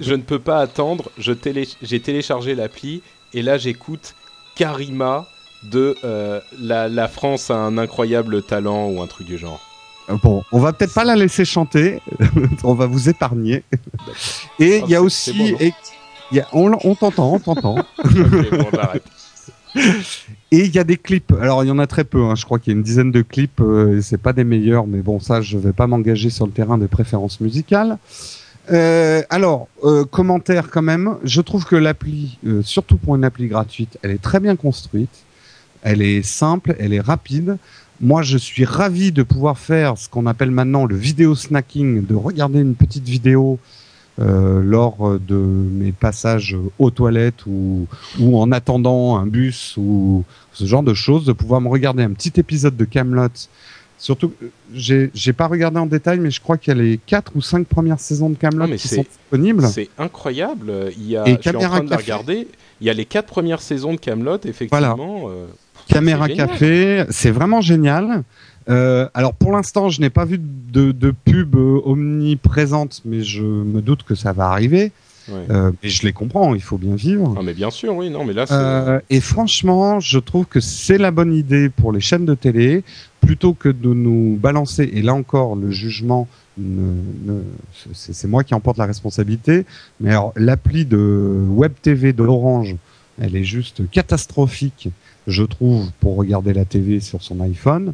Je 0.00 0.14
ne 0.14 0.22
peux 0.22 0.40
pas 0.40 0.60
attendre 0.60 1.12
je 1.18 1.32
télé 1.32 1.68
j'ai 1.82 2.00
téléchargé 2.00 2.56
l'appli 2.56 3.02
et 3.34 3.42
là 3.42 3.58
j'écoute 3.58 4.14
Karima 4.54 5.26
de 5.62 5.96
euh, 6.04 6.40
la, 6.58 7.08
France 7.08 7.50
a 7.50 7.56
un 7.56 7.76
incroyable 7.78 8.42
talent 8.42 8.88
ou 8.88 9.02
un 9.02 9.06
truc 9.06 9.26
du 9.26 9.36
genre. 9.36 9.60
Euh, 10.08 10.16
bon, 10.22 10.42
on 10.52 10.58
va 10.58 10.72
peut-être 10.72 10.94
pas 10.94 11.04
la 11.04 11.16
laisser 11.16 11.44
chanter, 11.44 12.00
on 12.64 12.74
va 12.74 12.86
vous 12.86 13.08
épargner. 13.08 13.62
Et 14.58 14.78
il 14.78 14.88
y 14.88 14.94
a 14.94 15.02
aussi, 15.02 15.54
on, 16.52 16.94
t'entend, 16.94 17.34
on 17.34 17.38
t'entend. 17.38 17.84
et 20.50 20.64
il 20.64 20.74
y 20.74 20.78
a 20.78 20.84
des 20.84 20.96
clips. 20.96 21.32
Alors 21.40 21.64
il 21.64 21.68
y 21.68 21.70
en 21.70 21.78
a 21.78 21.86
très 21.86 22.04
peu. 22.04 22.24
Hein. 22.24 22.34
Je 22.34 22.44
crois 22.44 22.58
qu'il 22.58 22.72
y 22.72 22.76
a 22.76 22.78
une 22.78 22.82
dizaine 22.82 23.10
de 23.10 23.22
clips. 23.22 23.60
Euh, 23.60 24.00
c'est 24.00 24.20
pas 24.20 24.32
des 24.32 24.44
meilleurs, 24.44 24.86
mais 24.86 25.00
bon, 25.00 25.20
ça, 25.20 25.40
je 25.40 25.58
vais 25.58 25.72
pas 25.72 25.86
m'engager 25.86 26.30
sur 26.30 26.46
le 26.46 26.52
terrain 26.52 26.78
des 26.78 26.88
préférences 26.88 27.40
musicales. 27.40 27.98
Alors, 28.68 29.68
commentaire 30.10 30.70
quand 30.70 30.82
même. 30.82 31.16
Je 31.24 31.40
trouve 31.40 31.64
que 31.64 31.76
l'appli, 31.76 32.38
surtout 32.62 32.96
pour 32.96 33.16
une 33.16 33.24
appli 33.24 33.48
gratuite, 33.48 33.98
elle 34.02 34.12
est 34.12 34.22
très 34.22 34.40
bien 34.40 34.56
construite. 34.56 35.24
Elle 35.82 36.02
est 36.02 36.22
simple, 36.22 36.76
elle 36.78 36.92
est 36.92 37.00
rapide. 37.00 37.56
Moi, 38.00 38.22
je 38.22 38.38
suis 38.38 38.64
ravi 38.64 39.12
de 39.12 39.22
pouvoir 39.22 39.58
faire 39.58 39.98
ce 39.98 40.08
qu'on 40.08 40.26
appelle 40.26 40.50
maintenant 40.50 40.86
le 40.86 40.96
vidéo 40.96 41.34
snacking, 41.34 42.06
de 42.06 42.14
regarder 42.14 42.60
une 42.60 42.74
petite 42.74 43.06
vidéo 43.08 43.58
euh, 44.20 44.62
lors 44.62 45.18
de 45.18 45.36
mes 45.36 45.92
passages 45.92 46.56
aux 46.78 46.90
toilettes 46.90 47.46
ou, 47.46 47.86
ou 48.18 48.38
en 48.38 48.52
attendant 48.52 49.16
un 49.16 49.26
bus 49.26 49.74
ou 49.78 50.24
ce 50.52 50.64
genre 50.64 50.82
de 50.82 50.94
choses, 50.94 51.24
de 51.24 51.32
pouvoir 51.32 51.60
me 51.60 51.68
regarder 51.68 52.02
un 52.02 52.12
petit 52.12 52.32
épisode 52.36 52.76
de 52.76 52.84
Camelot. 52.84 53.28
Surtout, 54.00 54.32
j'ai 54.72 55.10
j'ai 55.12 55.34
pas 55.34 55.46
regardé 55.46 55.78
en 55.78 55.84
détail, 55.84 56.20
mais 56.20 56.30
je 56.30 56.40
crois 56.40 56.56
qu'il 56.56 56.74
y 56.74 56.80
a 56.80 56.82
les 56.82 56.96
quatre 56.96 57.32
ou 57.36 57.42
cinq 57.42 57.66
premières 57.66 58.00
saisons 58.00 58.30
de 58.30 58.34
Camelot 58.34 58.74
qui 58.74 58.88
sont 58.88 59.04
disponibles. 59.04 59.66
C'est 59.68 59.90
incroyable. 59.98 60.72
Il 60.96 61.06
y 61.06 61.18
a, 61.18 61.28
Et 61.28 61.36
je 61.36 61.48
suis 61.48 61.56
en 61.56 61.60
train 61.60 61.84
de 61.84 61.94
regarder. 61.94 62.48
Il 62.80 62.86
y 62.86 62.90
a 62.90 62.94
les 62.94 63.04
quatre 63.04 63.26
premières 63.26 63.60
saisons 63.60 63.92
de 63.92 63.98
Camelot, 63.98 64.38
effectivement. 64.46 64.96
Voilà. 64.96 65.34
Euh, 65.34 65.46
Caméra 65.86 66.30
Café, 66.30 67.04
c'est 67.10 67.30
vraiment 67.30 67.60
génial. 67.60 68.24
Euh, 68.70 69.06
alors 69.12 69.34
pour 69.34 69.52
l'instant, 69.52 69.90
je 69.90 70.00
n'ai 70.00 70.10
pas 70.10 70.24
vu 70.24 70.38
de, 70.40 70.92
de 70.92 71.10
pub 71.10 71.56
euh, 71.56 71.80
omniprésente, 71.84 73.02
mais 73.04 73.22
je 73.22 73.42
me 73.42 73.82
doute 73.82 74.04
que 74.04 74.14
ça 74.14 74.32
va 74.32 74.46
arriver. 74.46 74.92
Euh, 75.28 75.70
et 75.82 75.88
je 75.88 76.02
les 76.02 76.12
comprends, 76.12 76.54
il 76.54 76.62
faut 76.62 76.78
bien 76.78 76.94
vivre. 76.94 77.36
Ah 77.38 77.42
mais 77.44 77.54
bien 77.54 77.70
sûr, 77.70 77.94
oui, 77.94 78.10
non, 78.10 78.24
mais 78.24 78.32
là. 78.32 78.46
Euh, 78.50 79.00
et 79.10 79.20
franchement, 79.20 80.00
je 80.00 80.18
trouve 80.18 80.46
que 80.46 80.58
c'est 80.60 80.98
la 80.98 81.10
bonne 81.10 81.32
idée 81.34 81.68
pour 81.68 81.92
les 81.92 82.00
chaînes 82.00 82.24
de 82.24 82.34
télé, 82.34 82.82
plutôt 83.20 83.54
que 83.54 83.68
de 83.68 83.92
nous 83.92 84.36
balancer. 84.36 84.90
Et 84.92 85.02
là 85.02 85.14
encore, 85.14 85.56
le 85.56 85.70
jugement, 85.70 86.28
c'est 87.92 88.28
moi 88.28 88.44
qui 88.44 88.54
emporte 88.54 88.78
la 88.78 88.86
responsabilité. 88.86 89.64
Mais 90.00 90.10
alors, 90.10 90.32
l'appli 90.36 90.84
de 90.84 91.46
Web 91.48 91.72
TV 91.80 92.12
de 92.12 92.22
Orange, 92.22 92.76
elle 93.20 93.36
est 93.36 93.44
juste 93.44 93.88
catastrophique 93.90 94.88
je 95.26 95.42
trouve, 95.42 95.90
pour 96.00 96.16
regarder 96.16 96.52
la 96.52 96.64
TV 96.64 97.00
sur 97.00 97.22
son 97.22 97.40
iPhone, 97.40 97.92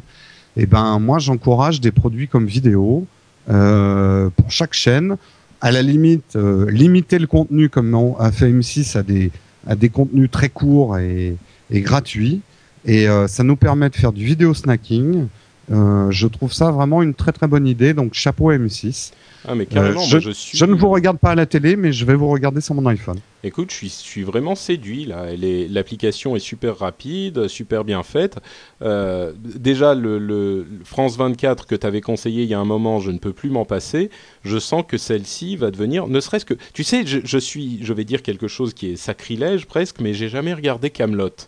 et 0.55 0.63
eh 0.63 0.65
ben 0.65 0.97
moi 0.99 1.19
j'encourage 1.19 1.81
des 1.81 1.91
produits 1.91 2.27
comme 2.27 2.47
vidéo 2.47 3.05
euh, 3.49 4.29
pour 4.35 4.51
chaque 4.51 4.73
chaîne. 4.73 5.17
À 5.61 5.71
la 5.71 5.81
limite, 5.81 6.35
euh, 6.35 6.69
limiter 6.69 7.19
le 7.19 7.27
contenu 7.27 7.69
comme 7.69 8.15
a 8.19 8.31
fait 8.31 8.51
M6 8.51 8.97
à 8.97 9.03
des 9.03 9.31
à 9.67 9.75
des 9.75 9.89
contenus 9.89 10.31
très 10.31 10.49
courts 10.49 10.97
et 10.97 11.35
gratuits. 11.71 12.41
Et 12.87 13.07
euh, 13.07 13.27
ça 13.27 13.43
nous 13.43 13.57
permet 13.57 13.89
de 13.89 13.95
faire 13.95 14.13
du 14.13 14.25
vidéo 14.25 14.53
snacking. 14.53 15.27
Euh, 15.69 16.09
je 16.11 16.27
trouve 16.27 16.53
ça 16.53 16.71
vraiment 16.71 17.03
une 17.03 17.13
très 17.13 17.33
très 17.33 17.47
bonne 17.47 17.67
idée. 17.67 17.93
Donc 17.93 18.13
chapeau 18.13 18.51
M6. 18.51 19.11
Ah 19.49 19.55
mais 19.55 19.65
carrément, 19.65 20.01
je, 20.01 20.19
je, 20.19 20.31
suis... 20.31 20.57
je, 20.57 20.65
ne 20.65 20.73
vous 20.73 20.89
regarde 20.89 21.17
pas 21.17 21.31
à 21.31 21.35
la 21.35 21.45
télé, 21.45 21.75
mais 21.75 21.93
je 21.93 22.05
vais 22.05 22.15
vous 22.15 22.27
regarder 22.29 22.59
sur 22.59 22.75
mon 22.75 22.85
iPhone. 22.87 23.19
Écoute, 23.43 23.71
je 23.71 23.75
suis, 23.75 23.87
je 23.89 23.93
suis 23.93 24.23
vraiment 24.23 24.55
séduit 24.55 25.05
là. 25.05 25.25
L'application 25.69 26.35
est, 26.35 26.39
super 26.39 26.77
rapide, 26.77 27.47
super 27.47 27.83
bien 27.83 28.03
faite. 28.03 28.39
Euh, 28.81 29.31
déjà, 29.37 29.93
le, 29.93 30.19
le, 30.19 30.65
France 30.83 31.17
24 31.17 31.65
que 31.65 31.75
tu 31.75 31.85
avais 31.85 32.01
conseillé 32.01 32.43
il 32.43 32.49
y 32.49 32.53
a 32.53 32.59
un 32.59 32.65
moment, 32.65 32.99
je 32.99 33.11
ne 33.11 33.19
peux 33.19 33.33
plus 33.33 33.49
m'en 33.49 33.63
passer. 33.65 34.09
Je 34.43 34.57
sens 34.57 34.83
que 34.87 34.97
celle-ci 34.97 35.55
va 35.55 35.71
devenir, 35.71 36.07
ne 36.07 36.19
serait-ce 36.19 36.45
que, 36.45 36.55
tu 36.73 36.83
sais, 36.83 37.05
je, 37.05 37.19
je, 37.23 37.37
suis, 37.37 37.79
je 37.83 37.93
vais 37.93 38.05
dire 38.05 38.23
quelque 38.23 38.47
chose 38.47 38.73
qui 38.73 38.91
est 38.91 38.95
sacrilège 38.95 39.65
presque, 39.65 39.99
mais 40.01 40.13
j'ai 40.13 40.29
jamais 40.29 40.53
regardé 40.53 40.89
Camelot. 40.89 41.47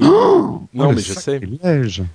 Oh 0.00 0.62
non, 0.72 0.88
oh, 0.88 0.92
mais 0.92 1.02
je 1.02 1.12
sais. 1.12 1.40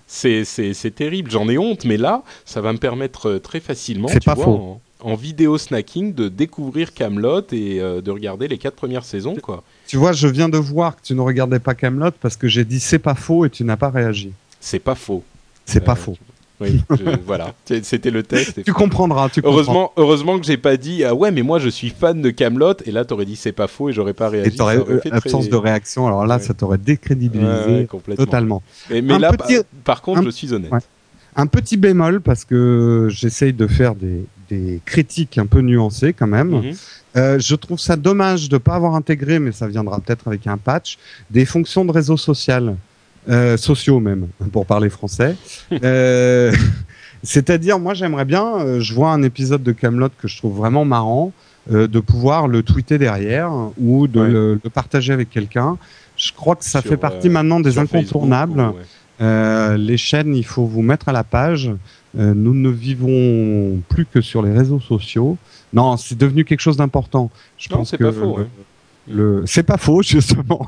C'est 0.08 0.96
terrible, 0.96 1.30
j'en 1.32 1.48
ai 1.48 1.58
honte, 1.58 1.86
mais 1.86 1.98
là, 1.98 2.24
ça 2.46 2.62
va 2.62 2.74
me 2.74 2.78
permettre 2.80 3.30
euh, 3.30 3.40
très 3.40 3.60
facilement. 3.60 4.08
Pas 4.26 4.34
vois, 4.34 4.44
faux. 4.46 4.80
en 5.02 5.16
vidéo 5.16 5.58
snacking 5.58 6.14
de 6.14 6.28
découvrir 6.28 6.94
Camelot 6.94 7.42
et 7.52 7.80
euh, 7.80 8.02
de 8.02 8.10
regarder 8.12 8.48
les 8.48 8.58
quatre 8.58 8.76
premières 8.76 9.06
saisons, 9.06 9.36
quoi. 9.36 9.64
Tu 9.86 9.98
vois, 9.98 10.12
je 10.12 10.28
viens 10.28 10.50
de 10.50 10.58
voir 10.58 10.96
que 10.96 11.02
tu 11.04 11.14
ne 11.14 11.22
regardais 11.22 11.60
pas 11.60 11.76
Camelot 11.76 12.12
parce 12.20 12.36
que 12.36 12.48
j'ai 12.48 12.66
dit 12.66 12.80
c'est 12.80 13.00
pas 13.00 13.16
faux 13.16 13.46
et 13.46 13.50
tu 13.50 13.64
n'as 13.64 13.78
pas 13.78 13.90
réagi. 13.90 14.32
C'est 14.60 14.80
pas 14.80 14.96
faux. 14.96 15.24
C'est 15.66 15.82
pas 15.82 15.92
Euh, 15.92 15.96
faux. 15.96 16.18
Oui, 16.60 16.82
je- 16.90 17.18
voilà, 17.26 17.54
c'était 17.84 18.10
le 18.10 18.24
test. 18.24 18.64
Tu 18.64 18.74
comprendras. 18.74 19.30
Tu. 19.30 19.42
Heureusement, 19.44 19.92
heureusement 19.96 20.40
que 20.40 20.46
j'ai 20.46 20.58
pas 20.58 20.76
dit 20.76 21.04
ah 21.04 21.14
ouais 21.14 21.30
mais 21.30 21.44
moi 21.44 21.60
je 21.60 21.70
suis 21.70 21.90
fan 21.92 22.20
de 22.22 22.30
Camelot 22.32 22.74
et 22.86 22.92
là 22.92 23.06
t'aurais 23.06 23.26
dit 23.26 23.36
c'est 23.36 23.52
pas 23.52 23.68
faux 23.68 23.90
et 23.90 23.94
j'aurais 23.94 24.14
pas 24.14 24.30
réagi. 24.30 24.50
Et 24.50 24.56
t'aurais 24.56 24.78
euh, 24.80 25.00
fait 25.00 25.12
absence 25.12 25.44
très- 25.44 25.52
de 25.52 25.56
réaction. 25.56 26.08
Alors 26.08 26.26
là, 26.26 26.38
Ouais. 26.38 26.42
ça 26.42 26.54
t'aurait 26.56 26.80
décrédibilisé 26.80 27.48
Ouais, 27.52 27.66
ouais, 27.82 27.86
complètement. 27.86 28.26
totalement. 28.26 28.64
Mais, 28.90 29.02
mais 29.04 29.14
Un 29.14 29.20
là 29.20 29.32
petit- 29.34 29.56
par, 29.58 29.64
par 29.84 30.02
contre 30.02 30.20
un- 30.22 30.24
je 30.24 30.30
suis 30.32 30.52
honnête. 30.54 30.72
Ouais. 30.72 30.80
Un 31.36 31.46
petit 31.46 31.78
bémol 31.78 32.22
parce 32.22 32.44
que 32.46 33.08
j'essaye 33.12 33.54
de 33.54 33.68
faire 33.68 33.94
des, 33.94 34.26
des 34.50 34.82
critiques 34.86 35.38
un 35.38 35.46
peu 35.46 35.62
nuancées 35.62 36.14
quand 36.14 36.26
même. 36.26 36.50
Mhm. 36.50 36.72
Euh, 37.18 37.38
je 37.40 37.54
trouve 37.56 37.78
ça 37.80 37.96
dommage 37.96 38.50
de 38.50 38.56
ne 38.56 38.60
pas 38.60 38.74
avoir 38.74 38.96
intégré, 38.96 39.38
mais 39.38 39.52
ça 39.52 39.68
viendra 39.68 40.00
peut-être 40.00 40.28
avec 40.28 40.48
un 40.48 40.58
patch, 40.58 40.98
des 41.30 41.46
fonctions 41.46 41.86
de 41.86 41.92
réseau 41.92 42.18
social, 42.18 42.76
euh, 43.30 43.58
sociaux 43.58 44.00
même, 44.00 44.28
pour 44.52 44.66
parler 44.66 44.90
français. 44.90 45.36
Euh, 45.84 46.52
C'est-à-dire, 47.24 47.80
moi, 47.80 47.94
j'aimerais 47.96 48.26
bien, 48.26 48.46
euh, 48.60 48.80
je 48.80 48.94
vois 48.94 49.10
un 49.12 49.24
épisode 49.24 49.64
de 49.64 49.72
Camelot 49.72 50.10
que 50.22 50.28
je 50.28 50.38
trouve 50.38 50.56
vraiment 50.58 50.86
marrant, 50.86 51.34
euh, 51.72 51.88
de 51.88 52.00
pouvoir 52.00 52.48
le 52.48 52.62
tweeter 52.64 52.98
derrière 53.00 53.52
ou 53.80 54.08
de 54.08 54.20
Ouais. 54.22 54.30
le, 54.30 54.60
le 54.64 54.70
partager 54.70 55.12
avec 55.14 55.30
quelqu'un. 55.30 55.78
Je 56.16 56.32
crois 56.32 56.56
que 56.56 56.64
ça 56.64 56.80
Sur, 56.82 56.92
fait 56.92 56.98
partie 56.98 57.28
euh, 57.28 57.32
maintenant 57.32 57.60
des 57.60 57.80
incontournables. 57.80 58.54
Facebook, 58.54 58.76
ou- 58.76 58.78
ouais. 58.78 58.86
Euh, 59.20 59.78
les 59.78 59.98
chaînes, 59.98 60.36
il 60.36 60.46
faut 60.46 60.66
vous 60.66 60.84
mettre 60.84 61.10
à 61.10 61.12
la 61.12 61.24
page. 61.24 61.72
Euh, 62.18 62.34
nous 62.36 62.54
ne 62.54 62.70
vivons 62.70 63.82
plus 63.90 64.06
que 64.06 64.22
sur 64.22 64.42
les 64.44 64.54
réseaux 64.54 64.80
sociaux. 64.80 65.38
Non, 65.74 65.98
c'est 65.98 66.18
devenu 66.18 66.46
quelque 66.46 66.62
chose 66.62 66.78
d'important. 66.78 67.30
Je 67.58 67.68
Non, 67.72 67.78
pense 67.78 67.90
c'est 67.90 67.98
que 67.98 68.04
pas 68.06 68.12
faux, 68.14 68.38
ouais. 68.38 68.48
le- 69.10 69.44
c'est 69.48 69.64
pas 69.64 69.78
faux 69.78 70.02
justement. 70.04 70.68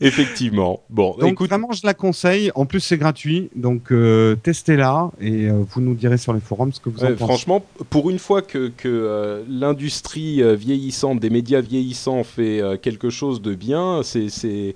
Effectivement. 0.00 0.80
Bon, 0.88 1.14
Donc 1.18 1.32
écoute, 1.32 1.50
vraiment, 1.50 1.72
je 1.72 1.82
la 1.84 1.94
conseille. 1.94 2.50
En 2.54 2.64
plus, 2.64 2.80
c'est 2.80 2.96
gratuit, 2.96 3.50
donc 3.54 3.92
euh, 3.92 4.34
testez-la 4.36 5.10
et 5.20 5.48
euh, 5.50 5.62
vous 5.70 5.80
nous 5.80 5.94
direz 5.94 6.16
sur 6.16 6.32
les 6.32 6.40
forums 6.40 6.72
ce 6.72 6.80
que 6.80 6.88
vous 6.88 7.00
en 7.00 7.02
Ouais, 7.08 7.12
pensez. 7.12 7.24
franchement, 7.24 7.64
pour 7.90 8.08
une 8.10 8.18
fois 8.18 8.40
que, 8.42 8.68
que 8.76 8.88
euh, 8.88 9.42
l'industrie 9.48 10.42
vieillissante, 10.56 11.20
des 11.20 11.28
médias 11.30 11.60
vieillissants 11.60 12.24
fait 12.24 12.62
quelque 12.82 13.10
chose 13.10 13.42
de 13.42 13.54
bien, 13.54 14.00
c'est, 14.02 14.28
c'est, 14.30 14.74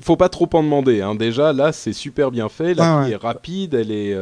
faut 0.00 0.16
pas 0.16 0.28
trop 0.28 0.48
en 0.54 0.62
demander. 0.62 1.00
Hein. 1.02 1.14
Déjà, 1.14 1.52
là, 1.52 1.72
c'est 1.72 1.92
super 1.92 2.30
bien 2.30 2.48
fait. 2.48 2.74
La 2.74 3.00
ouais. 3.02 3.10
est 3.12 3.16
rapide, 3.16 3.74
elle 3.74 3.90
est, 3.90 4.16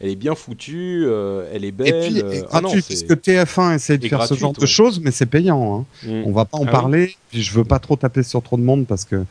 elle 0.00 0.08
est 0.08 0.16
bien 0.16 0.34
foutue, 0.34 1.06
elle 1.52 1.64
est 1.64 1.68
Et 1.68 1.72
belle. 1.72 2.04
puis, 2.10 2.18
et 2.18 2.42
ah 2.50 2.60
non, 2.60 2.68
gratuit, 2.70 2.82
puisque 2.82 3.12
TF1 3.12 3.74
essaie 3.74 3.98
de 3.98 4.06
et 4.06 4.08
faire 4.08 4.24
ce 4.26 4.34
genre 4.34 4.52
de 4.52 4.66
choses, 4.66 5.00
mais 5.00 5.10
c'est 5.10 5.26
payant. 5.26 5.86
Hein. 6.04 6.08
Mm. 6.08 6.22
On 6.26 6.32
va 6.32 6.44
pas 6.46 6.56
en 6.56 6.62
Ah 6.62 6.66
oui 6.66 6.72
parler. 6.72 7.16
Puis 7.30 7.42
je 7.42 7.52
veux 7.52 7.64
pas 7.64 7.78
trop 7.78 7.94
taper 7.96 8.22
sur 8.24 8.42
trop 8.42 8.56
de 8.56 8.62
monde 8.62 8.86
parce 8.88 9.04
que 9.04 9.24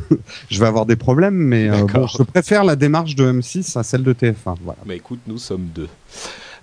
je 0.50 0.60
vais 0.60 0.66
avoir 0.66 0.86
des 0.86 0.96
problèmes. 0.96 1.34
Mais 1.34 1.68
euh, 1.68 1.84
bon, 1.92 2.06
je 2.06 2.22
préfère 2.22 2.64
la 2.64 2.76
démarche 2.76 3.14
de 3.14 3.30
M6 3.32 3.78
à 3.78 3.82
celle 3.82 4.02
de 4.02 4.12
TF1. 4.12 4.56
Voilà. 4.62 4.78
Bah 4.86 4.94
écoute, 4.94 5.20
nous 5.26 5.38
sommes 5.38 5.68
deux. 5.74 5.88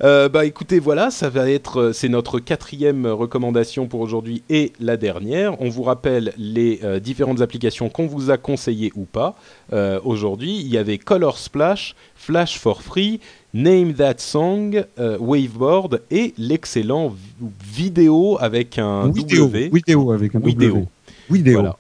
Euh, 0.04 0.28
bah 0.28 0.46
écoutez, 0.46 0.80
voilà, 0.80 1.10
ça 1.10 1.30
va 1.30 1.50
être, 1.50 1.80
euh, 1.80 1.94
c'est 1.94 2.10
notre 2.10 2.40
quatrième 2.40 3.06
recommandation 3.08 3.88
pour 3.88 4.02
aujourd'hui 4.02 4.44
et 4.50 4.74
la 4.82 4.98
dernière. 4.98 5.62
On 5.62 5.70
vous 5.70 5.84
rappelle 5.84 6.34
les 6.38 6.82
euh, 6.84 7.00
différentes 7.00 7.40
applications 7.40 7.88
qu'on 7.88 8.06
vous 8.06 8.30
a 8.30 8.36
conseillées 8.38 8.92
ou 8.96 9.06
pas. 9.06 9.36
Euh, 9.72 10.02
aujourd'hui, 10.04 10.60
il 10.60 10.68
y 10.68 10.78
avait 10.78 10.98
Color 10.98 11.38
Splash, 11.38 11.96
Flash 12.18 12.60
for 12.60 12.82
Free, 12.82 13.22
Name 13.54 13.94
That 13.94 14.16
Song, 14.18 14.84
Waveboard 14.98 16.02
et 16.12 16.34
l'excellent 16.38 17.08
vi- 17.08 17.86
vidéo 17.86 18.38
avec 18.42 18.78
un 18.78 19.08
Vidéo, 19.10 19.46
W. 19.46 19.70
vidéo 19.74 20.12
avec 20.12 20.36
un 20.36 20.40
Vidéo. 20.40 20.74
W. 20.74 20.88
Vidéo. 21.30 21.54
Voilà. 21.62 21.78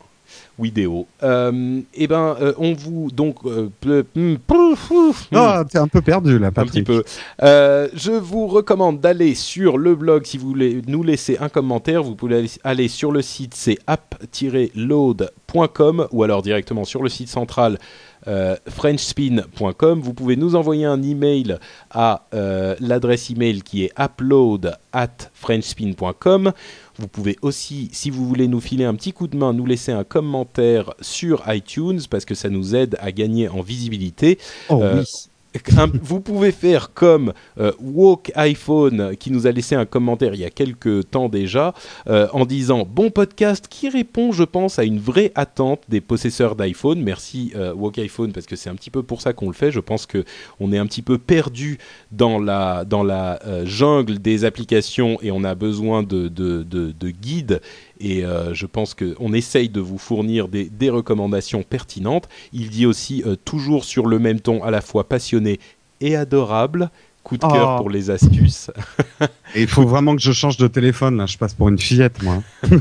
Vidéo. 0.58 1.06
Euh, 1.24 1.82
et 1.93 2.08
ben, 2.08 2.36
euh, 2.39 2.53
on 2.58 2.74
vous 2.74 3.12
donc. 3.12 3.38
euh. 3.45 3.70
Ah, 5.34 5.64
t'es 5.70 5.78
un 5.78 5.88
peu 5.88 6.01
perdu 6.01 6.39
là, 6.39 6.47
Un 6.47 6.51
Patrick. 6.51 6.74
petit 6.74 6.84
peu. 6.84 7.03
Euh, 7.43 7.88
je 7.93 8.12
vous 8.12 8.47
recommande 8.47 8.99
d'aller 8.99 9.36
sur 9.36 9.78
le 9.78 9.95
blog 9.95 10.26
si 10.26 10.38
vous 10.38 10.47
voulez 10.47 10.82
nous 10.88 11.03
laisser 11.03 11.38
un 11.39 11.49
commentaire. 11.49 12.03
Vous 12.03 12.16
pouvez 12.16 12.38
aller- 12.38 12.49
aller 12.64 12.88
sur 12.88 13.12
le 13.12 13.22
site, 13.22 13.53
c'est 13.56 13.78
app-load.com 13.88 16.08
ou 16.12 16.24
alors 16.24 16.41
directement 16.41 16.86
sur 16.86 17.03
le 17.03 17.10
site 17.10 17.30
central 17.30 17.78
euh, 18.28 18.56
frenchspin.com. 18.68 19.99
Vous 20.01 20.14
pouvez 20.14 20.36
nous 20.36 20.56
envoyer 20.56 20.86
un 20.86 21.01
email 21.03 21.58
à 21.91 22.26
euh, 22.34 22.76
l'adresse 22.80 23.30
email 23.30 23.62
qui 23.62 23.84
est 23.84 23.91
upload 23.99 24.76
at 24.93 25.10
frenchspin.com. 25.34 26.51
Vous 26.98 27.08
pouvez 27.08 27.38
aussi, 27.41 27.89
si 27.91 28.10
vous 28.10 28.26
voulez 28.28 28.48
nous 28.48 28.62
filer 28.62 28.86
un 28.86 28.96
petit 28.96 29.12
coup 29.14 29.28
de 29.28 29.36
main, 29.38 29.54
nous 29.54 29.66
laisser 29.66 29.91
un 29.91 30.04
commentaire 30.06 30.93
sur 31.02 31.43
iTunes 31.54 32.00
parce 32.10 32.26
que 32.26 32.36
ça 32.36 32.50
nous 32.50 32.74
aide 32.76 32.96
à 33.00 33.12
gagner 33.12 33.50
en 33.50 33.62
visibilité. 33.62 34.39
Oh 34.70 34.82
Euh, 34.82 35.00
oui. 35.00 35.30
Vous 36.01 36.20
pouvez 36.22 36.51
faire 36.51 36.93
comme 36.93 37.34
euh, 37.60 37.72
Walk 37.80 38.32
iPhone 38.36 39.16
qui 39.18 39.32
nous 39.32 39.47
a 39.47 39.51
laissé 39.51 39.76
un 39.76 39.86
commentaire 39.86 40.34
il 40.34 40.41
y 40.41 40.45
a 40.45 40.49
quelques 40.49 41.10
temps 41.10 41.30
déjà 41.30 41.74
euh, 42.08 42.28
en 42.34 42.45
disant 42.45 42.86
bon 42.89 43.10
podcast 43.10 43.68
qui 43.70 43.89
répond 43.89 44.32
je 44.32 44.43
pense 44.43 44.80
à 44.80 44.84
une 44.84 44.99
vraie 44.99 45.32
attente 45.36 45.82
des 45.89 46.01
possesseurs 46.01 46.56
d'iPhone. 46.56 47.01
Merci 47.01 47.53
euh, 47.56 47.74
Walk 47.74 47.97
iPhone 47.99 48.32
parce 48.34 48.45
que 48.45 48.56
c'est 48.56 48.70
un 48.70 48.76
petit 48.76 48.91
peu 48.91 49.03
pour 49.03 49.22
ça 49.22 49.34
qu'on 49.34 49.47
le 49.47 49.53
fait. 49.53 49.72
Je 49.72 49.80
pense 49.80 50.06
que 50.06 50.26
on 50.60 50.72
est 50.72 50.78
un 50.78 50.86
petit 50.88 51.01
peu 51.01 51.18
perdu 51.18 51.78
dans 52.12 52.39
la 52.39 52.86
dans 52.86 53.03
la 53.03 53.39
euh, 53.45 53.66
jungle 53.66 54.20
des 54.20 54.45
applications 54.45 55.18
et 55.22 55.32
on 55.32 55.43
a 55.43 55.56
besoin 55.56 56.03
de, 56.03 56.28
de, 56.28 56.64
de 56.64 57.10
guides 57.10 57.62
et 58.00 58.26
euh, 58.26 58.54
je 58.54 58.66
pense 58.66 58.93
qu'on 58.93 59.34
essaye 59.34 59.70
de 59.70 59.80
vous 59.80 59.98
fournir 59.98 60.48
des, 60.48 60.66
des 60.66 60.89
recommandations 60.89 61.64
pertinentes. 61.64 62.28
Il 62.54 62.70
dit 62.70 62.86
aussi 62.86 63.24
euh, 63.26 63.36
toujours 63.46 63.86
sur 63.86 64.06
le 64.08 64.20
même 64.20 64.39
ton, 64.39 64.64
à 64.64 64.72
la 64.72 64.82
fois 64.82 65.04
passionné 65.08 65.60
et 66.02 66.16
adorable. 66.16 66.89
Coup 67.24 67.38
de 67.38 67.41
cœur 67.41 67.76
Oh. 67.76 67.78
pour 67.80 67.89
les 67.89 68.12
astuces. 68.12 68.70
Et 69.56 69.64
il 69.64 69.68
faut 69.68 69.88
vraiment 69.88 70.16
que 70.16 70.22
je 70.22 70.32
change 70.32 70.58
de 70.58 70.68
téléphone 70.68 71.18
là. 71.18 71.26
Je 71.26 71.38
passe 71.39 71.56
pour 71.56 71.70
une 71.70 71.80
fillette 71.80 72.22
moi. 72.22 72.43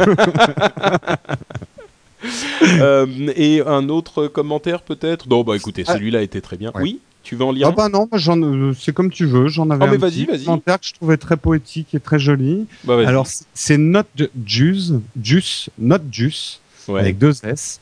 Euh, 2.63 3.07
et 3.37 3.61
un 3.67 3.89
autre 3.91 4.29
commentaire 4.29 4.81
peut-être? 4.81 5.29
Non, 5.29 5.43
bah 5.45 5.57
écoutez, 5.57 5.85
Ah. 5.87 5.93
celui-là 5.93 6.23
était 6.23 6.41
très 6.41 6.57
bien. 6.57 6.71
Ouais. 6.75 6.83
Oui, 6.83 7.01
tu 7.25 7.35
veux 7.37 7.45
en 7.45 7.51
lire 7.53 7.69
Ah 7.69 7.73
bah 7.73 7.89
non, 7.89 8.09
euh, 8.13 8.73
c'est 8.79 8.93
comme 8.93 9.11
tu 9.11 9.25
veux. 9.27 9.49
J'en 9.49 9.69
avais 9.71 9.85
Ah, 9.87 9.91
un 9.91 9.99
petit 9.99 10.27
commentaire 10.45 10.79
que 10.79 10.87
je 10.87 10.93
trouvais 10.95 11.17
très 11.17 11.37
poétique 11.37 11.95
et 11.95 12.01
très 12.01 12.19
joli. 12.21 12.67
Bah. 12.85 12.99
Alors 13.07 13.27
c'est- 13.55 13.79
Not 13.79 14.03
Juice, 14.47 14.93
Juice, 15.21 15.71
Not 15.79 15.99
Juice 16.13 16.61
Ouais. 16.87 17.01
avec 17.01 17.19
deux 17.19 17.33
S, 17.45 17.81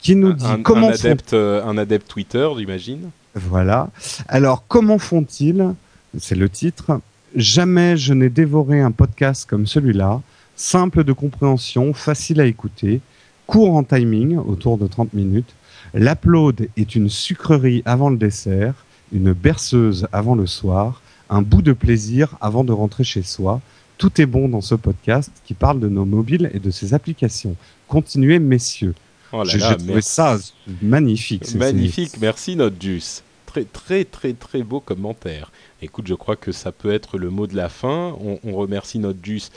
qui 0.00 0.14
nous 0.14 0.32
dit 0.32 0.46
un, 0.46 0.62
comment 0.62 0.88
un 0.88 0.92
font 0.92 1.06
adepte, 1.08 1.32
euh, 1.34 1.64
un 1.64 1.76
adepte 1.76 2.06
Twitter, 2.08 2.48
j'imagine. 2.56 3.10
Voilà. 3.34 3.90
Alors, 4.28 4.64
comment 4.68 4.98
font-ils 4.98 5.74
C'est 6.18 6.36
le 6.36 6.48
titre. 6.48 7.00
Jamais 7.34 7.96
je 7.96 8.14
n'ai 8.14 8.28
dévoré 8.28 8.80
un 8.80 8.92
podcast 8.92 9.44
comme 9.48 9.66
celui-là. 9.66 10.20
Simple 10.54 11.02
de 11.02 11.12
compréhension, 11.12 11.92
facile 11.94 12.40
à 12.40 12.46
écouter, 12.46 13.00
court 13.48 13.74
en 13.74 13.82
timing, 13.82 14.36
autour 14.36 14.78
de 14.78 14.86
30 14.86 15.12
minutes. 15.14 15.52
L'upload 15.94 16.68
est 16.76 16.96
une 16.96 17.08
sucrerie 17.08 17.82
avant 17.84 18.10
le 18.10 18.16
dessert, 18.16 18.74
une 19.12 19.32
berceuse 19.32 20.08
avant 20.12 20.34
le 20.34 20.46
soir, 20.46 21.00
un 21.30 21.40
bout 21.40 21.62
de 21.62 21.72
plaisir 21.72 22.36
avant 22.40 22.64
de 22.64 22.72
rentrer 22.72 23.04
chez 23.04 23.22
soi. 23.22 23.60
Tout 23.96 24.20
est 24.20 24.26
bon 24.26 24.48
dans 24.48 24.60
ce 24.60 24.74
podcast 24.74 25.30
qui 25.44 25.54
parle 25.54 25.78
de 25.78 25.88
nos 25.88 26.04
mobiles 26.04 26.50
et 26.52 26.58
de 26.58 26.70
ses 26.72 26.94
applications. 26.94 27.54
Continuez, 27.86 28.40
messieurs. 28.40 28.94
Oh 29.32 29.44
J'ai 29.44 29.60
trouvé 29.60 29.94
merci. 29.94 30.10
ça 30.10 30.36
magnifique. 30.82 31.54
Magnifique, 31.54 32.16
merci 32.20 32.56
notre 32.56 32.80
Juice. 32.80 33.22
Très 33.46 33.62
très 33.64 34.04
très 34.04 34.32
très 34.32 34.64
beau 34.64 34.80
commentaire. 34.80 35.52
Écoute, 35.80 36.08
je 36.08 36.14
crois 36.14 36.34
que 36.34 36.50
ça 36.50 36.72
peut 36.72 36.92
être 36.92 37.18
le 37.18 37.30
mot 37.30 37.46
de 37.46 37.54
la 37.54 37.68
fin. 37.68 38.16
On, 38.20 38.40
on 38.42 38.52
remercie 38.56 38.98
notre 38.98 39.24
Juice 39.24 39.52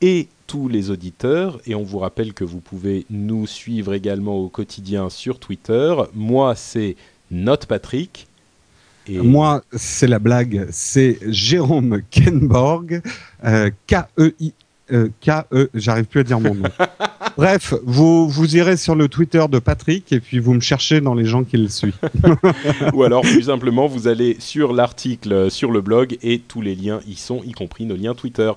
et 0.00 0.28
tous 0.52 0.68
les 0.68 0.90
auditeurs 0.90 1.62
et 1.64 1.74
on 1.74 1.82
vous 1.82 1.98
rappelle 1.98 2.34
que 2.34 2.44
vous 2.44 2.60
pouvez 2.60 3.06
nous 3.08 3.46
suivre 3.46 3.94
également 3.94 4.36
au 4.36 4.50
quotidien 4.50 5.08
sur 5.08 5.38
Twitter. 5.38 5.94
Moi, 6.12 6.54
c'est 6.56 6.96
Note 7.30 7.64
Patrick. 7.64 8.26
Et 9.08 9.16
Moi, 9.16 9.62
c'est 9.72 10.06
la 10.06 10.18
blague. 10.18 10.66
C'est 10.70 11.18
Jérôme 11.26 12.02
Kenborg, 12.10 13.00
euh, 13.46 13.70
K-E-I. 13.86 14.52
K-E, 15.20 15.70
j'arrive 15.74 16.04
plus 16.04 16.20
à 16.20 16.24
dire 16.24 16.40
mon 16.40 16.54
nom. 16.54 16.68
Bref, 17.36 17.74
vous, 17.84 18.28
vous 18.28 18.56
irez 18.56 18.76
sur 18.76 18.94
le 18.94 19.08
Twitter 19.08 19.42
de 19.50 19.58
Patrick 19.58 20.12
et 20.12 20.20
puis 20.20 20.38
vous 20.38 20.52
me 20.52 20.60
cherchez 20.60 21.00
dans 21.00 21.14
les 21.14 21.24
gens 21.24 21.44
qui 21.44 21.56
le 21.56 21.68
suivent. 21.68 21.96
Ou 22.92 23.02
alors, 23.02 23.22
plus 23.22 23.44
simplement, 23.44 23.86
vous 23.86 24.06
allez 24.06 24.36
sur 24.38 24.72
l'article 24.72 25.50
sur 25.50 25.70
le 25.70 25.80
blog 25.80 26.18
et 26.22 26.40
tous 26.40 26.60
les 26.60 26.74
liens 26.74 27.00
y 27.06 27.14
sont, 27.14 27.42
y 27.44 27.52
compris 27.52 27.86
nos 27.86 27.96
liens 27.96 28.14
Twitter. 28.14 28.52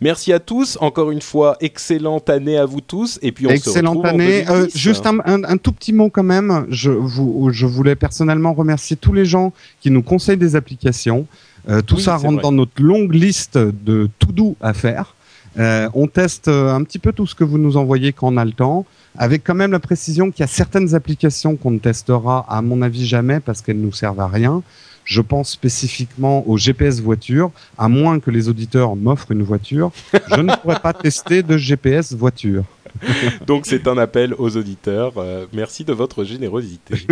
Merci 0.00 0.32
à 0.32 0.38
tous. 0.38 0.78
Encore 0.80 1.10
une 1.10 1.20
fois, 1.20 1.56
excellente 1.60 2.30
année 2.30 2.56
à 2.56 2.66
vous 2.66 2.80
tous. 2.80 3.18
Et 3.22 3.32
puis 3.32 3.46
on 3.46 3.50
excellente 3.50 3.94
se 3.94 3.98
retrouve 3.98 4.20
année. 4.20 4.48
En 4.48 4.54
euh, 4.54 4.66
juste 4.74 5.06
un, 5.06 5.18
un, 5.24 5.44
un, 5.44 5.56
tout 5.56 5.72
petit 5.72 5.92
mot 5.92 6.08
quand 6.08 6.22
même. 6.22 6.66
Je, 6.70 6.90
vous, 6.90 7.50
je 7.52 7.66
voulais 7.66 7.96
personnellement 7.96 8.54
remercier 8.54 8.96
tous 8.96 9.12
les 9.12 9.24
gens 9.24 9.52
qui 9.80 9.90
nous 9.90 10.02
conseillent 10.02 10.36
des 10.36 10.56
applications. 10.56 11.26
Euh, 11.68 11.82
tout 11.82 11.96
Oui, 11.96 12.02
ça 12.02 12.16
rentre 12.16 12.34
vrai. 12.34 12.42
dans 12.42 12.52
notre 12.52 12.80
longue 12.80 13.12
liste 13.12 13.58
de 13.58 14.08
tout 14.18 14.32
doux 14.32 14.56
à 14.60 14.72
faire. 14.72 15.14
Euh, 15.58 15.88
on 15.94 16.06
teste 16.06 16.48
euh, 16.48 16.74
un 16.74 16.84
petit 16.84 16.98
peu 16.98 17.12
tout 17.12 17.26
ce 17.26 17.34
que 17.34 17.44
vous 17.44 17.58
nous 17.58 17.76
envoyez 17.76 18.12
quand 18.12 18.32
on 18.32 18.36
a 18.36 18.44
le 18.44 18.52
temps, 18.52 18.86
avec 19.16 19.42
quand 19.44 19.54
même 19.54 19.72
la 19.72 19.80
précision 19.80 20.30
qu'il 20.30 20.40
y 20.40 20.44
a 20.44 20.48
certaines 20.48 20.94
applications 20.94 21.56
qu'on 21.56 21.72
ne 21.72 21.78
testera 21.78 22.46
à 22.48 22.62
mon 22.62 22.82
avis 22.82 23.06
jamais 23.06 23.40
parce 23.40 23.60
qu'elles 23.60 23.80
nous 23.80 23.92
servent 23.92 24.20
à 24.20 24.28
rien. 24.28 24.62
Je 25.04 25.20
pense 25.20 25.50
spécifiquement 25.50 26.48
au 26.48 26.56
GPS 26.56 27.00
voiture, 27.00 27.50
à 27.78 27.88
moins 27.88 28.20
que 28.20 28.30
les 28.30 28.48
auditeurs 28.48 28.94
m'offrent 28.94 29.32
une 29.32 29.42
voiture, 29.42 29.90
je 30.12 30.40
ne 30.40 30.54
pourrais 30.56 30.78
pas 30.78 30.92
tester 30.92 31.42
de 31.42 31.56
GPS 31.56 32.12
voiture. 32.12 32.64
Donc 33.46 33.66
c'est 33.66 33.88
un 33.88 33.98
appel 33.98 34.34
aux 34.38 34.56
auditeurs. 34.56 35.14
Euh, 35.16 35.46
merci 35.52 35.84
de 35.84 35.92
votre 35.92 36.24
générosité. 36.24 36.94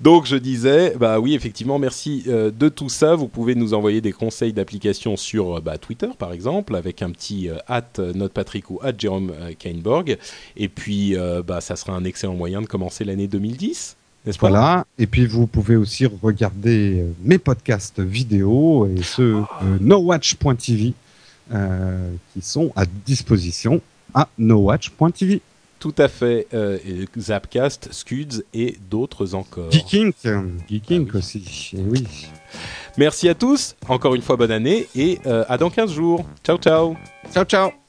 Donc 0.00 0.26
je 0.26 0.34
disais, 0.36 0.94
bah 0.98 1.20
oui 1.20 1.34
effectivement, 1.34 1.78
merci 1.78 2.24
euh, 2.26 2.50
de 2.50 2.68
tout 2.68 2.88
ça. 2.88 3.14
Vous 3.14 3.28
pouvez 3.28 3.54
nous 3.54 3.72
envoyer 3.72 4.00
des 4.00 4.12
conseils 4.12 4.52
d'application 4.52 5.16
sur 5.16 5.58
euh, 5.58 5.60
bah, 5.60 5.78
Twitter 5.78 6.08
par 6.18 6.32
exemple, 6.32 6.74
avec 6.74 7.02
un 7.02 7.10
petit 7.10 7.48
euh, 7.48 7.58
at 7.68 7.98
notepatrick 8.14 8.68
ou 8.70 8.80
at 8.82 8.92
Jérôme 8.98 9.32
euh, 9.40 9.52
Kainborg. 9.56 10.18
Et 10.56 10.68
puis 10.68 11.16
euh, 11.16 11.42
bah, 11.46 11.60
ça 11.60 11.76
sera 11.76 11.92
un 11.92 12.04
excellent 12.04 12.34
moyen 12.34 12.62
de 12.62 12.66
commencer 12.66 13.04
l'année 13.04 13.28
2010, 13.28 13.96
n'est-ce 14.26 14.38
pas? 14.38 14.48
Voilà. 14.48 14.86
Et 14.98 15.06
puis 15.06 15.26
vous 15.26 15.46
pouvez 15.46 15.76
aussi 15.76 16.06
regarder 16.06 17.00
euh, 17.00 17.12
mes 17.22 17.38
podcasts 17.38 18.00
vidéo 18.00 18.88
et 18.88 19.02
ceux 19.02 19.36
euh, 19.36 19.78
nowatch.tv 19.80 20.94
euh, 21.52 22.12
qui 22.32 22.42
sont 22.42 22.72
à 22.74 22.86
disposition 22.86 23.80
à 24.14 24.28
nowatch.tv. 24.36 25.40
Tout 25.82 25.94
à 25.98 26.06
fait. 26.06 26.46
euh, 26.54 26.78
Zapcast, 27.18 27.88
Scuds 27.92 28.44
et 28.54 28.76
d'autres 28.88 29.34
encore. 29.34 29.68
Geeking, 29.72 30.12
Geeking 30.70 31.08
Ah 31.08 31.10
oui. 31.14 31.18
aussi. 31.18 31.70
Et 31.76 31.80
oui. 31.82 32.06
Merci 32.96 33.28
à 33.28 33.34
tous. 33.34 33.74
Encore 33.88 34.14
une 34.14 34.22
fois 34.22 34.36
bonne 34.36 34.52
année 34.52 34.86
et 34.94 35.18
euh, 35.26 35.44
à 35.48 35.58
dans 35.58 35.70
15 35.70 35.92
jours. 35.92 36.24
Ciao 36.44 36.56
ciao. 36.56 36.94
Ciao 37.34 37.44
ciao. 37.44 37.81